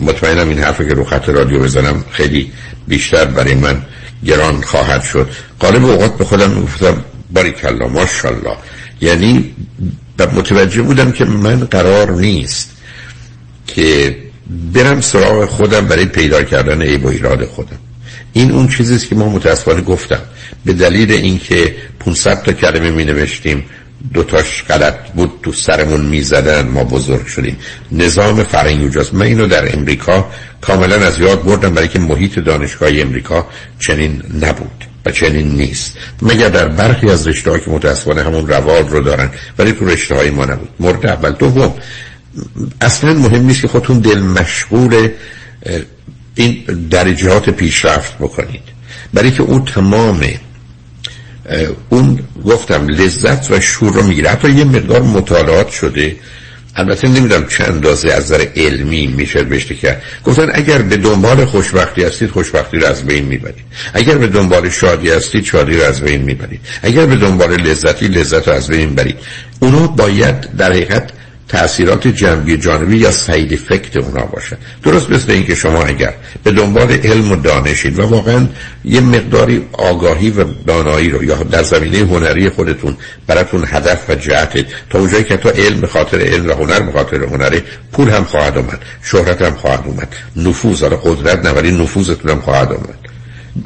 [0.00, 2.52] مطمئنم این حرفی که رو خط رادیو بزنم خیلی
[2.88, 3.82] بیشتر برای من
[4.26, 5.30] گران خواهد شد.
[5.58, 8.56] قالب اوقات به خودم می‌گفتم باریکلا ماشاءالله.
[9.00, 9.54] یعنی
[10.22, 12.70] متوجه بودم که من قرار نیست
[13.66, 14.16] که
[14.72, 17.78] برم سراغ خودم برای پیدا کردن عیب و ایراد خودم.
[18.32, 20.20] این اون چیزیست که ما متاسفانه گفتم.
[20.64, 23.64] به دلیل اینکه 500 تا کلمه می نوشتیم
[24.14, 27.56] دوتاش غلط بود تو سرمون می‌زدن ما بزرگ شدیم.
[27.92, 29.14] نظام فرهنگی اونجاست.
[29.14, 33.46] من اینو در امریکا کاملا از یاد بردم برای که محیط دانشگاهی امریکا
[33.78, 34.93] چنین نبود.
[35.06, 35.96] و چنین نیست.
[36.22, 40.30] مگر در برخی از رشته که متاسفانه همون روال رو دارن ولی تو رشته های
[40.30, 40.68] ما نبود.
[40.80, 41.30] مورد اول.
[41.32, 41.74] دوم
[42.80, 45.08] اصلا مهم نیست که خودتون دل مشغول
[46.34, 48.62] این درجات پیشرفت بکنید.
[49.14, 50.26] برای که اون تمام
[51.88, 54.30] اون گفتم لذت و شور رو می‌گیره.
[54.30, 56.16] حتی یه مقدار مطالعات شده.
[56.76, 62.04] البته نمی‌دونم چند اندازه از نظر علمی میشه بشته کرد گفتن اگر به دنبال خوشبختی
[62.04, 63.64] هستید خوشبختی رو از بین می‌برید.
[63.94, 66.60] اگر به دنبال شادی هستید شادی رو از بین می‌برید.
[66.82, 69.16] اگر به دنبال لذتی لذت رو از بین می‌برید.
[69.60, 71.10] اونو باید در حقیقت
[71.48, 74.56] تاثیرات جنبی جانبی یا ساید افکت اونا باشه.
[74.82, 76.14] درست مثل اینکه شما اگر
[76.44, 78.46] به دنبال علم و دانشید و واقعا
[78.84, 84.66] یه مقداری آگاهی و دانایی رو یا در زمینه هنری خودتون براتون هدف و جهت
[84.90, 88.24] تا اونجایی که تو علم به خاطر علم و هنر به خاطر هنره پول هم
[88.24, 93.03] خواهد اومد شهرت هم خواهد اومد نفوذ قدرت نه ولی نفوذتون هم خواهد اومد.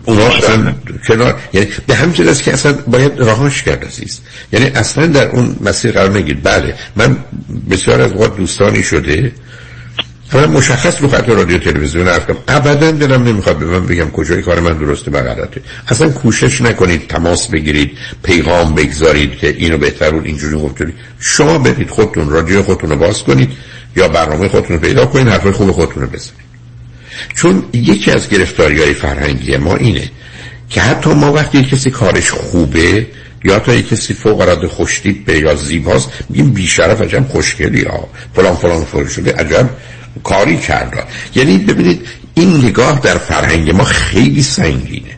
[0.04, 0.74] اونا اصلا
[1.06, 4.20] کنار یعنی به همین است که اصلا باید راهاش کرد عزیز.
[4.52, 6.74] یعنی اصلا در اون مسیر قرار نگید بله.
[6.96, 7.16] من
[7.70, 9.32] بسیار از وقت دوستانی شده.
[10.32, 12.36] اما مشخص رو خط رادیو تلویزیون حرف کنم.
[12.48, 15.60] ابدا دلم نمی‌خواد به من بگم کجای کار من درسته و غلطه.
[15.88, 21.90] اصلا کوشش نکنید تماس بگیرید پیغام بگذارید که اینو بهتر بود اینجوری گفتید شما برید
[21.90, 23.50] خودتون رادیو خودتون رو باز کنید
[23.96, 26.47] یا برنامه خودتون رو پیدا کنید حرفای خوب خودتون رو بزنید.
[27.34, 30.10] چون یکی از گرفتاری های فرهنگی ما اینه
[30.70, 33.06] که حتی ما وقتی کسی کارش خوبه
[33.44, 38.56] یا تا یک کسی فوق العاده خوشتیپ یا زیباست میگیم بیشرف عجب خوشگلی ها فلان
[38.56, 39.70] فلان فلان شده عجب
[40.24, 41.04] کاری کرده
[41.34, 45.10] یعنی ببینید این نگاه در فرهنگ ما خیلی سنگینه.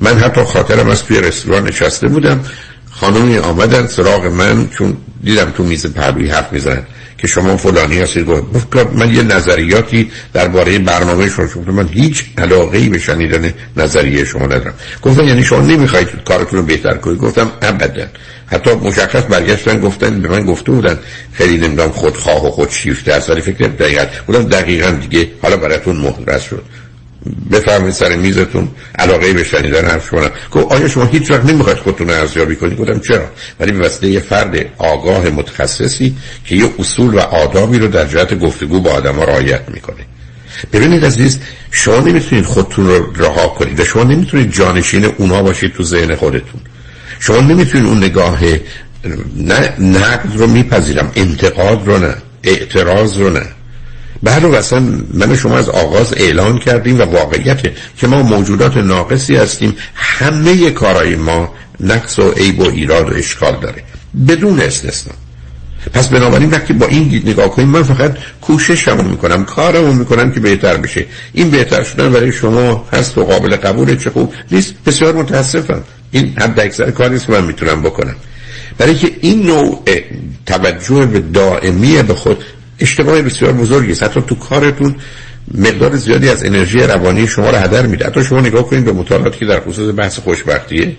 [0.00, 2.44] من حتی خاطرم از توی رستوران نشسته بودم
[2.90, 6.82] خانمی آمدن سراغ من چون دیدم تو میز پهلوی حرف می‌زنن
[7.20, 8.26] که شما فلانی هستید.
[8.26, 14.24] گفت من یه نظریاتی درباره برنامه شما شما من هیچ علاقه ای به شنیدن نظریه
[14.24, 14.74] شما ندارم.
[15.02, 17.18] گفتن یعنی شما نمی‌خواید کارتون رو بهتر کنید.
[17.18, 18.06] گفتم ابدا.
[18.46, 20.98] حتی مشخص برگشتن گفتن به من گفته بودن
[21.32, 26.42] خیلی نمی‌دونم خودخواه و خودشیفته است ولی فکر دقیقا بودم دقیقا دیگه حالا براتون مهندس
[26.42, 26.64] شد.
[27.50, 28.68] بفرمایید سر میزتون
[28.98, 30.20] علاقه به شنیدن حرف شما
[30.52, 33.24] گفت آیا شما هیچ وقت نمی‌خواید خودتون رو ارزیابی کنید؟ گفتم چرا؟
[33.60, 38.38] ولی به واسطه یه فرد آگاه متخصصی که یه اصول و آدابی رو در جهت
[38.38, 40.06] گفتگو با آدما رعایت می‌کنه.
[40.72, 41.38] ببینید عزیز
[41.70, 46.60] شما نمی‌تونید خودتون رو رها کنید و شما نمی‌تونید جانشین اونها باشید تو ذهن خودتون.
[47.20, 48.40] شما نمی‌تونید اون نگاه
[49.36, 53.46] نه نقد رو میپذیرم انتقاد رو نه اعتراض رو نه.
[54.22, 54.80] بعد اصلا
[55.14, 61.16] من شما از آغاز اعلان کردیم و واقعیته که ما موجودات ناقصی هستیم همه کارهای
[61.16, 63.82] ما نقص و عیب و ایراد و اشکال داره
[64.28, 65.14] بدون استثنا.
[65.92, 70.40] پس بنابراین وقتی با این دید نگاه کنیم من فقط کوششمو می‌کنم کارمو می‌کنم که
[70.40, 71.06] بهتر بشه.
[71.32, 75.82] این بهتر شدن برای شما هست و قابل قبول چه خوب نیست بسیار متاسفم.
[76.10, 78.14] این حد اکثر کاری که من می‌تونم بکنم.
[78.78, 79.84] برای که این نوع
[80.46, 82.44] توجه به دائمی به خود
[82.80, 84.02] اشتباه بسیار بزرگی است.
[84.02, 84.94] حتی تو کارتون
[85.54, 88.06] مقدار زیادی از انرژی روانی شما رو هدر میده.
[88.06, 90.96] حتی شما نگاه کنید به مطالعاتی که در خصوص بحث خوشبختیه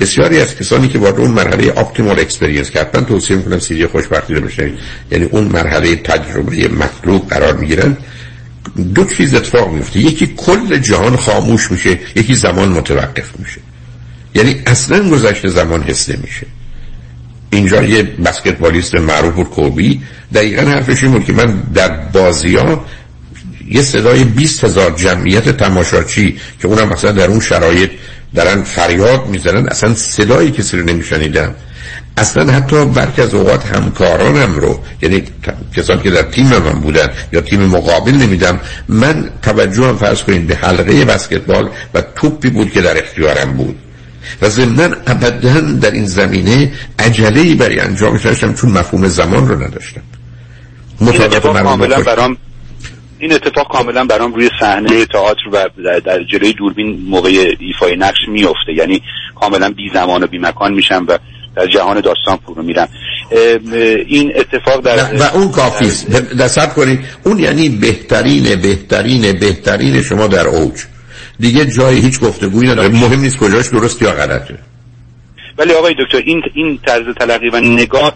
[0.00, 4.40] بسیاری از کسانی که وارد اون مرحله optimal experience حتما توصیه می‌کنم سیدی خوشبختی رو
[4.40, 4.78] بشنید
[5.10, 7.96] یعنی اون مرحله تجربه مطلوب قرار می‌گیرن
[8.94, 13.60] دو چیز اتفاق میفته یکی کل جهان خاموش میشه یکی زمان متوقف میشه.
[14.34, 16.46] یعنی اصلا گذشته زمان حس نمیشه.
[17.50, 20.00] اینجا یه بسکتبالیست معروف بود کوبی
[20.34, 22.84] دقیقا حرفش این بود که من در بازی ها
[23.70, 27.90] یه صدای 20 هزار جمعیت تماشاچی که اونم مثلا در اون شرایط
[28.34, 31.54] دارن فریاد می‌زنن اصلا صدایی کسی رو نمیشنیدم.
[32.16, 35.22] اصلا حتی برک از اوقات همکارانم رو یعنی
[35.76, 40.56] کسانی که در تیم من بودن یا تیم مقابل نمیدم من توجهم فرض کنید به
[40.56, 43.76] حلقه بسکتبال و توپی بود که در اختیارم بود.
[44.42, 50.02] و ضمنا ابدا در این زمینه عجله برای انجامش داشتم چون مفهوم زمان رو نداشتم.
[51.00, 52.36] این اتفاق کاملا برام
[53.18, 55.66] این اتفاق کاملا برام روی صحنه تئاتر و
[56.00, 59.02] در جلوی دوربین موقع ایفای نقش میفته یعنی
[59.40, 61.18] کاملا بی زمان و بی مکان میشم و
[61.56, 62.88] در جهان داستان فرو میرم.
[64.06, 66.10] این اتفاق در و اون کافی است.
[66.10, 67.00] دست کنید.
[67.24, 70.74] اون یعنی بهترین بهترین بهترین شما در اوج.
[71.40, 72.88] دیگه جای هیچ گفتگویی نداره.
[72.88, 74.58] مهم نیست کجاش درست یا غلطه.
[75.58, 78.14] ولی آقای دکتر این این طرز تلقی و نگاه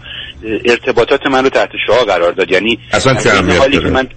[0.65, 2.51] ارتباطات من رو تحت شعا قرار داد.
[2.51, 4.07] یعنی اصلا چه حالی که من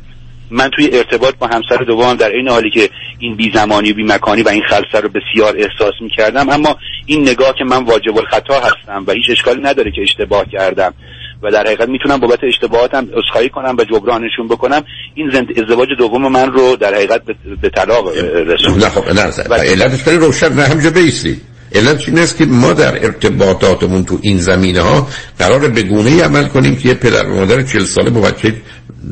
[0.50, 4.04] من توی ارتباط با همسر دوم در این حالی که این بی زمانی و بی
[4.04, 8.16] مکانی و این خلصه رو بسیار احساس می کردم اما این نگاه که من واجب
[8.16, 10.94] الخطا هستم و هیچ اشکالی نداره که اشتباه کردم.
[11.42, 14.82] و در حقیقت می‌تونم بابت اشتباهاتم عذرخواهی کنم و جبرانشون بکنم.
[15.14, 15.46] این زند...
[15.58, 17.22] ازدواج دوم من رو در حقیقت
[17.62, 18.08] به طلاق
[18.46, 21.40] رسوند نه خب نه علتش خیلی روشن نه همجا بیستی
[21.74, 25.08] علت این است که ما در ارتباطاتمون تو این زمینه ها
[25.38, 28.54] قرار به گونه عمل کنیم که یه پدر و مادر 40 ساله با بچه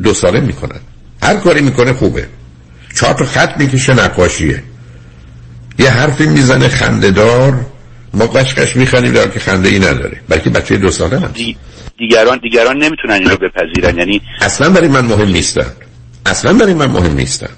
[0.02, 0.80] دو ساله می‌کنن.
[1.22, 2.26] هر کاری می‌کنه خوبه.
[2.96, 4.62] چهار تا خط می‌کشه نقاشیه.
[5.78, 7.66] یه حرفی می‌زنه خندهدار.
[8.14, 11.34] ما قشقش میخندیم در که خنده ای نداره بلکه بچه دو ساله هست.
[11.98, 13.98] دیگران دیگران نمی‌تونن اینو بپذیرن.
[13.98, 15.72] یعنی اصلا برای من مهم نیستن.
[16.26, 17.50] اصلا برای من مهم نیستن.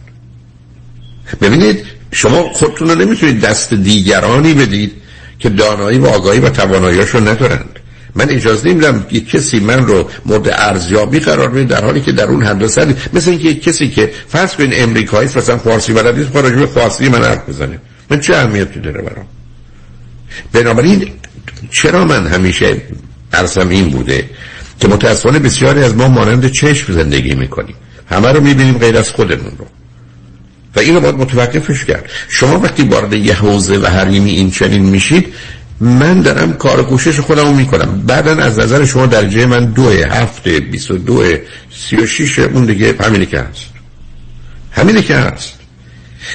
[1.41, 4.93] ببینید شما خودتون رو نمی‌تونید دست دیگرانی بدید
[5.39, 7.79] که دانایی و آگاهی و تواناییاشو ندارند.
[8.15, 12.25] من اجازه نمیدم یک کسی من رو مورد ارزیابی قرار بده در حالی که در
[12.25, 12.63] اون حد
[13.13, 17.81] مثل اینکه کسی که فرض کنین امریکایی مثلا فارسی بلد نیست فارسی من حرف بزنه.
[18.11, 19.27] من چه اهمیتی داره برام؟
[20.53, 21.11] بنابراین
[21.71, 22.83] چرا من همیشه
[23.33, 24.31] ارسم این بوده
[24.81, 27.75] که متاسفانه بسیاری از ما مانند چشم زندگی می‌کنیم.
[28.11, 29.67] همه رو می‌بینیم غیر از خودمون رو.
[30.77, 32.11] و اینو باید متوقفش کرد.
[32.29, 35.35] شما وقتی وارد یه حوزه و حریمی این چنین میشید
[35.81, 38.03] من دارم کار کوشش خودمو می‌کنم.
[38.07, 41.25] بعدا از نظر شما درجه من دو هفته بیست و دو
[41.71, 43.67] سی و شیش اون دیگه همینی که هست.
[44.71, 45.58] همینی که هست.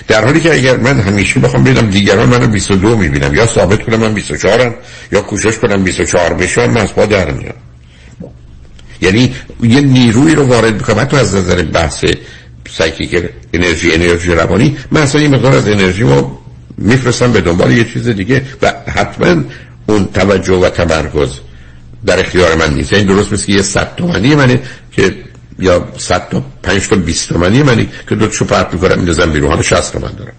[0.07, 3.99] در حالی که اگر من همیشه بخوام ببینم دیگران منو 22 می‌بینم یا ثابت کنم
[3.99, 4.75] من 24 هم
[5.11, 7.53] یا کوشش کنم 24 بشم من از پا در میام
[9.01, 10.99] یعنی یه نیروی رو وارد می‌کنم.
[10.99, 12.05] حتی از نظر بحث
[12.69, 16.37] سایکیک انرژی انرژی روانی من اصلا یه مقدار از انرژی رو
[16.77, 19.43] میفرستم به دنبال یه چیز دیگه و حتما
[19.85, 21.29] اون توجه و تمرکز
[22.05, 22.93] در اختیار من نیست.
[22.93, 24.59] این یعنی درست مثل یه صد تومنی منه
[24.91, 25.15] که
[25.63, 29.49] یا صد تا پنج تا بیست تومنی منی که دو شو پرت می‌کنم میندازم بیرون
[29.49, 30.33] حالا شست تومن دارم.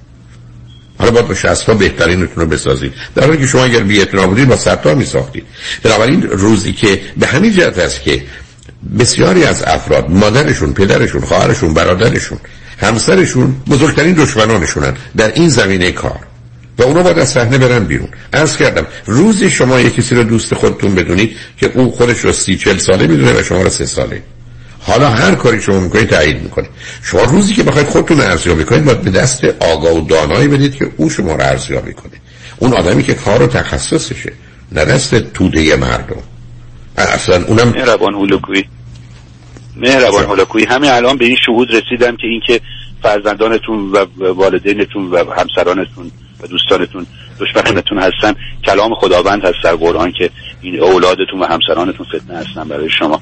[0.99, 4.49] حالا باید با شست تا بهترینتون رو بسازید در حالی که شما اگر بی بودید
[4.49, 5.45] با صد تا میساختید.
[5.83, 8.23] بنابراین روزی که به همین جهت است که
[8.99, 12.39] بسیاری از افراد مادرشون پدرشون خواهرشون برادرشون
[12.81, 16.19] همسرشون بزرگترین دشمنانشونن در این زمینه کار.
[16.79, 18.09] و اونا باید از صحنه برن بیرون.
[18.33, 22.57] عرض کردم روزی شما یه کسی رو دوست خودتون بدونید که او خودش رو سی
[22.57, 24.23] چل ساله می‌دونه و شما رو سه ساله.
[24.87, 26.69] حالا هر کاری شما می‌کنید تایید می‌کنه
[27.03, 30.91] شما روزی که بخواید خودتون ارزیابی کنید باید به دست آگاه و دانایی بدید که
[30.97, 32.13] او شما رو ارزیابی کنه.
[32.59, 34.33] اون آدمی که کار و تخصصشه
[34.73, 36.17] نه دست توده مردم.
[36.97, 38.65] اصلا اونم مهربان هولوکوی.
[39.77, 40.65] مهربان هولوکوی.
[40.65, 42.61] همه الان به این شهود رسیدم که اینکه
[43.03, 46.11] فرزندانتون و والدینتون و همسرانتون
[46.45, 47.07] و دوستانتون
[47.41, 48.35] دشمنتون هستن.
[48.65, 50.31] کلام خداوند هست در قرآن که
[50.61, 53.21] این اولادتون و همسرانتون فتنه هستن برای شما.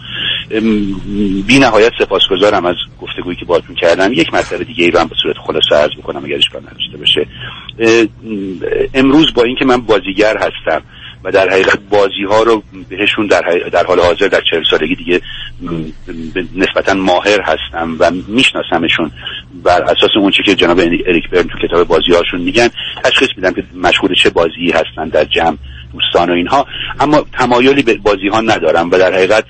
[1.47, 4.13] بی نهایت سپاسگزارم از گفتگویی که باهاتون کردم.
[4.13, 7.27] یک مسئله دیگه ای رو هم به صورت خلاصه عرض بکنم اگر اشکال نداشته باشه.
[8.95, 10.83] امروز با اینکه من بازیگر هستم
[11.25, 13.43] و در حقیقت بازی ها رو بهشون در,
[13.73, 15.21] در حال حاضر در چهل سالگی دیگه
[16.57, 19.11] نسبتا ماهر هستم و میشناسمشون
[19.65, 22.69] بر اساس اون که جناب اریک برن تو کتاب بازی هاشون میگن
[23.05, 25.57] تشخیص میدم که مشغول چه بازی هستن در جمع.
[25.93, 26.67] دوستان و اینها
[27.01, 29.45] اما تمایلی به بازی ها ندارم و در حقیقت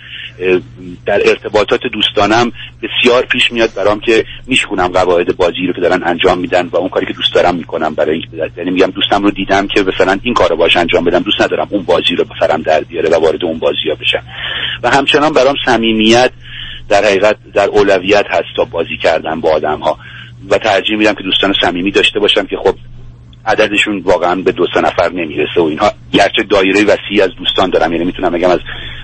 [1.07, 6.39] در ارتباطات دوستانم بسیار پیش میاد برام که میشکنم قواعد بازی رو که دارن انجام
[6.39, 8.23] میدن و اون کاری که دوست دارم می‌کنم برای
[8.57, 11.83] یعنی میگم دوستم رو دیدم که مثلا این کارو باش انجام بدم دوست ندارم اون
[11.83, 14.23] بازی رو بفرم در بیاره و وارد اون بازی ها بشم.
[14.83, 16.31] و همچنان برام صمیمیت
[16.89, 19.99] در حقیقت در اولویت هست تا بازی کردن با آدم ها
[20.51, 22.75] و ترجیح میدم که دوستان صمیمی داشته باشم که خب
[23.47, 25.93] عددشون واقعا به دو سه نفر نمی‌رسه و اینها.
[26.13, 28.61] گرچه دایره وسیعی از دوستان دارم یعنی می‌تونم بگم از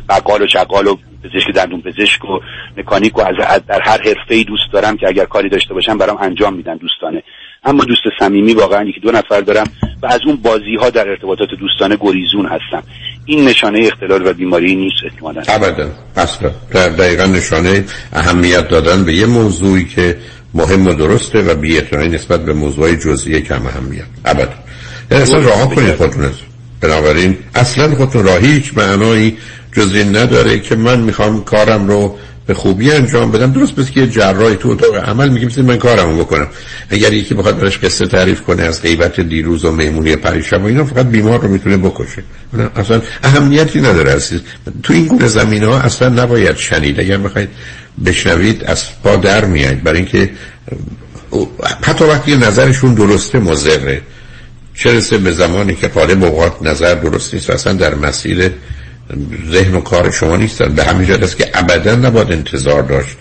[0.08, 2.38] بقال و چقال و پزشک دندون پزشک و
[2.76, 3.34] مکانیک و از
[3.66, 7.22] در هر حرفه ای دوست دارم که اگر کاری داشته باشم برام انجام میدن دوستانه.
[7.64, 9.66] اما دوست صمیمی واقعا یکی دو نفر دارم
[10.02, 12.82] و از اون بازی ها در ارتباطات دوستانه گریزون هستم.
[13.24, 15.42] این نشانه اختلال و بیماری نیست احتمالا.
[15.48, 15.90] ابدا.
[16.16, 20.18] اصلا دقیقا نشانه اهمیت دادن به یه موضوعی که
[20.54, 24.04] مهم و درسته و بی نسبت به موضوع جزئی کم اهمیت.
[24.24, 24.54] ابدا
[25.10, 26.30] یعنی اصلا راه کنید خودتون
[26.80, 29.36] بنابراین اصلا خودتون راه هیچ معنایی
[29.72, 33.52] جز این نداره که من می‌خوام کارم رو به خوبی انجام بدم.
[33.52, 36.46] درست بس که جراحی تو اتاق عمل میگه مثل من کارمو بکنم.
[36.90, 40.84] اگر یکی بخواد براش قصه تعریف کنه از غیبت دیروز و مهمونی پریشب و اینا
[40.84, 42.22] فقط بیمار رو می‌تونه بکشه.
[42.76, 44.40] اصلا اهمیتی نداره عزیز.
[44.82, 47.00] تو این گونه زمین ها اصلا نباید شنید.
[47.00, 47.48] اگر بخواید
[48.06, 50.30] بشنوید از پا در میاد برای اینکه
[51.82, 54.02] حتی وقتی نظرشون درسته مزره
[54.74, 58.50] چه رسه به زمانی که قالب اوقات نظر درست نیست و اصلا در مسیر
[59.50, 60.74] ذهن و کار شما نیستن.
[60.74, 63.16] به همین جهت است که ابدا نباید انتظار داشت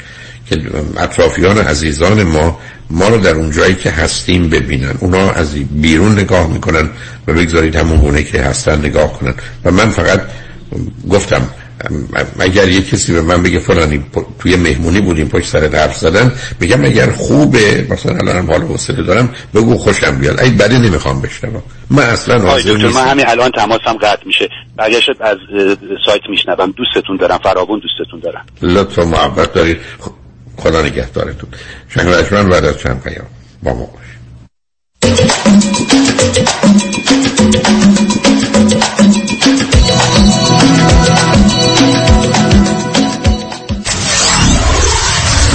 [0.50, 0.62] که
[0.98, 2.60] اطرافیان عزیزان ما
[2.90, 4.94] ما رو در اون جایی که هستیم ببینن.
[5.00, 6.90] اونا از بیرون نگاه می‌کنن
[7.28, 9.34] و بگذارید همون گونه که هستن نگاه کنن.
[9.66, 10.22] و من فقط
[11.10, 11.50] گفتم
[12.40, 14.06] اگر یه کسی به من بگه فلانی
[14.40, 19.30] توی مهمونی بودیم پشت سر حرف زدن بگم اگر خوبه مثلا الان حال حوصله دارم
[19.54, 20.40] بگو خوشم بیاد.
[20.40, 21.64] ای بعدی نمی‌خوام بشنوم.
[21.90, 24.50] من اصلا حاضر نیستم من همین الان تماسم قطع میشه.
[24.76, 25.38] برگشت از
[26.06, 26.72] سایت میشنوم.
[26.72, 28.46] دوستتون دارم فراوون دوستتون دارم.
[28.62, 29.78] لطف و محبت دارید.
[30.58, 31.50] خدا نگهدارتون.
[31.90, 33.28] شنگ بعد از چند پیام.
[33.64, 33.90] با ما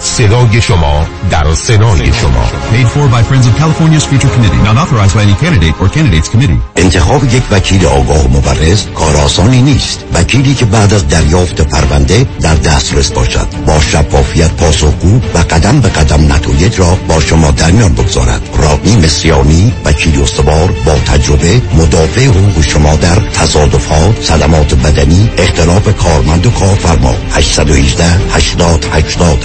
[0.00, 2.44] صدای شما در سنای شما.
[2.72, 6.28] Paid for by Friends of California's Future Committee Not authorized by any candidate or candidates
[6.28, 6.60] committee.
[6.76, 10.04] انتخاب یک وکیل آگاه و مبرز کار آسانی نیست.
[10.14, 13.46] وکیلی که بعد از دریافت پرونده در دسترس باشد.
[13.66, 18.48] با شفافیت پاسخگو و قدم به قدم نتایج را با شما در میان بگذارد.
[18.58, 26.46] رادنی مصریانی وکیل استوار با تجربه مدافع حقوق شما در تصادفات صدمات بدنی اختلاف کارمند
[26.46, 27.14] و کارفرما.
[27.32, 29.44] 818 80 80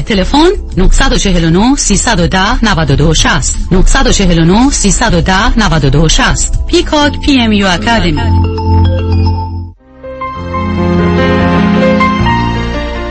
[0.00, 8.22] تلفن 949 310 92 60 949 310 92 60 Peacock PMU Academy.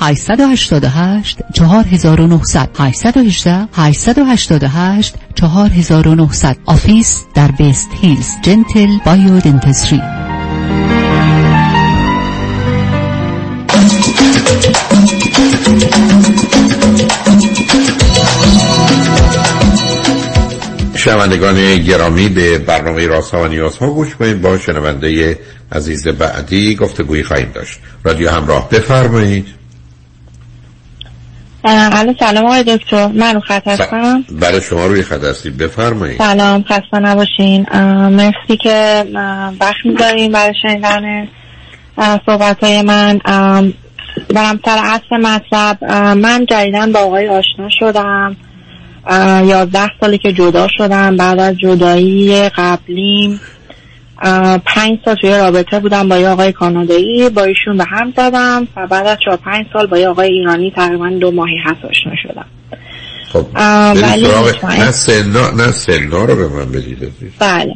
[0.00, 10.02] 888 4900 818 888 4900 office در وست هیلز Gentle Biodentistry
[21.06, 24.42] شنوندگان گرامی به برنامه راز و نیاز ها گوش کنید.
[24.42, 25.38] با شنونده
[25.72, 27.78] عزیز بعدی گفتگویی خواهیم داشت.
[28.04, 29.46] رادیو همراه بفرمایید.
[31.68, 33.06] الو سلام آقای دکتر.
[33.06, 34.24] من رو خط هستم.
[34.40, 36.18] بله شما روی خط هستید بفرمایید.
[36.18, 37.66] سلام خسته نباشین.
[38.10, 39.04] مرسی که
[39.60, 41.28] وقت می‌ذارین برای شنیدن
[42.26, 43.18] صحبت های من.
[44.34, 45.84] برم سر اصل مطلب.
[46.14, 48.36] من جدیدن با آقای آشنا شدم.
[49.44, 51.16] یازده سالی که جدا شدم.
[51.16, 53.40] بعد از جدایی قبلیم.
[54.64, 57.28] پنج سال توی رابطه بودم با یه آقای کانادایی.
[57.28, 60.70] با ایشون به هم زدم و بعد از چهار پنج سال با یه آقای ایرانی
[60.76, 62.46] تقریبا دو ماهی هست آشنا شدم.
[63.32, 63.46] خب
[64.02, 64.28] ولی
[64.78, 67.74] نه سنا نه سنا رو به من بدید بله.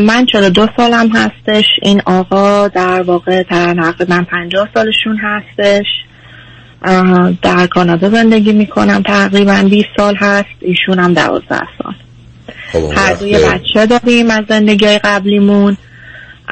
[0.00, 1.64] من چرا دو سالم هستش.
[1.82, 5.86] این آقا در واقع تقریبا پنجاه سالشون هستش.
[7.42, 9.02] در کانادا زندگی می‌کنم.
[9.02, 10.48] تقریبا 20 سال هست.
[10.60, 11.94] ایشون هم دوازده سال.
[12.74, 15.76] هر دوی بچه داریم از زندگی قبلیمون.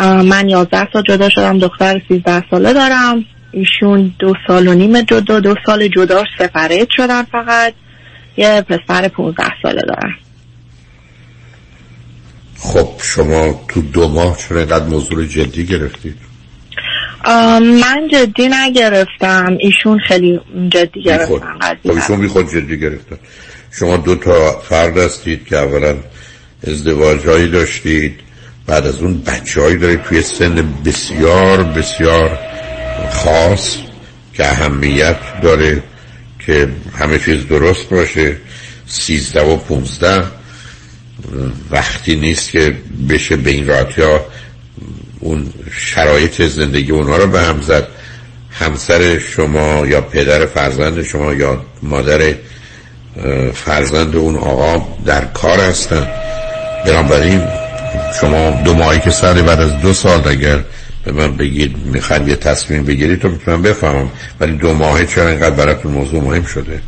[0.00, 3.24] من یازده سال جدا شدم دختر سیزده ساله دارم.
[3.52, 7.74] ایشون دو سال و نیم جدا دو سال جدا سفرت شدن فقط.
[8.36, 10.14] یه پسر پونزده ساله دارم.
[12.58, 16.16] خب شما تو دو ماه چرا اینقدر موضوع جدی گرفتید؟
[17.60, 19.56] من جدی نگرفتم.
[19.60, 23.16] ایشون خیلی جدی گرفتن خب ایشون بی خود جدی گرفتن.
[23.72, 25.96] شما دو تا فرد هستید که اولا
[26.66, 28.20] ازدواج هایی داشتید
[28.66, 32.38] بعد از اون بچه هایی دارید توی سن بسیار بسیار
[33.12, 33.76] خاص
[34.34, 35.82] که اهمیت داره
[36.38, 36.68] که
[36.98, 38.36] همه چیز درست باشه.
[38.86, 40.24] سیزده و پونزده
[41.70, 42.76] وقتی نیست که
[43.08, 44.26] بشه به این راحتی ها
[45.20, 47.88] اون شرایط زندگی اونها رو به هم زد.
[48.50, 52.34] همسر شما یا پدر فرزند شما یا مادر
[53.54, 56.06] فرزند اون آقا در کار هستن.
[56.86, 57.40] بنابراین
[58.20, 60.58] شما دو ماهی که سر بعد از دو سال اگر
[61.04, 64.10] به من بگید می‌خواید یه تصمیم بگیرید تو می‌تونم بفهمم.
[64.40, 66.80] ولی دو ماهی چرا اینقدر براتون موضوع مهم شده؟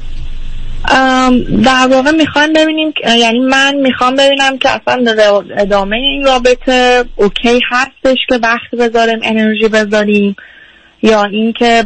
[1.64, 5.04] در واقع می‌خوایم ببینیم یعنی من می‌خوام ببینم که اصلا
[5.56, 10.36] ادامه این رابطه اوکی هستش که وقت بذاریم انرژی بذاریم.
[11.04, 11.84] یا اینکه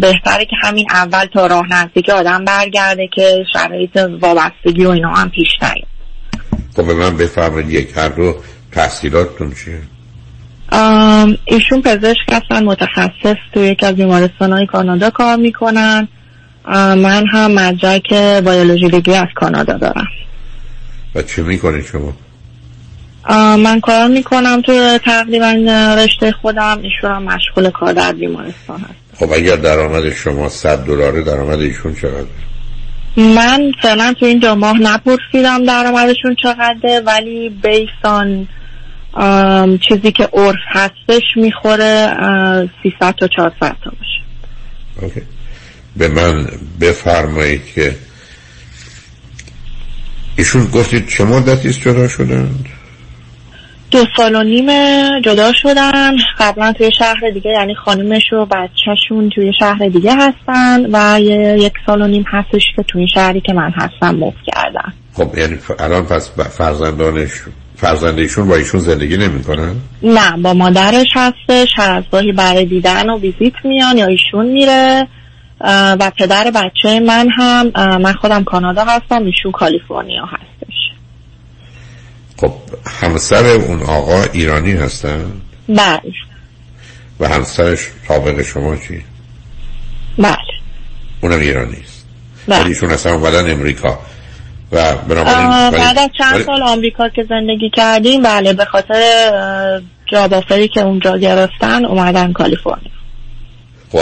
[0.00, 5.30] بهتره که همین اول تا راه نزدیک آدم برگرده که شرایط وابستگی و اینا هم
[5.30, 5.86] پیش نیاد.
[6.76, 8.36] خب به من بفرمایید یک هر دو
[8.72, 9.80] تحصیلاتتون چیه؟
[11.44, 16.08] ایشون پزشک هستن متخصص تو یکی از بیمارستان های کانادا کار می‌کنن.
[16.96, 18.14] من هم مدرک
[18.44, 20.06] بیولوژی از کانادا دارم.
[21.14, 22.12] و چه می‌کنید شما؟
[23.30, 25.52] من کار می‌کنم تو تقریبا
[25.98, 26.80] رشته خودم.
[26.82, 29.18] ایشون مشغول کار در بیمارستان هست.
[29.18, 32.26] خب اگر درآمد شما 100 دلاره درآمد ایشون چقدر؟
[33.16, 38.48] من فعلا تو این دو ماه نپرسیدم درآمدشون چقدره ولی بیسان
[39.88, 42.16] چیزی که عرف هستش می‌خوره
[42.82, 44.20] 300 تا 400 تا باشه.
[45.02, 45.22] اوکی.
[45.96, 46.46] به من
[46.80, 47.96] بفرمایید که
[50.36, 52.66] ایشون گفتید چه مدتی است جدا شدند؟
[53.94, 54.66] دو سال و نیم
[55.20, 56.16] جدا شدن.
[56.38, 61.20] قبلا توی شهر دیگه یعنی خانومش و بچهشون توی شهر دیگه هستن و
[61.58, 64.92] یک سال و نیم هستش که توی شهری که من هستم موف کردن.
[65.12, 67.30] خب یعنی الان پس فرزندانش
[67.76, 73.18] فرزندشون با ایشون زندگی نمی‌کنن؟ نه با مادرش هستش هر از گاهی برای دیدن و
[73.18, 75.08] ویزیت میان یا ایشون میره.
[76.00, 80.53] و پدر بچه من هم من خودم کانادا هستم ایشون کالیفرنیا هستش
[82.44, 82.52] خب
[82.86, 85.32] همسر اون آقا ایرانی هستن؟
[85.68, 86.00] بله
[87.20, 89.04] و همسرش سابق شما چی؟
[90.18, 90.36] بله
[91.20, 92.06] اونم ایرانی است
[92.48, 92.66] بله.
[92.66, 93.98] ایشون اصلا اومدن امریکا
[94.72, 99.02] و بنابراین بعد از چند سال آمریکا که زندگی کردیم بله به خاطر
[100.12, 102.90] جاب آفری که اونجا گرفتن اومدن کالیفرنیا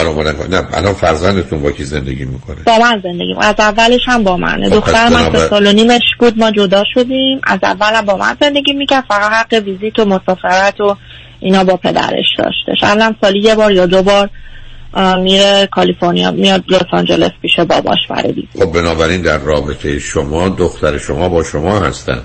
[0.00, 4.36] اومدن نه الان فرزندتون با کی زندگی می‌کنه؟ با من زندگی از اولش هم با
[4.36, 4.68] منه.
[4.68, 7.40] خب، دختر من سه سال و نیمش بود ما جدا شدیم.
[7.44, 9.04] از اول هم با من زندگی می‌کرد.
[9.08, 10.96] فقط حق ویزیت و مسافرت و
[11.40, 14.30] اینا با پدرش داشتش الان سالی یه بار یا دو بار
[15.18, 20.98] میره کالیفرنیا میاد لس آنجلس پیش باباش برای ویزیت خب بنابراین در رابطه شما دختر
[20.98, 22.20] شما با شما هستن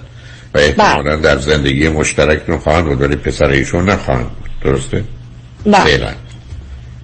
[0.54, 4.32] و احتمالا در زندگی مشترکتون خواهند بود ولی پسر ایشون نخواهند
[4.64, 5.04] درسته؟
[5.66, 6.16] بله.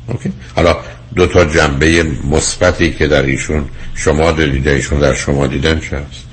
[0.07, 0.31] OK.
[0.55, 0.75] حالا
[1.15, 3.65] دو تا جنبه مثبتی که در ایشون
[3.95, 6.27] شما دیده ایشون در شما دیدن چه هست؟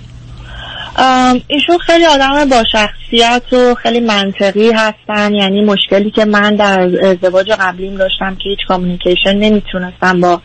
[1.47, 5.35] ایشون خیلی آدم با شخصیت و خیلی منطقی هستن.
[5.35, 10.43] یعنی مشکلی که من در ازدواج قبلیم داشتم که هیچ communication نمی‌تونستم با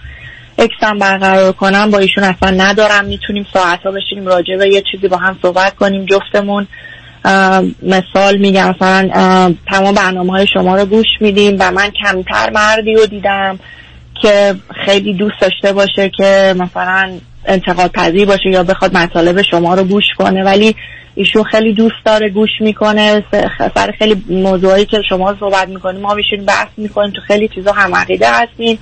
[0.57, 3.05] ex م برقرار کنم با ایشون اصلا ندارم.
[3.05, 6.67] می‌تونیم ساعت ها بشینیم راجع به یه چیزی با هم صحبت کنیم جفتمون.
[7.83, 12.93] مثال میگم مثلا ام، تمام برنامه های شما رو گوش میدیم و من کمتر مردی
[12.93, 13.59] رو دیدم
[14.21, 17.11] که خیلی دوست داشته باشه که مثلا
[17.45, 20.75] انتقاد پذیر باشه یا بخواد مطالب شما رو گوش کنه ولی
[21.15, 23.23] ایشون خیلی دوست داره گوش می‌کنه.
[23.75, 27.95] سر خیلی موضوعی که شما صحبت می‌کنیم ما میشین بحث می‌کنیم تو خیلی چیزا هم
[27.95, 28.79] عقیده هستیم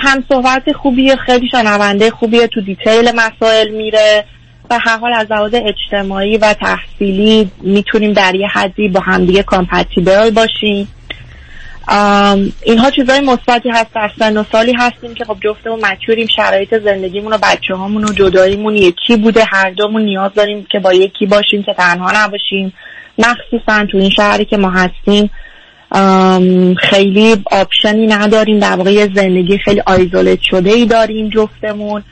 [0.00, 4.24] هم صحبت خوبیه خیلی شنونده خوبیه تو دیتیل مسائل میره.
[4.70, 10.30] و هر حال از لحاظ اجتماعی و تحصیلی می‌تونیم در یه حدی با همدیگه compatible
[10.30, 10.88] باشیم.
[12.62, 16.74] اینها چیزای مثبتی هست در سن و سالی هستیم که خب جفتمون mature یم شرایط
[16.84, 21.26] زندگیمون و بچه هامون و جداییمون یکی بوده هر دومون نیاز داریم که با یکی
[21.26, 22.72] باشیم که تنها نباشیم.
[23.18, 25.30] مخصوصا تو این شهری که ما هستیم
[26.76, 28.58] خیلی option ی نداریم.
[28.58, 32.02] در واقع زندگی خیلی isolate شده ای داریم جفتمون.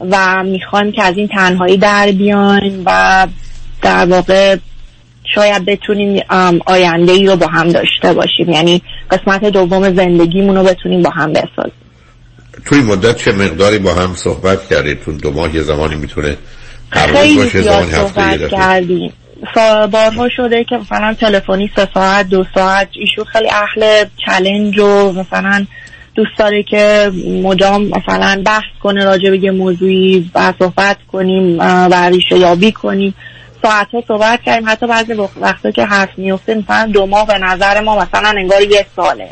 [0.00, 3.26] و می‌خوایم که از این تنهایی در بیایم و
[3.82, 4.56] در واقع
[5.34, 6.22] شاید بتونیم
[6.66, 8.48] آینده ای رو با هم داشته باشیم.
[8.48, 11.72] یعنی قسمت دوم زندگیمون رو بتونیم با هم بسازیم.
[12.66, 16.36] توی مدت چه مقداری با هم صحبت کردید؟ تو دو ماه یه زمانی می‌تونه
[16.90, 19.12] خیلی باشه زیاد صحبت کردیم.
[19.90, 25.66] بارها شده که مثلا تلفنی سه ساعت دو ساعت ایشون خیلی اهل چلنج و مثلا
[26.14, 27.12] دوست داره که
[27.42, 33.14] مدام مثلا بحث کنه راجع به یه موضوعی و صحبت کنیم و ریشه یابی کنیم.
[33.62, 34.68] ساعت ها صحبت کردیم.
[34.68, 38.62] حتی بعضی وق- وقتا که حرف میفته مثلا دو ماه به نظر ما مثلا انگار
[38.62, 39.30] یه ساله.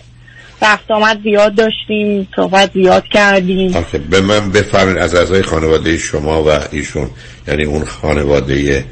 [0.63, 3.77] رفت آمد زیاد داشتیم صحبت زیاد کردیم.
[3.77, 7.11] آخه به من بفرمایید از اعضای خانواده شما و ایشون.
[7.49, 8.85] یعنی اون خانواده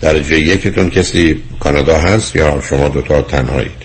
[0.00, 3.83] درجه یکتون کسی کانادا هست یا شما دوتا تنهایید؟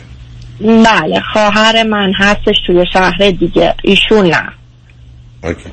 [0.61, 3.76] بله خواهر من هستش توی شهر دیگه.
[3.84, 4.44] ایشون نه.
[5.44, 5.69] اوکی.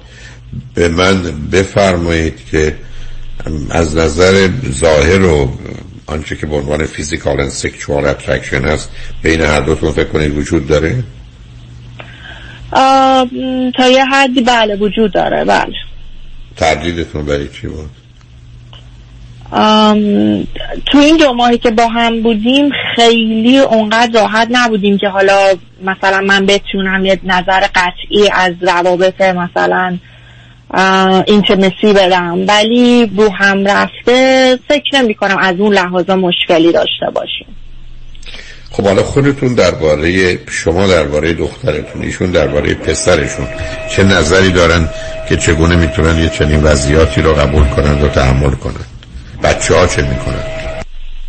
[0.75, 1.23] به من
[1.53, 2.77] بفرمایید که
[3.71, 5.59] از نظر ظاهر و
[6.07, 8.91] آنچه که به عنوان فیزیکال and sexual attraction هست
[9.23, 11.05] بین هر دوتون فکر کنید وجود داره؟
[13.77, 15.45] تا یه حدی بله وجود داره.
[15.45, 15.75] بله.
[16.57, 17.91] تردیدتون برای چی بود؟
[20.86, 26.20] تو این دو ماهی که با هم بودیم خیلی اونقدر راحت نبودیم که حالا مثلا
[26.20, 29.98] من بتونم یه نظر قطعی از روابط مثلا
[31.27, 32.44] اینتمسی بدم.
[32.48, 37.47] ولی رو هم رفته فکر نمی کنم از اون لحاظا مشکلی داشته باشیم.
[38.70, 43.47] خب حالا خودتون درباره شما درباره دخترتون ایشون درباره پسرشون
[43.90, 44.89] چه نظری دارن
[45.28, 48.95] که چگونه می‌تونن یه چنین وضعیاتی رو قبول کنند و تحمل کنند
[49.43, 50.43] بچه ها چه می‌کنن؟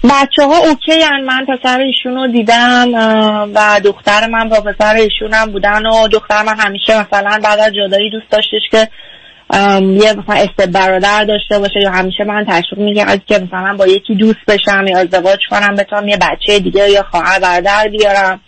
[0.03, 1.23] بچه ها اوکی هن.
[1.25, 2.87] من پسر ایشون رو دیدم
[3.55, 7.73] و دختر من با پسر ایشون هم بودن و دختر من همیشه مثلا بعد از
[7.73, 8.87] جدایی دوست داشتش که
[9.81, 14.15] یه مثلا است برادر داشته باشه یا همیشه من تشویق می‌کرد که مثلا با یکی
[14.15, 18.41] دوست بشم یا ازدواج کنم بتونم یه بچه دیگه یا خواهر برادر بیارم.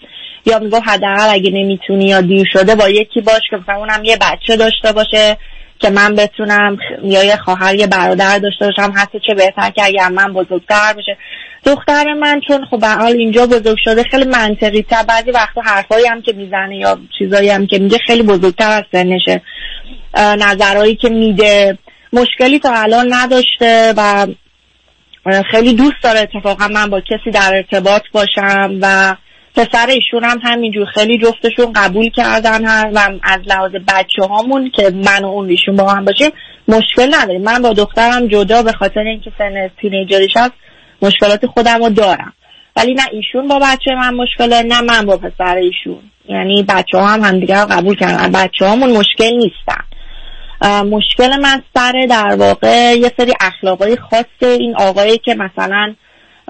[0.45, 4.17] یا می‌گفت حداقل اگه نمی‌تونی یا دیر شده با یکی باش که مثلا اونم یه
[4.17, 5.37] بچه داشته باشه.
[5.79, 10.09] که من بتونم یا یه خواهر یه برادر داشته باشم حتی چه بهتر که اگر
[10.09, 11.17] من بزرگتر بشه.
[11.65, 16.21] دختر من چون خب حال اینجا بزرگ شده خیلی منطقی تر بعضی وقتا حرفایی هم
[16.21, 19.41] که می‌زنه یا چیزایی هم که میگه خیلی بزرگتر از سنشه
[20.17, 21.77] نظرهایی که میده.
[22.13, 24.27] مشکلی تا الان نداشته و
[25.51, 29.15] خیلی دوست داره اتفاقا من با کسی در ارتباط باشم و
[29.55, 34.89] پسر ایشون هم همینجور خیلی جفتشون قبول کردن هم و از لحاظ بچه هامون که
[34.89, 36.31] من و اون ایشون با هم باشیم
[36.67, 37.41] مشکل نداریم.
[37.41, 40.53] من با دخترم جدا به خاطر اینکه سن تینیجریش هست
[41.01, 42.33] مشکلات خودم رو دارم.
[42.75, 46.01] ولی نه ایشون با بچه من مشکله نه من با پسر ایشون.
[46.29, 48.31] یعنی بچه ها هم همدیگه رو قبول کردن.
[48.31, 49.83] بچه هامون مشکل نیستن.
[50.83, 55.95] مشکل من سر در واقع یه سری اخلاقای خاص این آقایی که مثلا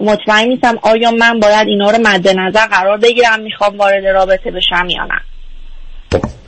[0.01, 4.89] مطمئن نیستم آیا من باید اینا رو مد نظر قرار بگیرم می‌خوام وارد رابطه بشم
[4.89, 5.21] یا نه.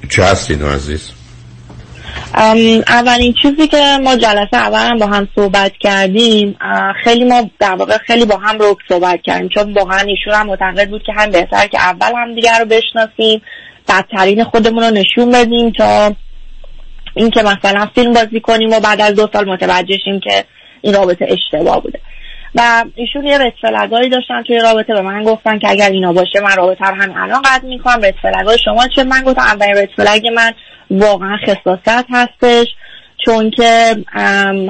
[0.09, 1.11] چه هست اینو عزیز؟
[2.87, 6.57] اولین چیزی که ما جلسه اول با هم صحبت کردیم
[7.03, 10.89] خیلی ما در واقع خیلی با هم رو صحبت کردیم چون واقعا ایشون هم معتقد
[10.89, 13.41] بود که هم بهتر که اول هم دیگر رو بشناسیم
[13.87, 16.15] بدترین خودمون رو نشون بدیم تا
[17.15, 20.45] اینکه مثلا فیلم بازی کنیم و بعد از دو سال متوجه شیم که
[20.81, 21.99] این رابطه اشتباه بوده.
[22.55, 26.39] و ایشون یه رد فلگایی داشتن توی رابطه به من گفتن که اگر اینا باشه
[26.43, 28.01] من رابطه رو همین الان قطع می‌کنم.
[28.03, 30.53] رد فلگای شما چه؟ من گفتم اولین رد فلگ من
[30.91, 32.67] واقعا خصاصت هستش
[33.25, 33.95] چون که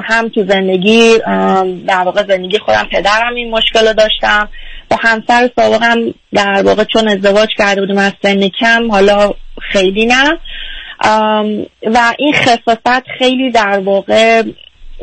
[0.02, 1.18] هم تو زندگی
[1.86, 4.48] در واقع زندگی خودم پدرم این مشکل رو داشتم.
[4.90, 5.96] با همسر سابقم
[6.32, 10.38] در واقع چون ازدواج کرده بودیم از سن کم حالا خیلی نه.
[11.84, 14.42] و این خصاصت خیلی در واقع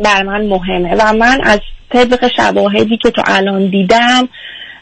[0.04, 1.60] بر من مهمه و من از
[1.92, 4.30] طبق شواهدی که تو الان دیدم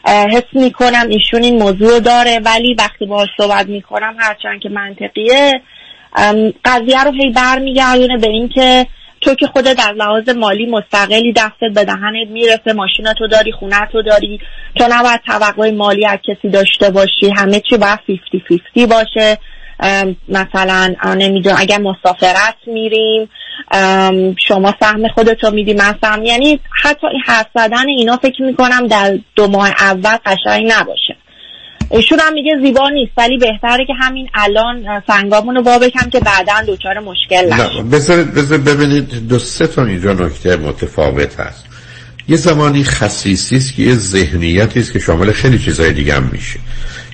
[0.04, 2.40] حس می‌کنم ایشون این موضوع داره.
[2.44, 5.60] ولی وقتی باهاش صحبت می‌کنم هرچند که منطقیه
[6.64, 8.86] قضیه رو هی برمیگردونه به اینکه
[9.20, 14.40] تو که خودت در لحاظ مالی مستقلی دستت به دهنت می‌رسه ماشینتو داری خونتو داری
[14.74, 17.30] تو نباید توقع مالی از کسی داشته باشی.
[17.36, 19.38] همه چی باید فیفتی فیفتی باشه.
[20.28, 23.28] مثلا نمی‌دونم اگر مسافرت میریم
[24.48, 29.46] شما سهم خودتو میدی من سهم یعنی حتی حرف زدن اینا فکر می‌کنم در دو
[29.46, 31.16] ماه اول قشنگ نباشه.
[31.90, 36.20] ایشون هم میگه زیبا نیست ولی بهتره که همین الان سنگامون رو وا بکن که
[36.20, 41.64] بعدا دچار مشکل نشه بذارید بذار ببینید دو سه تا اینجا نکته متفاوت هست.
[42.28, 46.58] یه زمانی خصیصی است که یه ذهنیتی است که شامل خیلی چیزهای دیگه هم میشه.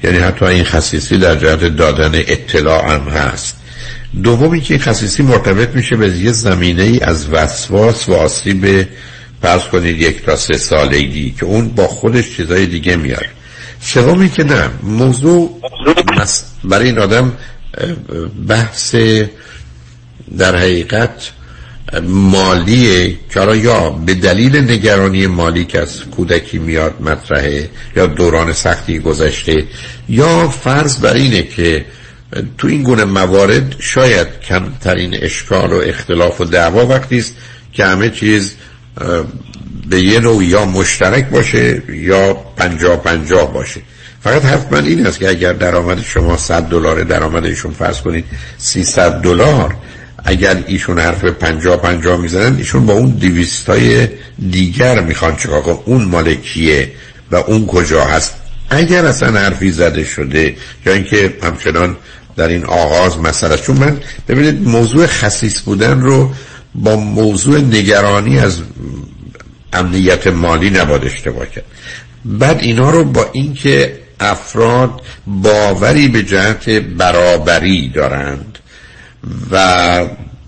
[0.04, 3.56] یعنی حتی این خصیصی در جهت دادن اطلاع هم هست.
[4.22, 8.88] دومی که این خصیصی مرتبط میشه به یه زمینه ای از وسواس و آسیب
[9.42, 13.30] فرض کنید یک تا سه سالگی که اون با خودش چیزای دیگه میاره
[13.80, 15.60] سومی که نه موضوع
[16.64, 17.32] برای این آدم
[18.48, 18.94] بحث
[20.38, 21.30] در حقیقت
[23.30, 28.98] که حالا یا به دلیل نگرانی مالی که از کودکی میاد مطرحه یا دوران سختی
[28.98, 29.64] گذشته
[30.08, 31.84] یا فرض بر اینه که
[32.58, 37.34] تو این گونه موارد شاید کمترین اشکال و اختلاف و دعوا وقتی است
[37.72, 38.54] که همه چیز
[39.90, 43.80] به یه نوع یا مشترک باشه یا پنجاه پنجاه باشه.
[44.22, 48.24] فقط من این است که اگر درآمد شما 100 دلار درآمد ایشون فرض کنید
[48.58, 49.76] 300 دلار
[50.24, 54.08] اگر ایشون حرف پنجاه پنجاه می‌زنن ایشون با اون دیویستای
[54.50, 56.92] دیگر می‌خوان چکار کن اون مال کیه
[57.30, 58.34] و اون کجا هست؟
[58.70, 60.56] اگر اصلا حرفی زده شده
[60.86, 61.96] یا اینکه همچنان
[62.36, 66.30] در این آغاز مسئله چون من ببینید موضوع خصیص بودن رو
[66.74, 68.60] با موضوع نگرانی از
[69.72, 71.64] امنیت مالی نباید اشتباه کرد.
[72.24, 78.58] بعد اینا رو با اینکه افراد باوری به جهت برابری دارند
[79.50, 80.06] و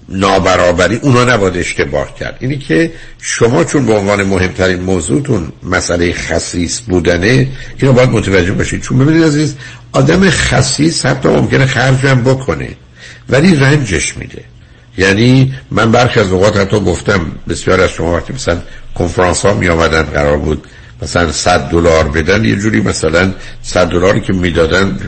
[0.09, 2.37] نابرابری اونا نباید اشتباه کرد.
[2.41, 2.93] اینی که
[3.23, 7.49] شما چون به عنوان مهمترین موضوعتون مسئله خصیص بودنه
[7.79, 8.83] اینو باید متوجه باشید.
[8.83, 9.55] چون ببینید عزیز
[9.93, 12.69] آدم خصیص حتی ممکنه خرجم بکنه
[13.29, 14.43] ولی رنجش میده.
[14.99, 18.59] یعنی من برخی از اوقات حتی گفتم بسیار از شما وقتی مثلا
[18.95, 20.67] کنفرانس ها می آمدن قرار بود
[21.03, 23.33] مثلا 100 دلار بدن یه جوری مثلا
[23.63, 24.99] 100 دلاری که می‌دادن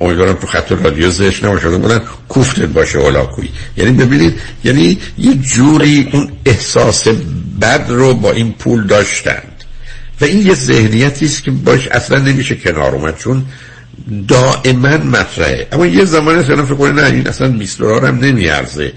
[0.00, 6.10] امیدوارم تو خط رادیو زش نباشه بودن کوفتت باشه هلاکویی یعنی ببینید یعنی یه جوری
[6.12, 7.08] اون احساس
[7.60, 9.64] بد رو با این پول داشتند
[10.20, 13.44] و این یه ذهنیتی است که باش اصلا نمیشه کنار اومد چون
[14.28, 15.66] دائما مطرحه.
[15.72, 18.92] اما یه زمانی اصلا فکر کنه نه این اصلا 20 دلار هم نمیارزه.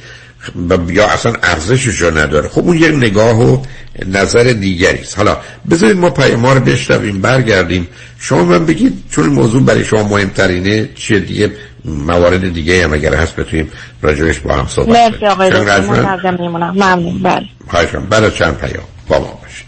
[0.90, 2.50] یا اصلا ارزشش رو نداره.
[2.50, 3.62] خب اون یه نگاه و
[4.06, 5.18] نظر دیگری است.
[5.18, 5.38] حالا
[5.70, 7.88] بذارید ما پای ما رو بشنویم برگردیم.
[8.20, 11.52] شما من بگید چون موضوع برای شما مهمترینه چیه دیگه؟
[11.86, 16.72] موارد دیگه هم اگر هست بتونیم راجبش با هم صحبت مرسی آقای دکتر میمونم.
[16.72, 17.20] ممنون.
[17.24, 17.46] بله.
[17.68, 19.68] خواهشم از چند پیام با ما باشید.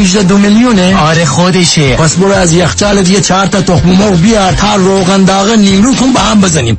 [0.01, 1.95] 818 دو میلیونه؟ آره خودشه.
[1.95, 6.13] پس برو از یخچال دیگه چهار تا تخم مرغ بیار هر روغن داغ نیمرو کن
[6.13, 6.77] با هم بزنیم.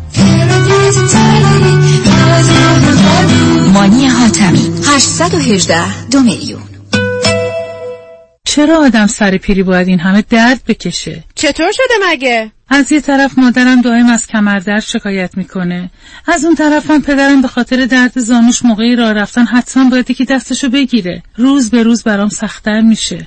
[3.75, 6.72] مانی حاتمی 818 دو میلیون.
[8.53, 13.39] چرا آدم سر پیری باید این همه درد بکشه؟ چطور شده مگه؟ از یه طرف
[13.39, 15.91] مادرم دائم از کمردرد شکایت می‌کنه
[16.27, 20.69] از اون طرفم پدرم به خاطر درد زانوش موقعی راه رفتن حتما باید که دستشو
[20.69, 23.27] بگیره روز به روز برام سختتر میشه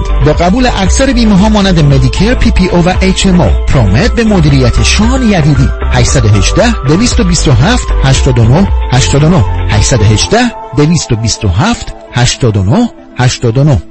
[0.25, 3.49] با قبول اکثر بیمه ها مانند Medicare PPO و HMO.
[3.67, 5.67] Promet به مدیریت شان یدیدی.
[5.91, 10.37] 818 227 89 89 818
[10.77, 13.90] 227 89 89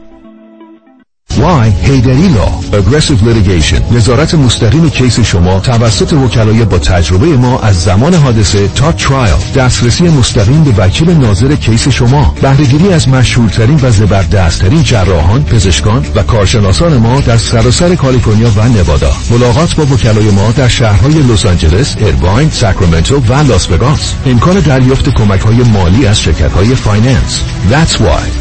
[1.37, 3.93] Why Heidari Law Aggressive Litigation.
[3.93, 10.05] نظارت مستقیم کیس شما توسط وکلای با تجربه ما از زمان حادثه تا trial دسترسی
[10.05, 12.35] مستقیم به وکیل ناظر کیس شما.
[12.43, 19.13] بهرهگیری از مشهورترین و زبردستترین جراحان پزشکان و کارشناسان ما در سراسر کالیفرنیا و نوادا.
[19.31, 24.15] ملاقات با وکلای ما در شهرهای لس آنجلس ارواین ساکرامنتو و لاس وگاس.
[24.27, 27.43] امکان دریافت کمک های مالی از شرکت های finance.
[27.71, 28.41] That's why.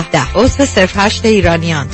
[0.00, 0.36] ده.
[1.22, 1.86] ده ایرانیان.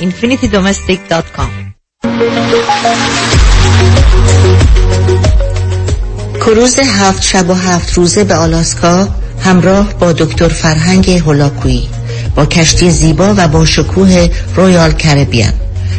[6.41, 9.09] کروز هفت شب و هفت روزه به آلاسکا
[9.45, 11.89] همراه با دکتر فرهنگ هولاکویی
[12.35, 15.53] با کشتی زیبا و با شکوه رویال کربیان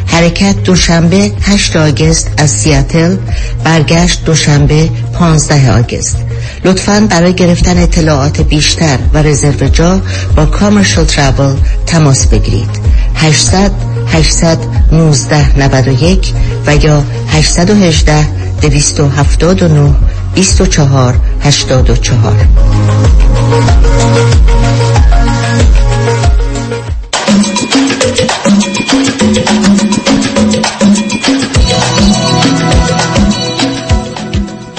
[0.06, 3.16] حرکت دوشنبه 8 آگست از سیاتل
[3.64, 6.16] برگشت دوشنبه 15 آگست.
[6.64, 10.02] لطفا برای گرفتن اطلاعات بیشتر و رزرو جا
[10.36, 11.56] با کامرشل ترابل
[11.86, 12.70] تماس بگیرید.
[13.14, 13.70] 800
[14.12, 16.32] 819 91
[16.66, 18.26] و یا 818
[18.60, 19.94] 279
[20.34, 22.36] 24 84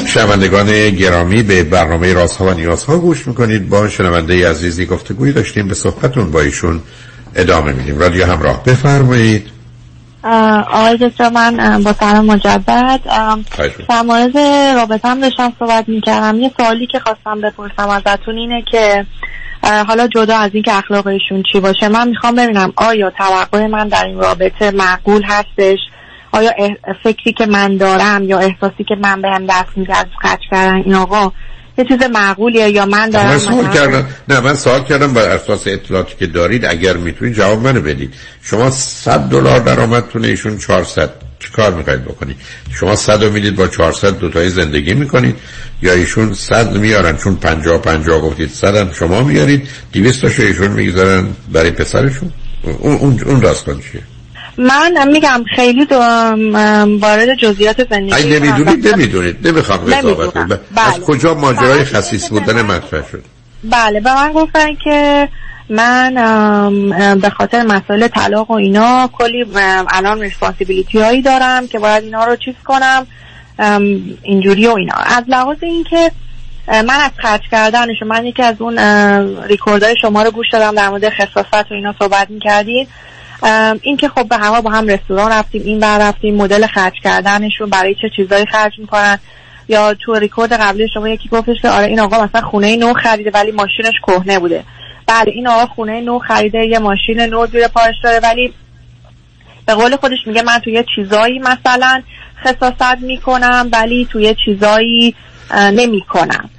[0.06, 3.70] شنوندگان گرامی به برنامه رازها و نیازها گوش می‌کنید.
[3.70, 6.82] با شنونده عزیزی گفتگوی داشتیم به صحبتون با ایشون
[7.36, 8.00] ادامه میدیم.
[8.00, 9.48] رادیو همراه بفرمایید.
[10.72, 13.00] آقای دکتر من با سلام مجدد.
[13.90, 14.38] در مورد
[14.76, 16.40] رابطه هم داشتم صحبت می‌کردم.
[16.40, 19.06] یه سوالی که خواستم بپرسم ازتون اینه که
[19.64, 24.20] حالا جدا از اینکه اخلاقشون چی باشه من می‌خوام ببینم آیا توقع من در این
[24.20, 25.80] رابطه معقول هستش؟
[26.32, 26.52] آیا
[27.04, 30.96] فکری که من دارم یا احساسی که من بهم دست میده از خرج کردن این
[30.96, 31.32] آقا
[31.78, 34.08] یه چیز معقولیه یا من دارم من سوال کردم.
[34.30, 36.66] نه من سوال کردم بر اساس اطلاعاتی که دارید.
[36.66, 38.14] اگر می‌تونید جواب منو بدید.
[38.42, 42.36] شما 100 دلار درآمدتونه ایشون 400 چی کار می‌خواید بکنید
[42.74, 45.36] شما 100 رو می‌دید با 400 دوتایی زندگی می‌کنید.
[45.82, 50.68] یا ایشون 100 میارن چون 50 50 گفتید 100 هم شما میارید 200 تاشو ایشون
[50.68, 52.32] می‌گذارن برای پسرشون.
[52.64, 54.02] اون اون, اون داستان چیه؟
[54.58, 55.86] من میگم خیلی
[57.00, 59.48] وارد جزئیات زندگی اگه نمی‌دونید نمی‌دونید.
[59.48, 60.48] نمی‌خوام قضاوت کنم.
[60.48, 60.60] بله.
[60.88, 63.24] از کجا ماجرای خسیس بودن مطرح شد؟
[63.64, 64.00] بله.
[64.00, 65.30] به من گفتن که
[65.70, 66.14] من
[67.22, 69.46] به خاطر مسائل طلاق و اینا کلی
[69.90, 73.08] الان responsibility هایی دارم که باید اینا رو چیز کنم
[74.22, 74.96] اینجوری و اینا.
[74.96, 76.12] از لحاظ اینکه
[76.68, 78.80] من از خرج کردنش من یکی از اون
[79.44, 82.88] ریکوردهای شما رو گوش دادم در مورد خساست و اینا صحبت می‌کردید.
[83.82, 87.70] این که خب به همه با هم رستوران رفتیم این بر رفتیم مدل خرج کردنشون
[87.70, 89.20] برای چه چیزایی خرج می‌کنن؟
[89.68, 93.32] یا تو ریکورد قبلی شما یکی گفتش که آره این آقا مثلا خونه نو خریده
[93.34, 94.64] ولی ماشینش کهنه بوده.
[95.12, 98.20] بله این آقا خونه نو خریده یه ماشین نو زیر پاش داره.
[98.24, 98.54] ولی
[99.66, 102.02] به قول خودش میگه من توی چیزایی مثلا
[102.44, 105.16] خصاصت می‌کنم ولی توی چیزایی
[105.74, 106.50] نمی‌کنم.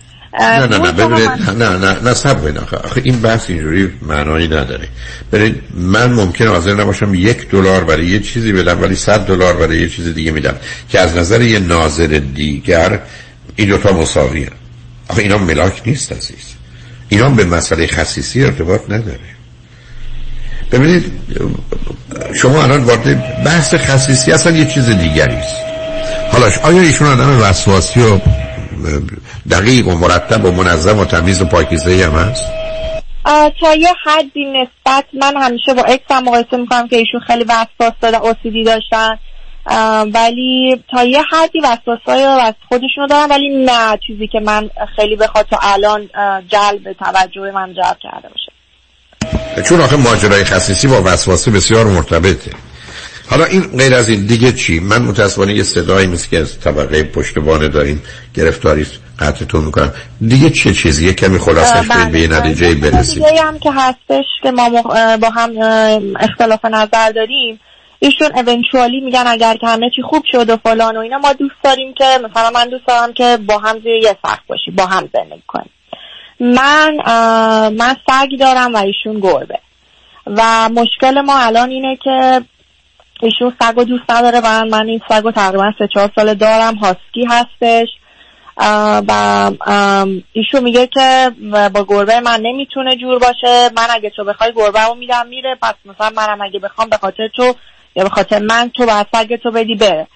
[0.41, 3.03] نه نه نه ببینید نه نه نه سب آخه.
[3.05, 4.89] این بحث اینجوری معنایی نداره.
[5.33, 9.81] ببینید من ممکن حاضر نباشم یک دلار برای یه چیزی بدم ولی صد دلار برای
[9.81, 10.57] یه چیز دیگه میدم
[10.89, 13.01] که از نظر یه ناظر دیگر
[13.57, 14.49] این دوتا مساویه.
[15.09, 16.62] آخه اینا ملاک نیست عزیز.
[17.13, 19.19] اینا به مسئله خصیصی ارتباط نداره.
[20.73, 21.13] ببینید
[22.43, 25.57] شما الان وارد بحث خصیصی اصلا یه چیز دیگری است.
[26.33, 28.19] حالاش آیا ایشون آدم وسواسی و
[29.51, 32.45] دقیق و مرتب و منظم و تمیز و پاکیزه هم هست؟
[33.61, 37.93] تا یه حدی نسبت من همیشه با اکس هم مقایسه می‌کنم که ایشون خیلی وسواس
[38.01, 39.19] داره اوسیدی داشتن.
[40.15, 45.17] ولی تا یه حدی وسواس های از خودشونو دارن ولی نه چیزی که من خیلی
[45.17, 46.09] بخواد تا الان
[46.49, 48.53] جلب توجه من جلب کرده باشه.
[49.63, 52.51] چون آخه ماجرای خصیصی با وسواسی بسیار مرتبطه.
[53.31, 57.03] حالا این غیر از این دیگه چی؟ من متاسفانه یه صدایی مثل که از طبقه
[57.03, 58.01] پشتبانه دارین
[58.35, 58.87] گرفتاری
[59.19, 59.93] قطعتون می‌کنم.
[60.29, 62.11] دیگه چه چیزیه؟ کمی خلاصش بله.
[62.11, 64.71] به یه نتیجه برسید دیگه هم که هستش که ما
[65.17, 65.51] با هم
[66.21, 67.61] اختلاف نظر داریم
[68.05, 71.55] ایشون اونچوالی میگن اگر که همه چی خوب شد و فلان و اینا ما دوست
[71.65, 75.09] داریم که مثلا من دوست دارم که با هم زیر یه سقف باشیم با هم
[75.15, 75.71] زندگی کنیم.
[76.41, 76.95] من
[77.69, 79.59] من سگ دارم و ایشون گربه.
[80.27, 82.43] و مشکل ما الان اینه که
[83.23, 86.75] ایشون سگ و دوست نداره و من این سگ رو تقریبا سه چهار سال دارم
[86.75, 87.89] هاسکی هستش.
[89.09, 89.51] و
[90.33, 91.31] ایشون میگه که
[91.75, 93.71] با گربه من نمی‌تونه جور باشه.
[93.77, 95.57] من اگه تو بخوای گربه رو میدم میره.
[95.63, 97.55] پس مثلا منم اگه بخوام به خاطر تو
[97.97, 100.07] یا به خاطر من تو باید سگ تو بدی بره.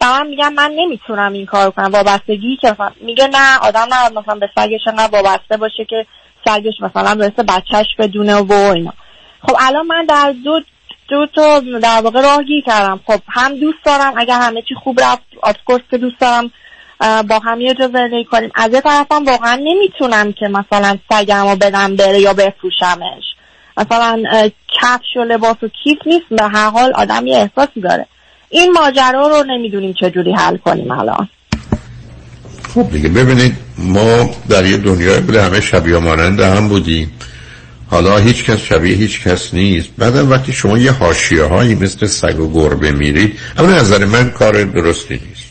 [0.00, 1.92] و من میگم من نمی‌تونم این کار کنم.
[1.92, 6.06] وابستگی که میگه نه آدم نه مثلا به سگش انقدر وابسته باشه که
[6.46, 8.92] سگش مثلا برسه بچهش بدونه و اینا.
[9.42, 10.60] خب الان من در دو
[11.08, 13.00] دو تا در واقع راهگیر کردم.
[13.06, 16.50] خب هم دوست دارم اگر همه چی خوب رفت آفکورس که دوست دارم
[17.28, 17.90] با هم یه جا
[18.30, 18.50] کنیم.
[18.54, 23.33] از یه طرفم واقعا نمی‌تونم که مثلا سگم رو بدم بره یا بفروشمش.
[23.76, 24.22] مثلا
[24.80, 28.06] کفش و لباس و کیف نیست به هر حال آدم یه احساسی داره.
[28.50, 31.28] این ماجرا رو نمی‌دونیم چجوری حل کنیم الان.
[32.74, 37.12] خب دیگه ببینید ما در یه دنیای بوده همه شبیه مانند هم بودیم.
[37.90, 39.88] حالا هیچ کس شبیه هیچ کس نیست.
[39.98, 44.64] بعدم وقتی شما یه حاشیه هایی مثل سگ و گربه میرید اما نظر من کار
[44.64, 45.44] درستی نیست.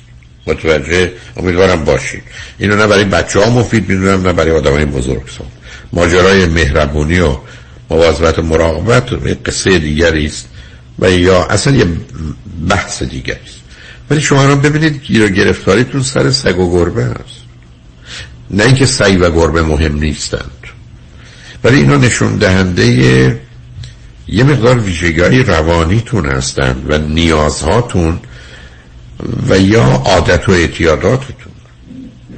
[0.48, 2.24] متوجه؟ امیدوارم باشید.
[2.60, 5.48] اینو نه برای بچه ها مفید می‌دونم نه برای آدم های بزرگ سان
[5.94, 7.38] ماجرای مهربونی و
[7.94, 10.50] مواظبت و مراقبت یه قصه دیگری است
[11.00, 11.86] و یا اصلا یه
[12.70, 13.60] بحث دیگری است.
[14.10, 17.44] ولی شما رو ببینید گیر و گرفتاریتون سر سگ و گربه هست
[18.52, 20.52] نه اینکه سعی و گربه مهم نیستند.
[21.64, 22.86] ولی اینا نشون دهنده
[24.28, 28.20] یه مقدار ویژگی روانیتون هستند و نیازهاتون
[29.50, 31.54] و یا عادت و اعتیاداتتون.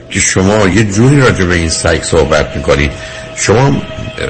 [0.10, 2.92] که شما یه جوری راجع به این سگ صحبت می‌کنید.
[3.36, 3.82] شما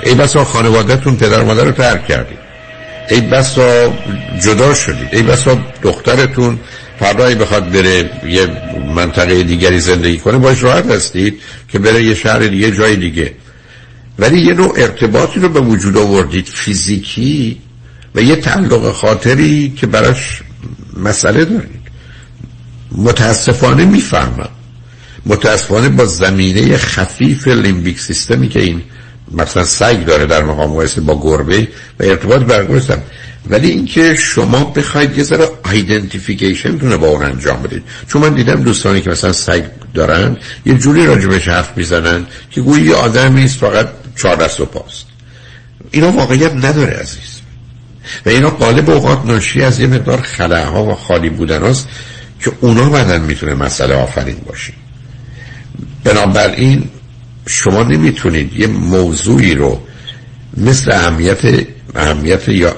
[0.03, 2.37] ای بسا خانوادهتون پدر مادر رو ترک کردید.
[3.09, 3.93] ای بسا
[4.43, 5.09] جدا شدید.
[5.11, 6.59] ای بسا دخترتون
[6.99, 8.47] فردایی بخواد بره یه
[8.95, 13.33] منطقه دیگری زندگی کنه باش راحت هستید که بره یه شهر دیگه جای دیگه.
[14.19, 17.61] ولی یه نوع ارتباطی رو به وجود آوردید فیزیکی
[18.15, 20.41] و یه تعلق خاطری که براش
[20.97, 21.85] مسئله دارید.
[22.91, 24.49] متاسفانه می‌فهمم.
[25.25, 28.81] متاسفانه با زمینه خفیف لیمبیک سیستمی که این
[29.31, 31.67] مثلا سگ داره در مقام با گربه
[31.99, 32.81] و ارتباط برقرار
[33.49, 37.83] ولی اینکه شما بخواید یه ذره آیدنتیفیکیشن با اون انجام بدید.
[38.07, 42.85] چون من دیدم دوستانی که مثلا سگ دارن یه جوری راجبش حرف می‌زنن که گویی
[42.85, 43.87] یه آدمی است فقط
[44.21, 45.05] چهار دست و پاست.
[45.91, 47.41] اینا واقعیت نداره عزیز.
[48.25, 51.87] و اینا قالب اوقات ناشی از یه مقدار خلاها و خالی بودن هست
[52.39, 54.73] که اونا بعدا می‌تونه مسئله آفرین باشه.
[56.03, 56.89] بنابراین
[57.45, 59.81] شما نمی‌تونید یه موضوعی رو
[60.57, 61.65] مثل اهمیت
[61.95, 62.75] اهمیت یا,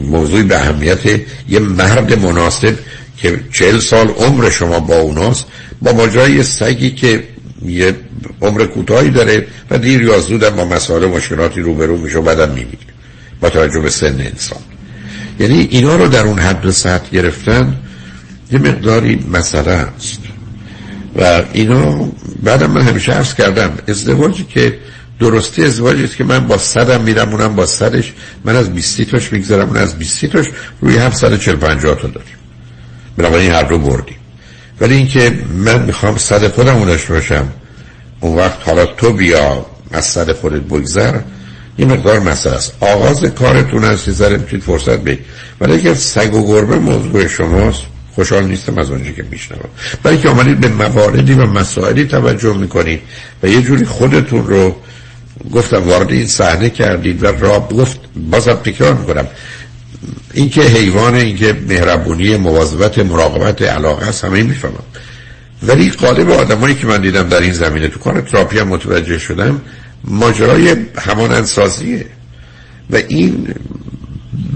[0.00, 1.06] موضوعی به اهمیت
[1.48, 2.78] یه مرد مناسب
[3.16, 5.46] که چهل سال عمر شما با اوناست
[5.82, 7.24] با ماجرای سگی که
[7.64, 7.96] یه
[8.42, 12.78] عمر کوتاهی داره و دیر یا زود با مسائل مشکلاتی روبرو میشه و بعدم میمیره
[13.40, 14.60] با توجه به سن انسان.
[15.40, 17.76] یعنی اینا رو در اون حد و سطح گرفتن
[18.52, 20.19] یه مقداری مسئله است.
[21.20, 22.08] و اینا
[22.42, 24.78] بعدم من همیشه عرض کردم ازدواجی که
[25.20, 28.12] درستی ازدواجی است که من با صدم میرم اونم با صدش.
[28.44, 30.46] من از بیستی تاش می‌گذارم اون از بیستی تاش
[30.80, 32.34] روی هم صد چل پنجاه تا داریم.
[33.16, 34.16] بنابراین هر رو بردیم.
[34.80, 37.48] ولی اینکه من می‌خوام صد خودم داشته باشم
[38.20, 41.18] اون وقت حالا تو بیا از صد خودت بگذر.
[41.78, 42.72] یه مقدار مسئله است.
[42.80, 45.18] آغاز کارتون هست یه می‌تونید فرصت بید
[45.60, 47.82] ولی اگر سگ و گربه موضوع شماست
[48.14, 49.68] خوشحال نیستم از اونجا که میشنوم.
[50.02, 53.00] برای که آمدید به مواردی و مسائلی توجه می‌کنید
[53.42, 54.76] و یه جوری خودتون رو
[55.52, 58.00] گفتم وارد این صحنه کردید و را گفت
[58.30, 59.26] بازم تکرار می‌کنم.
[60.34, 64.84] اینکه حیوان اینکه مهربونی مواظبت مراقبت علاقه هست همه می‌فهمم.
[65.62, 69.60] ولی قالب آدمایی که من دیدم در این زمینه تو کار تراپی هم متوجه شدم
[70.04, 72.06] ماجرای همانندسازیه.
[72.90, 73.54] و این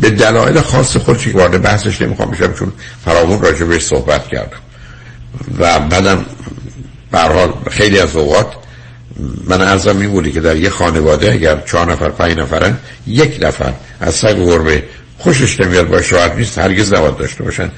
[0.00, 2.72] به دلایل خاص خودش که وارد بحثش نمی‌خوام بشم چون
[3.04, 4.58] فراوون راجع بهش صحبت کردم.
[5.58, 6.24] و بعدم
[7.10, 8.46] برحال خیلی از اوقات
[9.48, 13.72] من ارزم این بودی که در یه خانواده اگر چهار نفر پنج نفرن یک نفر
[14.00, 14.82] از سگ گربه
[15.18, 17.70] خوشش نمیاد باشه شاید نیست هرگز نباید داشته باشن.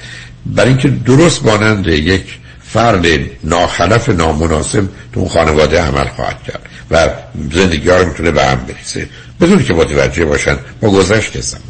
[0.45, 3.05] برای اینکه درست مانند یک فرد
[3.43, 6.61] ناخلف نامناسب تو اون خانواده عمل خواهد کرد
[6.91, 7.09] و
[7.51, 9.09] زندگی ها رو می‌تونه به هم بریسه
[9.41, 11.61] بدون که متوجه باشن با گذشت زمان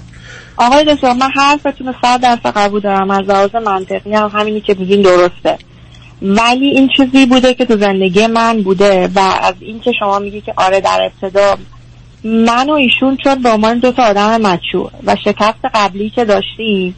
[0.57, 5.01] آقای دکتر من حرفتون صد درصد قبول دارم از لحاظ منطقی هم همینی که میگین
[5.01, 5.57] درسته.
[6.21, 10.41] ولی این چیزی بوده که تو زندگی من بوده و از این که شما میگی
[10.41, 11.57] که آره در ابتدا
[12.23, 16.95] من و ایشون چون به عنوان دو تا آدم مچور و شکست قبلی که داشتیم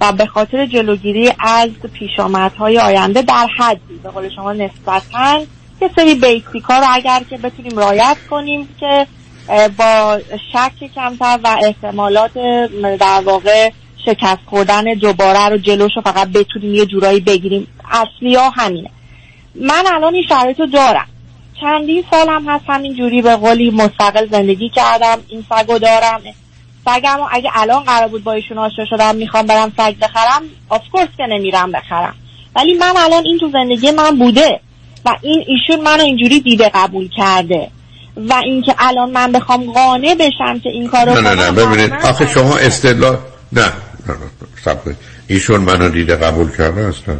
[0.00, 5.40] و به خاطر جلوگیری از پیشامدهای آینده در حدی به قول شما نسبتا
[5.82, 9.06] یه سری بیسیک ها رو اگر که بتونیم رایت کنیم که
[9.78, 10.20] با
[10.52, 12.32] شک کمتر و احتمالات
[13.00, 13.70] در واقع
[14.06, 17.66] شکست خوردن دوباره رو جلوش رو فقط بتونیم یه جورایی بگیریم.
[17.90, 18.90] اصلی ها همینه.
[19.54, 21.06] من الان این شرایط رو دارم.
[21.60, 26.22] چندین سال هم هست همین جوری به قولی مستقل زندگی کردم این سگو دارم.
[26.84, 31.26] سگم اگه الان قرار بود با ایشون آشنا شدم می‌خوام برم سگ بخرم آفکورس که
[31.26, 32.14] نمیرم بخرم.
[32.56, 34.60] ولی من الان این تو زندگی من بوده
[35.04, 37.70] و این ایشون منو اینجوری دیده قبول کرده.
[38.28, 41.92] و اینکه الان من بخوام قانع بشم که این کارو نه نه نه ببینید.
[41.92, 43.18] آخه شما استدلال
[43.52, 43.72] نه
[44.08, 44.14] نه
[44.86, 47.16] نه ایشون منو دیده قبول کرده اصلا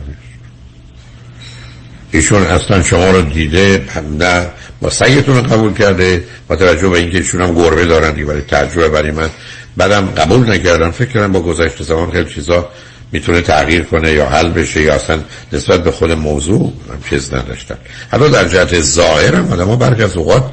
[2.13, 3.85] ایشون اصلا شما رو دیده
[4.19, 4.47] نه
[4.81, 8.89] با سگتون رو قبول کرده با توجه به اینکه ایشون هم گربه دارن ولی تجربه
[8.89, 9.31] برای من.
[9.77, 10.91] بعدم قبول نکردم.
[10.91, 12.69] فکر کنم با گذشت زمان خیلی چیزا
[13.13, 15.21] می‌تونه تغییر کنه یا حل بشه یا اصلا
[15.53, 16.73] نسبت به خود موضوع
[17.11, 17.77] چیز نداشتن.
[18.11, 20.45] حالا در جهت ظاهر هم آدم ها برخی از اوقات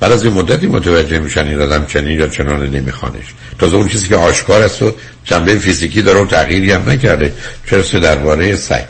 [0.00, 3.24] بعد از این مدتی متوجه میشن این آدم چنین یا چنان نمیخوانش.
[3.58, 4.92] تازه اون چیزی که آشکار است و
[5.24, 7.32] جنبه فیزیکی داره و تغییری هم نکرده.
[7.70, 8.84] چرا درباره سگ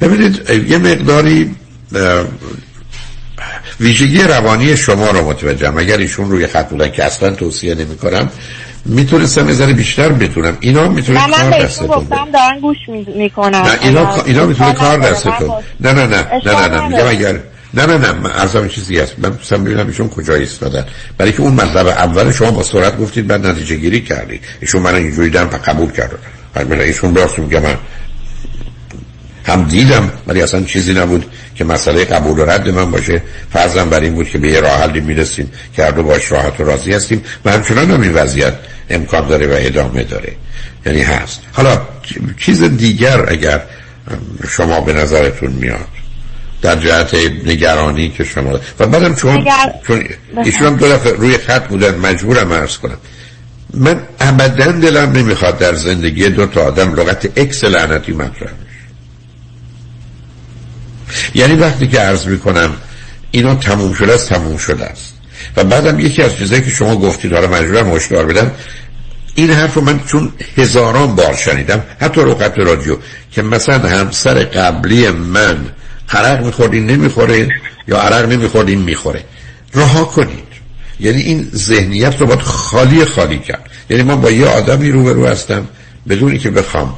[0.00, 1.54] ببینید یه مقداری
[3.80, 5.78] ویژگی روانی شما رو متوجهم.
[5.78, 8.30] اگر ایشون روی خط بودن که اصلا توصیه نمی کنم
[8.84, 12.76] می‌تونستم یه بیشتر بتونم اینا می‌تونه کار دستتون گفتم دارن گوش
[13.16, 13.58] می‌کنن.
[13.62, 15.50] نه اینا اینا می‌تونه کار دستتون.
[15.80, 17.40] نه نه نه نه نه نه میگم اگر
[17.76, 19.14] نه نه نه ارزم چیزی هست.
[19.18, 20.86] من دوستم ببینم ایشون کجا ایستادن.
[21.18, 24.44] برای که اون مطلب اول شما با سرعت گفتید بعد نتیجه گیری کردید.
[24.60, 26.18] ایشون من اینجوری دارم و قبول کردن
[26.54, 27.76] بعد من ایشون براست میگه من
[29.46, 33.22] هم دیدم ولی اصلا چیزی نبود که مسئله قبول و رد من باشه.
[33.52, 36.60] فرضم بر این بود که به یه راه حلی می‌رسیم که هر دو باش راحت
[36.60, 37.22] و راضی هستیم.
[37.44, 38.54] و همچنان هم این وضعیت
[38.90, 40.32] امکان داره و ادامه داره.
[40.86, 41.40] یعنی هست.
[41.52, 41.80] حالا
[42.38, 43.62] چیز دیگر اگر
[44.48, 45.93] شما به نظرتون میاد؟
[46.64, 47.14] در جهت
[47.46, 49.46] نگرانی که شما و بعدم چون
[49.86, 50.04] چون
[50.44, 52.96] ایشون هم دو دفعه روی خط بودن مجبورم عرض کنم.
[53.74, 58.50] من ابدا دلم نمی‌خواد در زندگی دو تا آدم لغت اکس لعنتی مطرح
[61.34, 62.72] یعنی وقتی که عرض می‌کنم
[63.30, 65.14] اینا تموم شده است تموم شده است.
[65.56, 68.50] و بعدم یکی از چیزایی که شما گفتید حالا مجبورم هشدار بدم
[69.34, 72.96] این حرف رو من چون هزاران بار شنیدم حتی رو قطع رادیو
[73.32, 75.66] که مثلا همسر قبلی من
[76.08, 77.48] عرق میخوردین نمی‌خوره
[77.88, 79.24] یا عرق نمیخوردین می‌خوره.
[79.74, 80.44] رها کنید.
[81.00, 83.70] یعنی این ذهنیت رو باید خالی خالی کرد.
[83.90, 85.68] یعنی من با یه آدمی روبرو هستم
[86.08, 86.96] بدونی که بخوام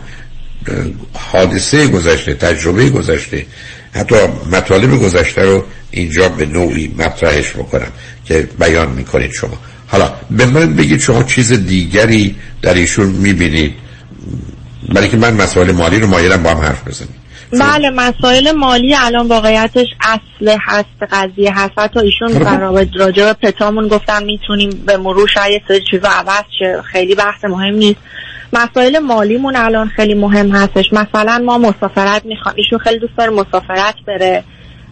[1.12, 3.46] حادثه گذشته تجربه گذشته
[3.92, 4.16] حتی
[4.52, 7.88] مطالب گذشته رو اینجا به نوعی مطرحش بکنم
[8.24, 9.58] که بیان می‌کنید شما.
[9.86, 13.74] حالا به من بگید شما چیز دیگری در ایشون می‌بینید.
[14.94, 17.14] برای که من مسائل مالی رو مایلم با هم حرف بزنیم.
[17.52, 21.78] بله مسائل مالی الان واقعیتش اصل هست قضیه هست.
[21.78, 26.82] حتی ایشون برای راجع به پتامون گفتن می‌تونیم به مرور شاید سری چیزا عوض شه.
[26.82, 28.00] خیلی بحث مهم نیست.
[28.52, 30.92] مسائل مالیمون الان خیلی مهم هستش.
[30.92, 34.44] مثلا ما مسافرت می‌خوام ایشون خیلی دوست داره مسافرت بره.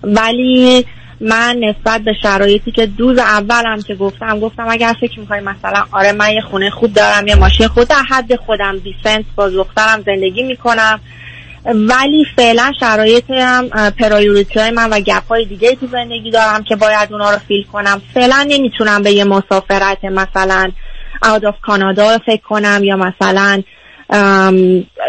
[0.03, 0.87] ولی
[1.21, 6.13] من نسبت به شرایطی که روز اولم که گفتم گفتم اگر فکر می‌کنی مثلا آره
[6.13, 10.43] من یه خونه خوب دارم یه ماشین خوب در حد خودم decent با دخترم زندگی
[10.43, 11.01] می‌کنم.
[11.65, 16.77] ولی فعلا شرایط هم priority های من و gap های دیگه تو زندگی دارم که
[16.77, 18.03] باید اونا رو fill کنم.
[18.15, 20.71] فعلا نمی‌تونم به یه مسافرت مثلا
[21.23, 23.63] out of کانادا فکر کنم یا مثلا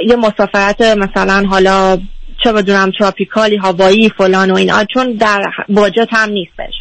[0.07, 1.97] یه مسافرت مثلا حالا
[2.43, 6.73] چه بدونم تراپیکالی هوایی فلان و اینا چون در باجت هم نیستش.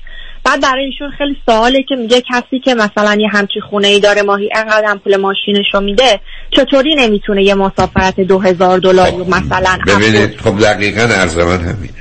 [0.44, 4.22] بعد برای ایشون خیلی سواله که میگه کسی که مثلا یه همچی خونه ای داره
[4.22, 9.28] ماهی انقدر هم پول ماشینش رو میده چطوری نمی‌تونه یه مسافرت دو هزار دلار خب
[9.28, 11.94] مثلا ببینید خب دقیقا عرض من همینه.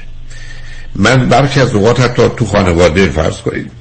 [0.95, 3.71] من برخی از اوقات حتی تو خانواده فرض کنید.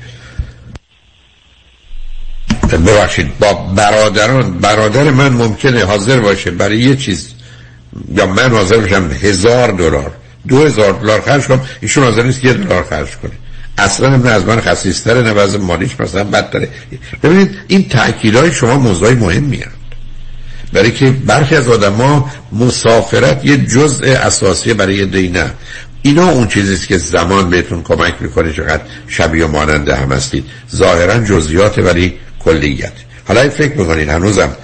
[2.72, 7.34] ببخشید با برادران برادر من ممکنه حاضر باشه برای یه چیز
[8.16, 10.12] یا من حاضر باشم هزار دلار
[10.48, 13.32] دو هزار دلار خرج کنم ایشون حاضر نیست یه دلار خرج کنه.
[13.78, 16.68] اصلا نه از من خصیصتره نه وضع مالیش مثلا بدتره
[17.22, 17.90] ببینید این
[18.34, 19.72] های شما موضوعی مهم میاد.
[20.72, 25.50] برای که برخی از آدما مسافرت یه جزء اساسی برای دینه
[26.02, 30.44] اینا اون چیزیست که زمان بهتون کمک می‌کنه چقدر شبیه و ماننده هم هستید.
[30.74, 32.92] ظاهرا جزئیات ولی کلیت.
[33.28, 34.56] حالا فکر می‌کنید هنوزم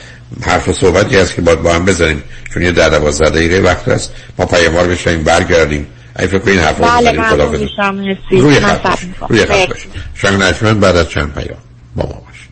[0.42, 2.22] حرف و صحبتی هست که باید با هم بزنیم
[2.54, 4.12] چون یه در دوازده دقیقه وقت هست.
[4.38, 5.86] ما پیاموار بشنیم برگردیم.
[6.18, 11.10] ای فکر کنید حرف بله خدا روی خط باشید روی خط باشید شنگ بعد از
[11.10, 11.58] چند پیام؟
[11.96, 12.48] با ما باشید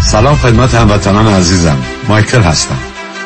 [0.00, 1.78] سلام خدمت هموطنان عزیزم.
[2.08, 2.78] مایکل هستم.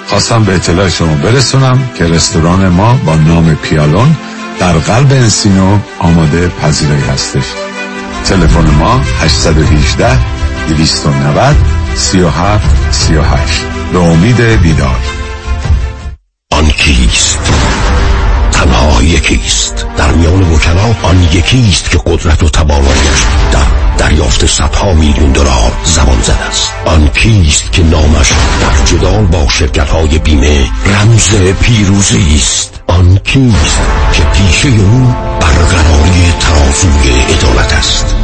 [0.06, 4.16] خواستم به اطلاع شما برسونم که رستوران ما با نام پیالون
[4.60, 7.63] در قلب انسینو آماده پذیرایی هستش.
[8.24, 10.18] تلفن ما 818
[10.68, 11.56] 290
[11.94, 12.60] 37
[12.90, 14.96] 38 به امید دیدار
[16.50, 17.38] آن کیست
[18.84, 19.86] تنها یکیست.
[19.96, 23.20] در میان وکلا آن یکیست که قدرت و توانایش
[23.52, 23.66] در
[23.98, 26.70] دریافت صدها میلیون دلار زمان زد است.
[26.84, 32.80] آن کیست که نامش در جدال با شرکت های بیمه رمز پیروزی است.
[32.86, 33.78] آن کیست
[34.12, 38.23] که پیشه او برقراری ترازوی عدالت است.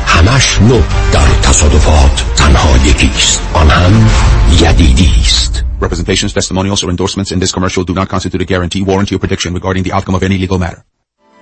[0.07, 0.81] همش نو
[1.13, 4.09] در تصادفات تنها یکیست آن هم
[4.61, 9.15] یدیدی است Representations, testimonials, or endorsements in this commercial do not constitute a guarantee, warranty,
[9.15, 10.83] or prediction regarding the outcome of any legal matter.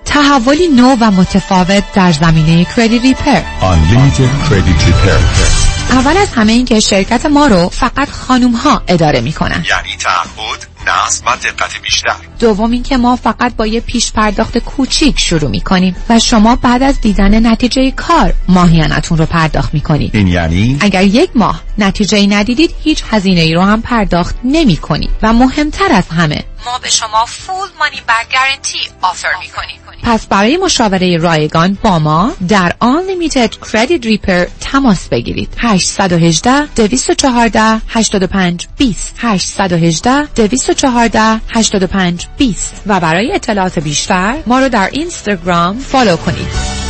[0.04, 5.50] تحولی نو و متفاوت در زمینه کردیت ریپر Unlimited Credit Repair
[5.90, 10.66] اول از همه این که شرکت ما رو فقط خانوم ها اداره می‌کنن یعنی تعهد
[10.86, 12.16] نصب و دقت بیشتر.
[12.38, 17.00] دوم اینکه ما فقط با یه پیش پرداخت کوچیک شروع می‌کنیم و شما بعد از
[17.00, 20.16] دیدن نتیجه کار ماهیانتون رو پرداخت می‌کنید.
[20.16, 24.76] این یعنی؟ اگر یک ماه نتیجه ای ندیدید هیچ هزینه ای رو هم پرداخت نمی
[24.76, 29.80] کنید و مهمتر از همه ما به شما فول مانی بک گارنتی آفر می کنیم
[30.02, 35.48] پس برای مشاوره رایگان با ما در Unlimited Credit Repair تماس بگیرید.
[35.58, 40.69] 818 214 85 20 818 214
[41.54, 46.89] 85 20 و برای اطلاعات بیشتر ما رو در اینستاگرام follow کنید.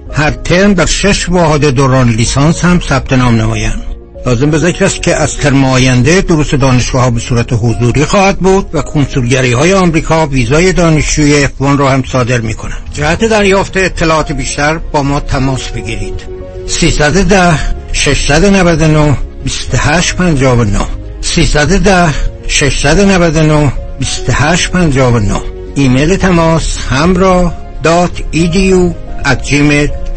[0.13, 3.83] هر ترم در شش واحد دوران لیسانس هم ثبت نام نمایند.
[4.25, 8.69] لازم به ذکر است که از ترم آینده دروس دانشگاه به صورت حضوری خواهد بود
[8.73, 14.31] و کنسولگری های آمریکا ویزای دانشجوی افوان را هم صادر می کنند جهت دریافت اطلاعات
[14.31, 16.21] بیشتر با ما تماس بگیرید.
[16.67, 17.59] 310
[17.93, 20.79] 699 2859
[21.21, 22.13] 310
[22.47, 25.41] 699 2859
[25.75, 28.93] ایمیل تماس همراه دات edu
[29.25, 29.39] at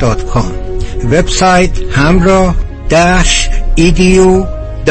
[0.01, 0.53] gmail.com
[1.13, 2.55] وبسایت همراه
[2.91, 4.85] dash edu.us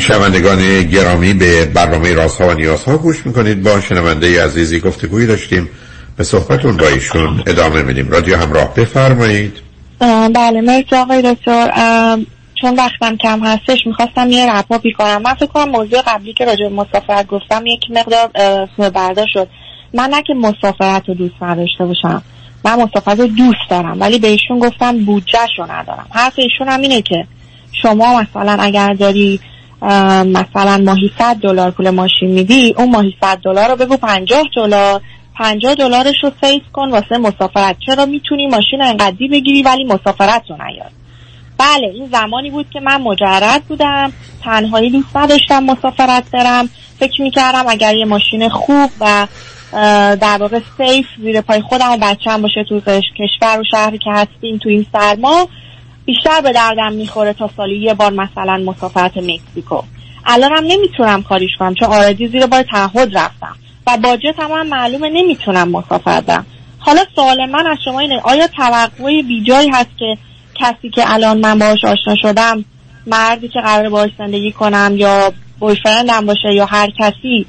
[0.00, 3.62] شنوندگان گرامی به برنامه رازها و نیازها گوش می‌کنید.
[3.62, 5.68] با شنونده عزیزی گفتگویی داشتیم.
[6.16, 8.10] به صحبتون با ایشون ادامه میدیم.
[8.10, 9.52] رادیو همراه بفرمایید.
[10.34, 11.70] بله مرسی آقای دکتر.
[12.60, 16.68] چون وقتم کم هستش می‌خواستم یه رپاپی کنم من فکر کنم موضوع قبلی که راجع
[16.68, 18.30] مسافرت گفتم یک مقدار
[18.76, 19.48] سوء برداشت شد.
[19.94, 22.22] من نه که مسافرت رو دوست نداشته باشم
[22.64, 26.06] من مسافرت رو دوست دارم ولی به ایشون گفتم بودجهش رو ندارم.
[26.10, 27.26] حرف ایشون هم اینه که
[27.82, 29.40] شما مثلا اگر داری
[30.26, 35.00] مثلا ماهی 100 دلار پول ماشین میدی اون ماهی 100 دلار رو بگو 50 دلار.
[35.34, 37.76] 50 دلارش رو سیف کن واسه مسافرت.
[37.86, 40.92] چرا می‌تونی ماشین انقدی بگیری ولی مسافرت رو نیاد
[41.58, 44.12] بله این زمانی بود که من مجرد بودم
[44.44, 46.68] تنهایی دوست نداشتم مسافرت برم.
[46.98, 49.26] فکر می‌کردم اگر یه ماشین خوب و
[50.16, 52.80] در واقع سیف زیر پای خودم و بچم باشه تو
[53.18, 55.48] کشور و شهری که هستیم تو این سرما
[56.04, 59.82] بیشتر به دردم می‌خوره تا سالی یه بار مثلا مسافرت مکزیکو.
[60.26, 63.56] الانم نمی‌تونم کاریش کنم چون آردی زیر بار تعهد رفتم
[63.86, 66.46] و باجت هم, معلومه نمی‌تونم مسافرت برم.
[66.78, 70.18] حالا سوال من از شما اینه آیا توقع بیجایی هست که
[70.60, 72.64] کسی که الان من باهاش آشنا شدم
[73.06, 77.46] مردی که قرار باهاش زندگی کنم یا بویفرندم باشه یا هر کسی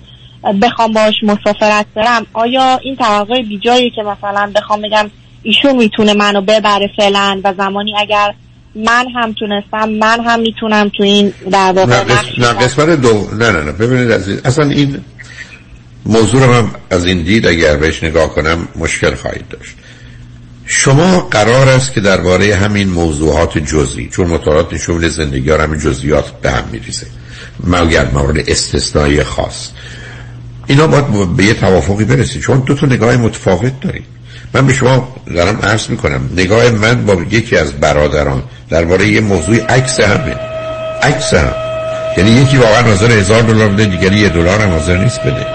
[0.62, 5.10] بخوام باهاش مسافرت برم آیا این توقع بیجایی که مثلا بخوام بگم
[5.44, 8.34] ایشون می‌تونه منو ببره فعلا و زمانی اگر
[8.76, 12.04] من هم تونستم من هم می‌تونم تو این در واقع
[12.38, 15.02] نه قسمت دو نه نه نه ببینید از اصلا این
[16.06, 19.76] موضوع رو من از این دید اگر بهش نگاه کنم مشکل خواهید داشت.
[20.72, 26.52] شما قرار است که درباره همین موضوعات جزئی چون مطالعات نشون زندگی همین جزئیات به
[26.52, 27.08] هم میریزه
[27.64, 29.70] مگر مورد استثنایی خاص.
[30.68, 34.06] اینا باید به یه توافقی برسید چون دو تا نگاه متفاوت دارید
[34.54, 39.58] من به شما دارم عرض می‌کنم نگاه من با یکی از برادران درباره یه موضوع
[39.58, 40.36] عکس همه.
[41.04, 41.54] عکس هم.
[42.18, 45.46] یعنی یکی واقعا حاضر هزار دلار بده دیگری یه دلار هم حاضر نیست بده.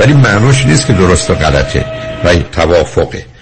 [0.00, 1.84] ولی معنوش نیست که درست و غلطه
[2.24, 3.33] و توافقه.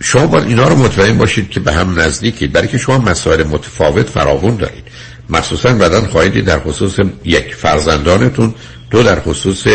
[0.00, 4.08] شما باید اینا رو مطمئن باشید که به هم نزدیکید برای که شما مسائل متفاوت
[4.08, 4.84] فراوون دارید.
[5.30, 8.54] مخصوصا بعدا خواهید در خصوص یک فرزندانتون
[8.90, 9.66] دو در خصوص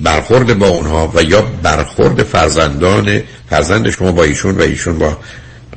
[0.00, 5.18] برخورد با اونها و یا برخورد فرزندان فرزند شما با ایشون و ایشون با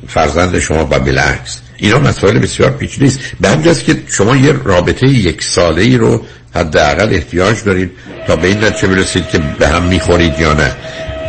[0.08, 1.62] فرزند شما و بالعکس.
[1.78, 6.26] اینا مسائل بسیار پیچیده است به همجاست که شما یه رابطه یک ساله ای رو
[6.56, 7.92] حداقل احتیاج دارید
[8.28, 10.76] تا به این نتیجه برسید که به هم می‌خورید یا نه.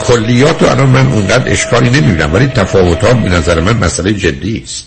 [0.01, 4.87] کلیات رو الان من اونقدر اشکالی نمی‌بینم ولی تفاوتات به نظر من مسئله جدی است.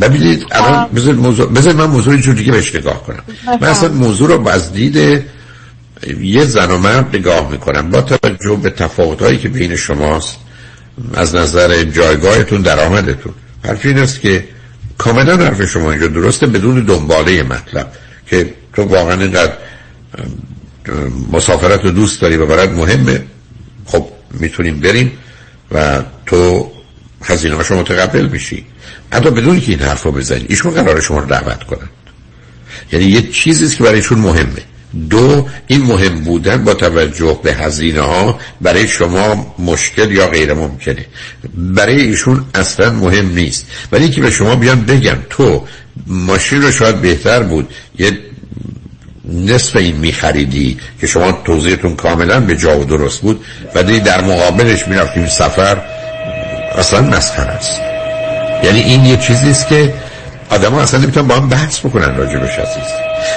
[0.00, 1.52] ببینید الان بذار, موضوع...
[1.52, 3.22] بذار من موضوع اینجور دیگه بهش نگاه کنم.
[3.60, 5.24] من اصلا موضوع رو از دید
[6.20, 7.90] یه زن و مرد نگاه می‌کنم.
[7.90, 10.36] با توجه به تفاوتهایی که بین شماست
[11.14, 13.32] از نظر جایگاهتون درآمدتون.
[13.64, 14.44] حرف این است که
[14.98, 17.92] کاملا حرف شما اینجا درسته بدون دنباله مطلب.
[18.26, 19.52] که تو واقعا اینقدر
[21.32, 23.22] مسافرت رو دوست داری و برات مهمه.
[23.86, 24.08] خب
[24.40, 25.12] می‌تونیم بریم
[25.72, 26.72] و تو
[27.22, 28.66] هزینه شما متقبل میشی.
[29.12, 31.88] حتی بدون که این حرف رو بزنی ایشون قرار شما رو دعوت کنن.
[32.92, 34.62] یعنی یه چیزیست که برایشون مهمه.
[35.10, 41.06] دو این مهم بودن با توجه به هزینه ها برای شما مشکل یا غیر ممکنه.
[41.56, 43.66] برای ایشون اصلا مهم نیست.
[43.92, 45.66] ولی که به شما بیان بگم تو
[46.06, 48.18] ماشین رو شاید بهتر بود یه
[49.28, 53.44] نصف این میخریدی که شما توضیحتون کاملا به جا و درست بود
[53.74, 55.76] و در مقابلش می‌رفتیم سفر
[56.78, 57.80] اصلا مسخره است.
[58.64, 59.94] یعنی این یه چیزی است که
[60.50, 62.92] آدم ها اصلا نمی‌تونن با هم بحث بکنن راجبش عزیز.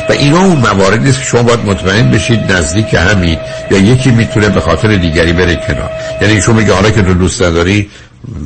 [0.10, 3.38] و اینا اون مواردی است که شما باید مطمئن بشید نزدیک همین
[3.72, 5.92] یا یکی می‌تونه به خاطر دیگری بره کنار.
[6.22, 7.90] یعنی ایشون میگه حالا که تو دوست نداری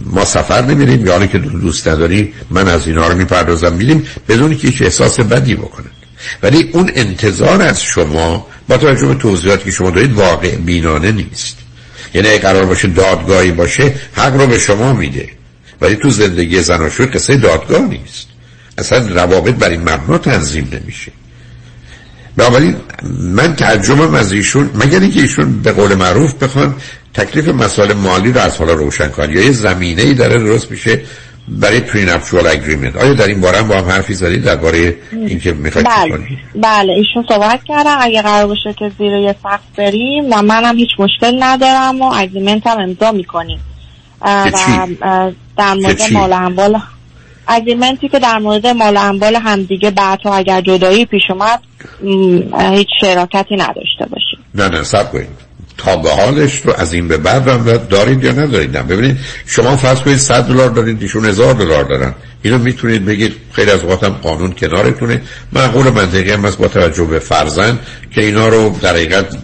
[0.05, 3.73] ما سفر نمیریم یا حالا که تو دوست نداری من از اینا رو می‌پردازم.
[3.73, 5.90] میریم بدون که هیچ احساس بدی بکنن
[6.43, 11.57] ولی اون انتظار از شما با توجه به توضیحاتی که شما دارید واقع بینانه نیست.
[12.13, 15.29] یعنی اگه قرار باشه دادگاهی باشه حق رو به شما میده.
[15.81, 18.27] ولی تو زندگی زناشوی قصه دادگاه نیست.
[18.77, 21.11] اصلا روابط بر این مبنا تنظیم نمیشه.
[22.37, 22.75] بنابراین
[23.19, 26.75] من تعجبم از ایشون مگر اینکه ایشون به قول معروف بخوان
[27.13, 29.31] تکلیف مسائل مالی رو از حالا روشن کنن.
[29.31, 31.01] یا یه زمینه ای داره درست میشه
[31.59, 36.19] برای پرینپچوال اگریمنت آیا در این باره با هم حرفی زدید درباره اینکه می‌خواید بله.
[36.55, 40.89] بله ایشون صحبت کردن اگه قرار باشه که زیر یه سقف بریم و منم هیچ
[40.99, 43.59] مشکل ندارم و اگریمنت هم امضا می‌کنیم.
[44.21, 44.51] و
[45.57, 46.79] در مورد مال اموال
[47.47, 51.59] اگریمنتی که در مورد مال اموال همدیگه بعدها اگر جدایی پیش اومد
[52.73, 54.39] هیچ شراکتی نداشته باشیم.
[54.55, 55.50] نه نه سب کنید.
[55.83, 58.83] تا به حالش رو از این به بعد هم دارید یا ندارید؟ نه.
[58.83, 62.13] ببینید شما فرض کنید 100 دلار دارید ایشون هزار دلار دارن.
[62.41, 65.21] اینو می‌تونید بگید خیلی از اوقات هم قانون کنارتونه.
[65.53, 67.79] معقول منطقی هم با توجه به فرزند
[68.11, 69.37] که اینا رو در حقیقت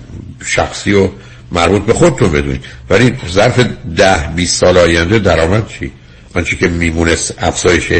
[0.45, 1.09] شخصی و
[1.51, 2.65] مربوط به خودتون بدونید.
[2.89, 3.59] ولی ظرف
[3.97, 5.91] ده 20 سال آینده درآمد چی؟
[6.37, 7.91] آنچه که میمونست افزایش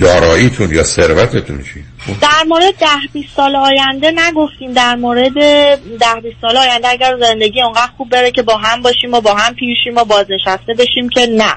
[0.00, 1.84] داراییتون یا ثروتتون چی؟
[2.20, 4.72] در مورد ده 20 سال آینده نگفتیم.
[4.72, 9.14] در مورد ده 20 سال آینده اگر زندگی اونقدر خوب بره که با هم باشیم
[9.14, 11.54] و با هم پیشیم و بازنشسته بشیم که نه.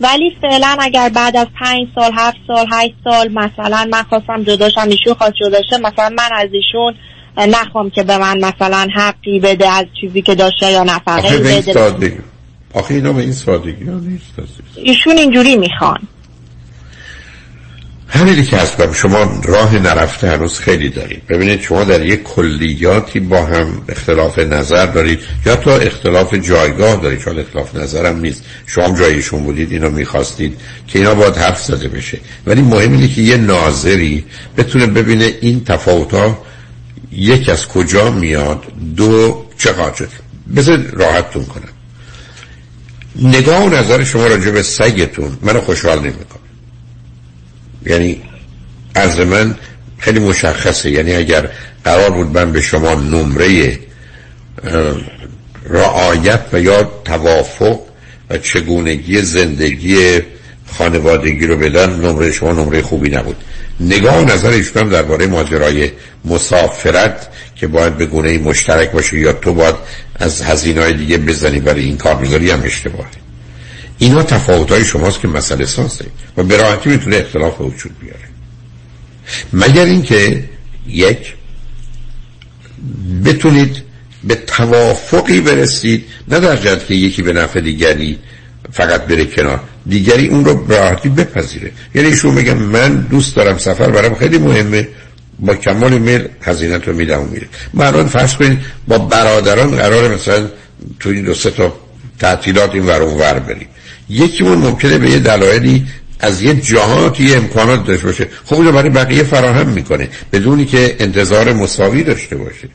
[0.00, 4.88] ولی فعلا اگر بعد از پنج سال هفت سال هشت سال مثلا من خواستم جداشم
[4.88, 6.94] ایشون خواست جداشه مثلا من از ایشون
[7.36, 12.31] نخوام که به من مثلا حقی بده از چیزی که داشته یا نفقه بده.
[12.72, 14.32] آخه اینا به این سادگی ها نیست
[14.76, 15.98] ایشون اینجوری می‌خوان.
[18.08, 21.26] همینی که هست شما راه نرفته هنوز خیلی دارید.
[21.26, 25.20] ببینید شما در یک کلیاتی با هم اختلاف نظر دارید.
[25.46, 28.44] یا تا اختلاف جایگاه دارید چون اختلاف نظرم نیست.
[28.66, 32.18] شما جایشون بودید اینو می‌خواستید که اینا باید حرف زده بشه.
[32.46, 34.24] ولی مهم اینه که یه ناظری
[34.56, 36.38] بتونه ببینه این تفاوت ها
[37.12, 38.64] یک از کجا میاد
[38.96, 40.06] دو چقدر
[40.56, 41.71] بذار راحتتون کنم.
[43.16, 46.42] نگاه و نظر شما راجع به سگتون منو خوشحال نمی‌کنه.
[47.86, 48.22] یعنی
[48.94, 49.54] از من
[49.98, 50.90] خیلی مشخصه.
[50.90, 51.48] یعنی اگر
[51.84, 53.78] قرار بود من به شما نمره
[55.68, 57.80] رعایت و یا توافق
[58.30, 60.20] و چگونگی زندگی
[60.72, 63.36] خانوادگی رو بدن نمره شما نمره خوبی نبود.
[63.82, 65.90] نگاه و نظر ایشون درباره ماجرای
[66.24, 69.74] مسافرت که باید به گونه مشترک باشه یا تو باید
[70.14, 73.08] از هزینه دیگه بزنی برای این کار هم اشتباهه.
[73.98, 76.04] اینا تفاوت های شماست که مسئله سازه
[76.36, 78.28] و به راحتی می‌تونه اختلاف وجود بیاره.
[79.52, 80.44] مگر اینکه
[80.86, 81.34] یک
[83.24, 83.82] بتونید
[84.24, 88.18] به توافقی برسید نه در جهت که یکی به نفع دیگری
[88.72, 89.60] فقط بره کنار.
[89.86, 91.70] دیگری اون رو راحتی بپذیره.
[91.94, 94.88] یعنی ایشون میگم من دوست دارم سفر برام خیلی مهمه.
[95.38, 97.46] با کمال میل هزینه رو میدم و میره.
[97.74, 98.58] من فرض کنید
[98.88, 100.48] با برادران قرار مثلا
[101.00, 101.74] تو این دو سه تا
[102.18, 103.68] تعطیلات این ور ور بریم.
[104.08, 105.86] یکیمون ممکنه به یه دلایلی
[106.20, 108.28] از یه جهاتی یه امکانات داشته باشه.
[108.44, 112.68] خب برای بقیه فراهم می‌کنه بدونی که انتظار مساوی داشته باشه.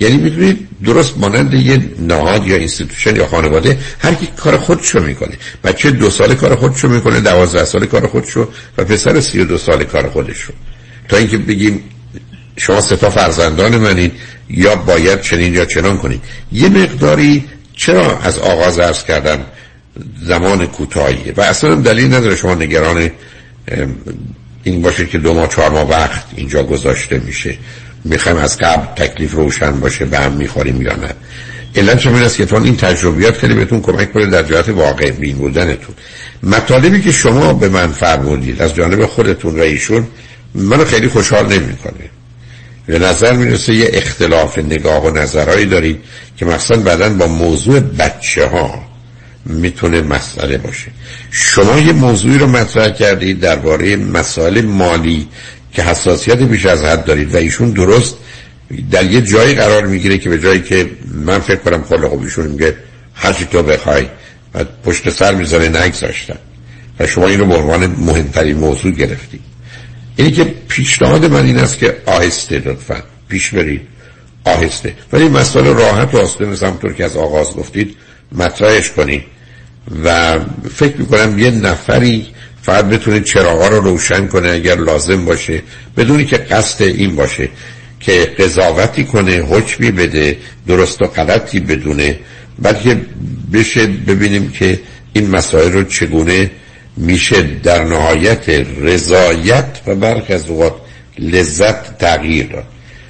[0.00, 5.38] یعنی می‌دونید درست مانند یه نهاد یا institution یا خانواده هر کی کار خودشو می‌کنه.
[5.64, 8.48] بچه دو سال کار خودشو می‌کنه دوازده سال کار خودشو
[8.78, 10.52] و پسر سی و دو سال کار خودشو.
[11.08, 11.80] تا اینکه بگیم
[12.56, 14.12] شما سه تا فرزندان منید
[14.50, 16.22] یا باید چنین یا چنان کنید.
[16.52, 17.44] یه مقداری
[17.76, 19.40] چرا از آغاز عرض کردم
[20.22, 23.10] زمان کوتاهیه؟ و اصلا دلیل نداره شما نگران
[24.64, 27.58] این باشید که دو ماه چهار ماه وقت اینجا گذاشته میشه.
[28.08, 31.14] می‌خوایم از قبل تکلیف روشن باشه به هم می‌خوریم یا نه.
[31.76, 35.94] علت است که این تجربیات خیلی بهتون کمک کنه در جهت واقع بین بودنتون.
[36.42, 40.06] مطالبی که شما به من فرمودید از جانب خودتون و ایشون
[40.54, 42.10] منو خیلی خوشحال نمی‌کنه.
[42.86, 46.00] به نظر می‌رسه یه اختلاف نگاه و نظرهایی دارید
[46.36, 48.88] که مثلا بعدا با موضوع بچه ها
[49.46, 50.86] می‌تونه مسئله باشه.
[51.30, 55.28] شما یه موضوعی رو مطرح کردید درباره مسائل مالی
[55.72, 58.16] که حساسیت بیش از حد دارید و ایشون درست
[58.90, 62.46] در یه جایی قرار می‌گیره که به جایی که من فکر کنم خود خوب ایشون
[62.46, 62.76] میگه
[63.14, 64.06] هرچی تو بخوای
[64.54, 66.38] و پشت سر می‌ذاره نگذاشتن
[67.00, 69.40] و شما این رو به عنوان مهمترین موضوع گرفتید
[70.16, 73.80] اینی که پیشنهاد من این است که آهسته لطفا پیش برید.
[74.44, 74.94] آهسته.
[75.12, 77.96] ولی مسئله راحت و آسته مثل همطور که از آغاز گفتید
[78.32, 79.22] مطرحش کنید.
[80.04, 80.38] و
[80.74, 82.26] فکر می‌کنم یه نفری
[82.68, 85.62] فقط بتونه چراغا رو روشن کنه اگر لازم باشه
[85.96, 87.48] بدونی که قصد این باشه
[88.00, 90.36] که قضاوتی کنه حکمی بده
[90.66, 92.18] درست و غلطی بدونه
[92.58, 93.00] بلکه
[93.52, 94.80] بشه ببینیم که
[95.12, 96.50] این مسائل رو چگونه
[96.96, 98.48] میشه در نهایت
[98.80, 100.74] رضایت و برخی از اوقات
[101.18, 102.64] لذت تغییر داد.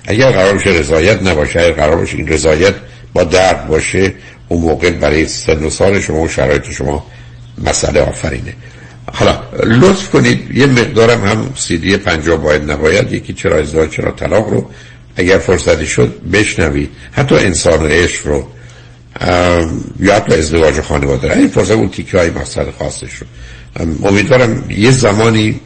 [0.06, 2.74] اگر قرار باشه رضایت نباشه اگر قرار باشه این رضایت
[3.12, 4.14] با درد باشه
[4.48, 7.06] اون موقع برای سن و سال شما و شرایط شما
[7.64, 8.55] مسئله آفرینه.
[9.12, 14.48] حالا لطف کنید یه مقدارم هم سیدی پنجاه باید نباید یکی چرا ازدواج چرا طلاق
[14.48, 14.70] رو
[15.16, 16.90] اگر فرصتی شد بشنوید.
[17.12, 18.47] حتی انسان عشق رو
[20.01, 23.26] یا حتی ازدواج خانواده این فرصت اون تیکه های مسئله خاصش رو.
[24.05, 25.60] امیدوارم یه زمانی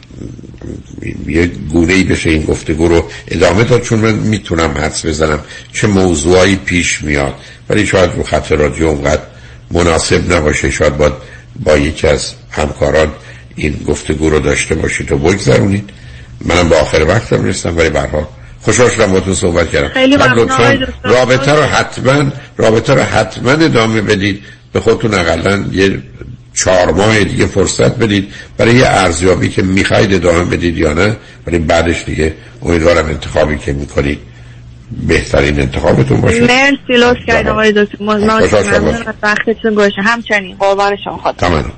[1.27, 5.39] یه گونه بشه این گفتگو رو ادامه داد چون من می‌تونم حدس بزنم
[5.73, 7.33] چه موضوعایی پیش میاد.
[7.69, 9.21] ولی شاید رو خط رادیو اونقدر
[9.71, 10.71] مناسب نباشه.
[10.71, 11.13] شاید باید
[11.63, 13.11] با یکی از همکاران
[13.55, 15.89] این گفتگو رو داشته باشید و بگذرونید.
[16.45, 18.27] منم به آخر وقتم رسیدم ولی برها
[18.61, 19.89] خوشحال شدم با تو صحبت کردم.
[19.89, 20.17] خیلی
[21.03, 24.43] رابطه رو حتما رابطه رو حتما ادامه بدید.
[24.73, 26.01] به خودتون اقلا یه
[26.53, 28.33] چهار ماه دیگه فرصت بدید.
[28.57, 31.15] برای یه ارزیابی که می‌خواید ادامه بدید یا نه
[31.47, 34.19] ولی بعدش دیگه امیدوارم انتخابی که می‌کنید
[35.07, 36.41] بهترین انتخابتون باشه.
[36.41, 37.97] مرسی لطف کرد آقای دکتر.
[37.99, 38.49] ممنون
[39.23, 41.17] وقتتون گوشه همچنین قربان شما.
[41.17, 41.31] خدا.
[41.31, 41.71] تمام.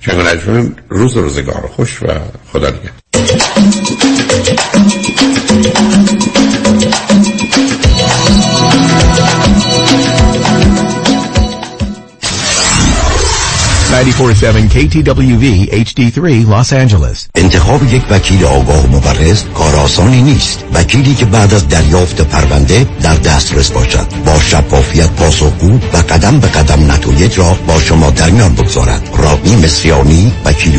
[0.00, 2.06] چنگ روز روزگار خوش و
[2.52, 2.92] خدا نگهدار.
[14.00, 17.28] KTWV HD3 Los Angeles.
[17.34, 20.64] انتخاب یک وکیل آگاه و مبرز کار آسانی نیست.
[20.74, 24.06] وکیلی که بعد از دریافت پرونده در دسترس باشد.
[24.24, 29.08] با شفافیت پاسخگو و قدم به قدم نتایج را با شما در میان بگذارد.
[29.16, 30.76] رادنی مصریانی وکیل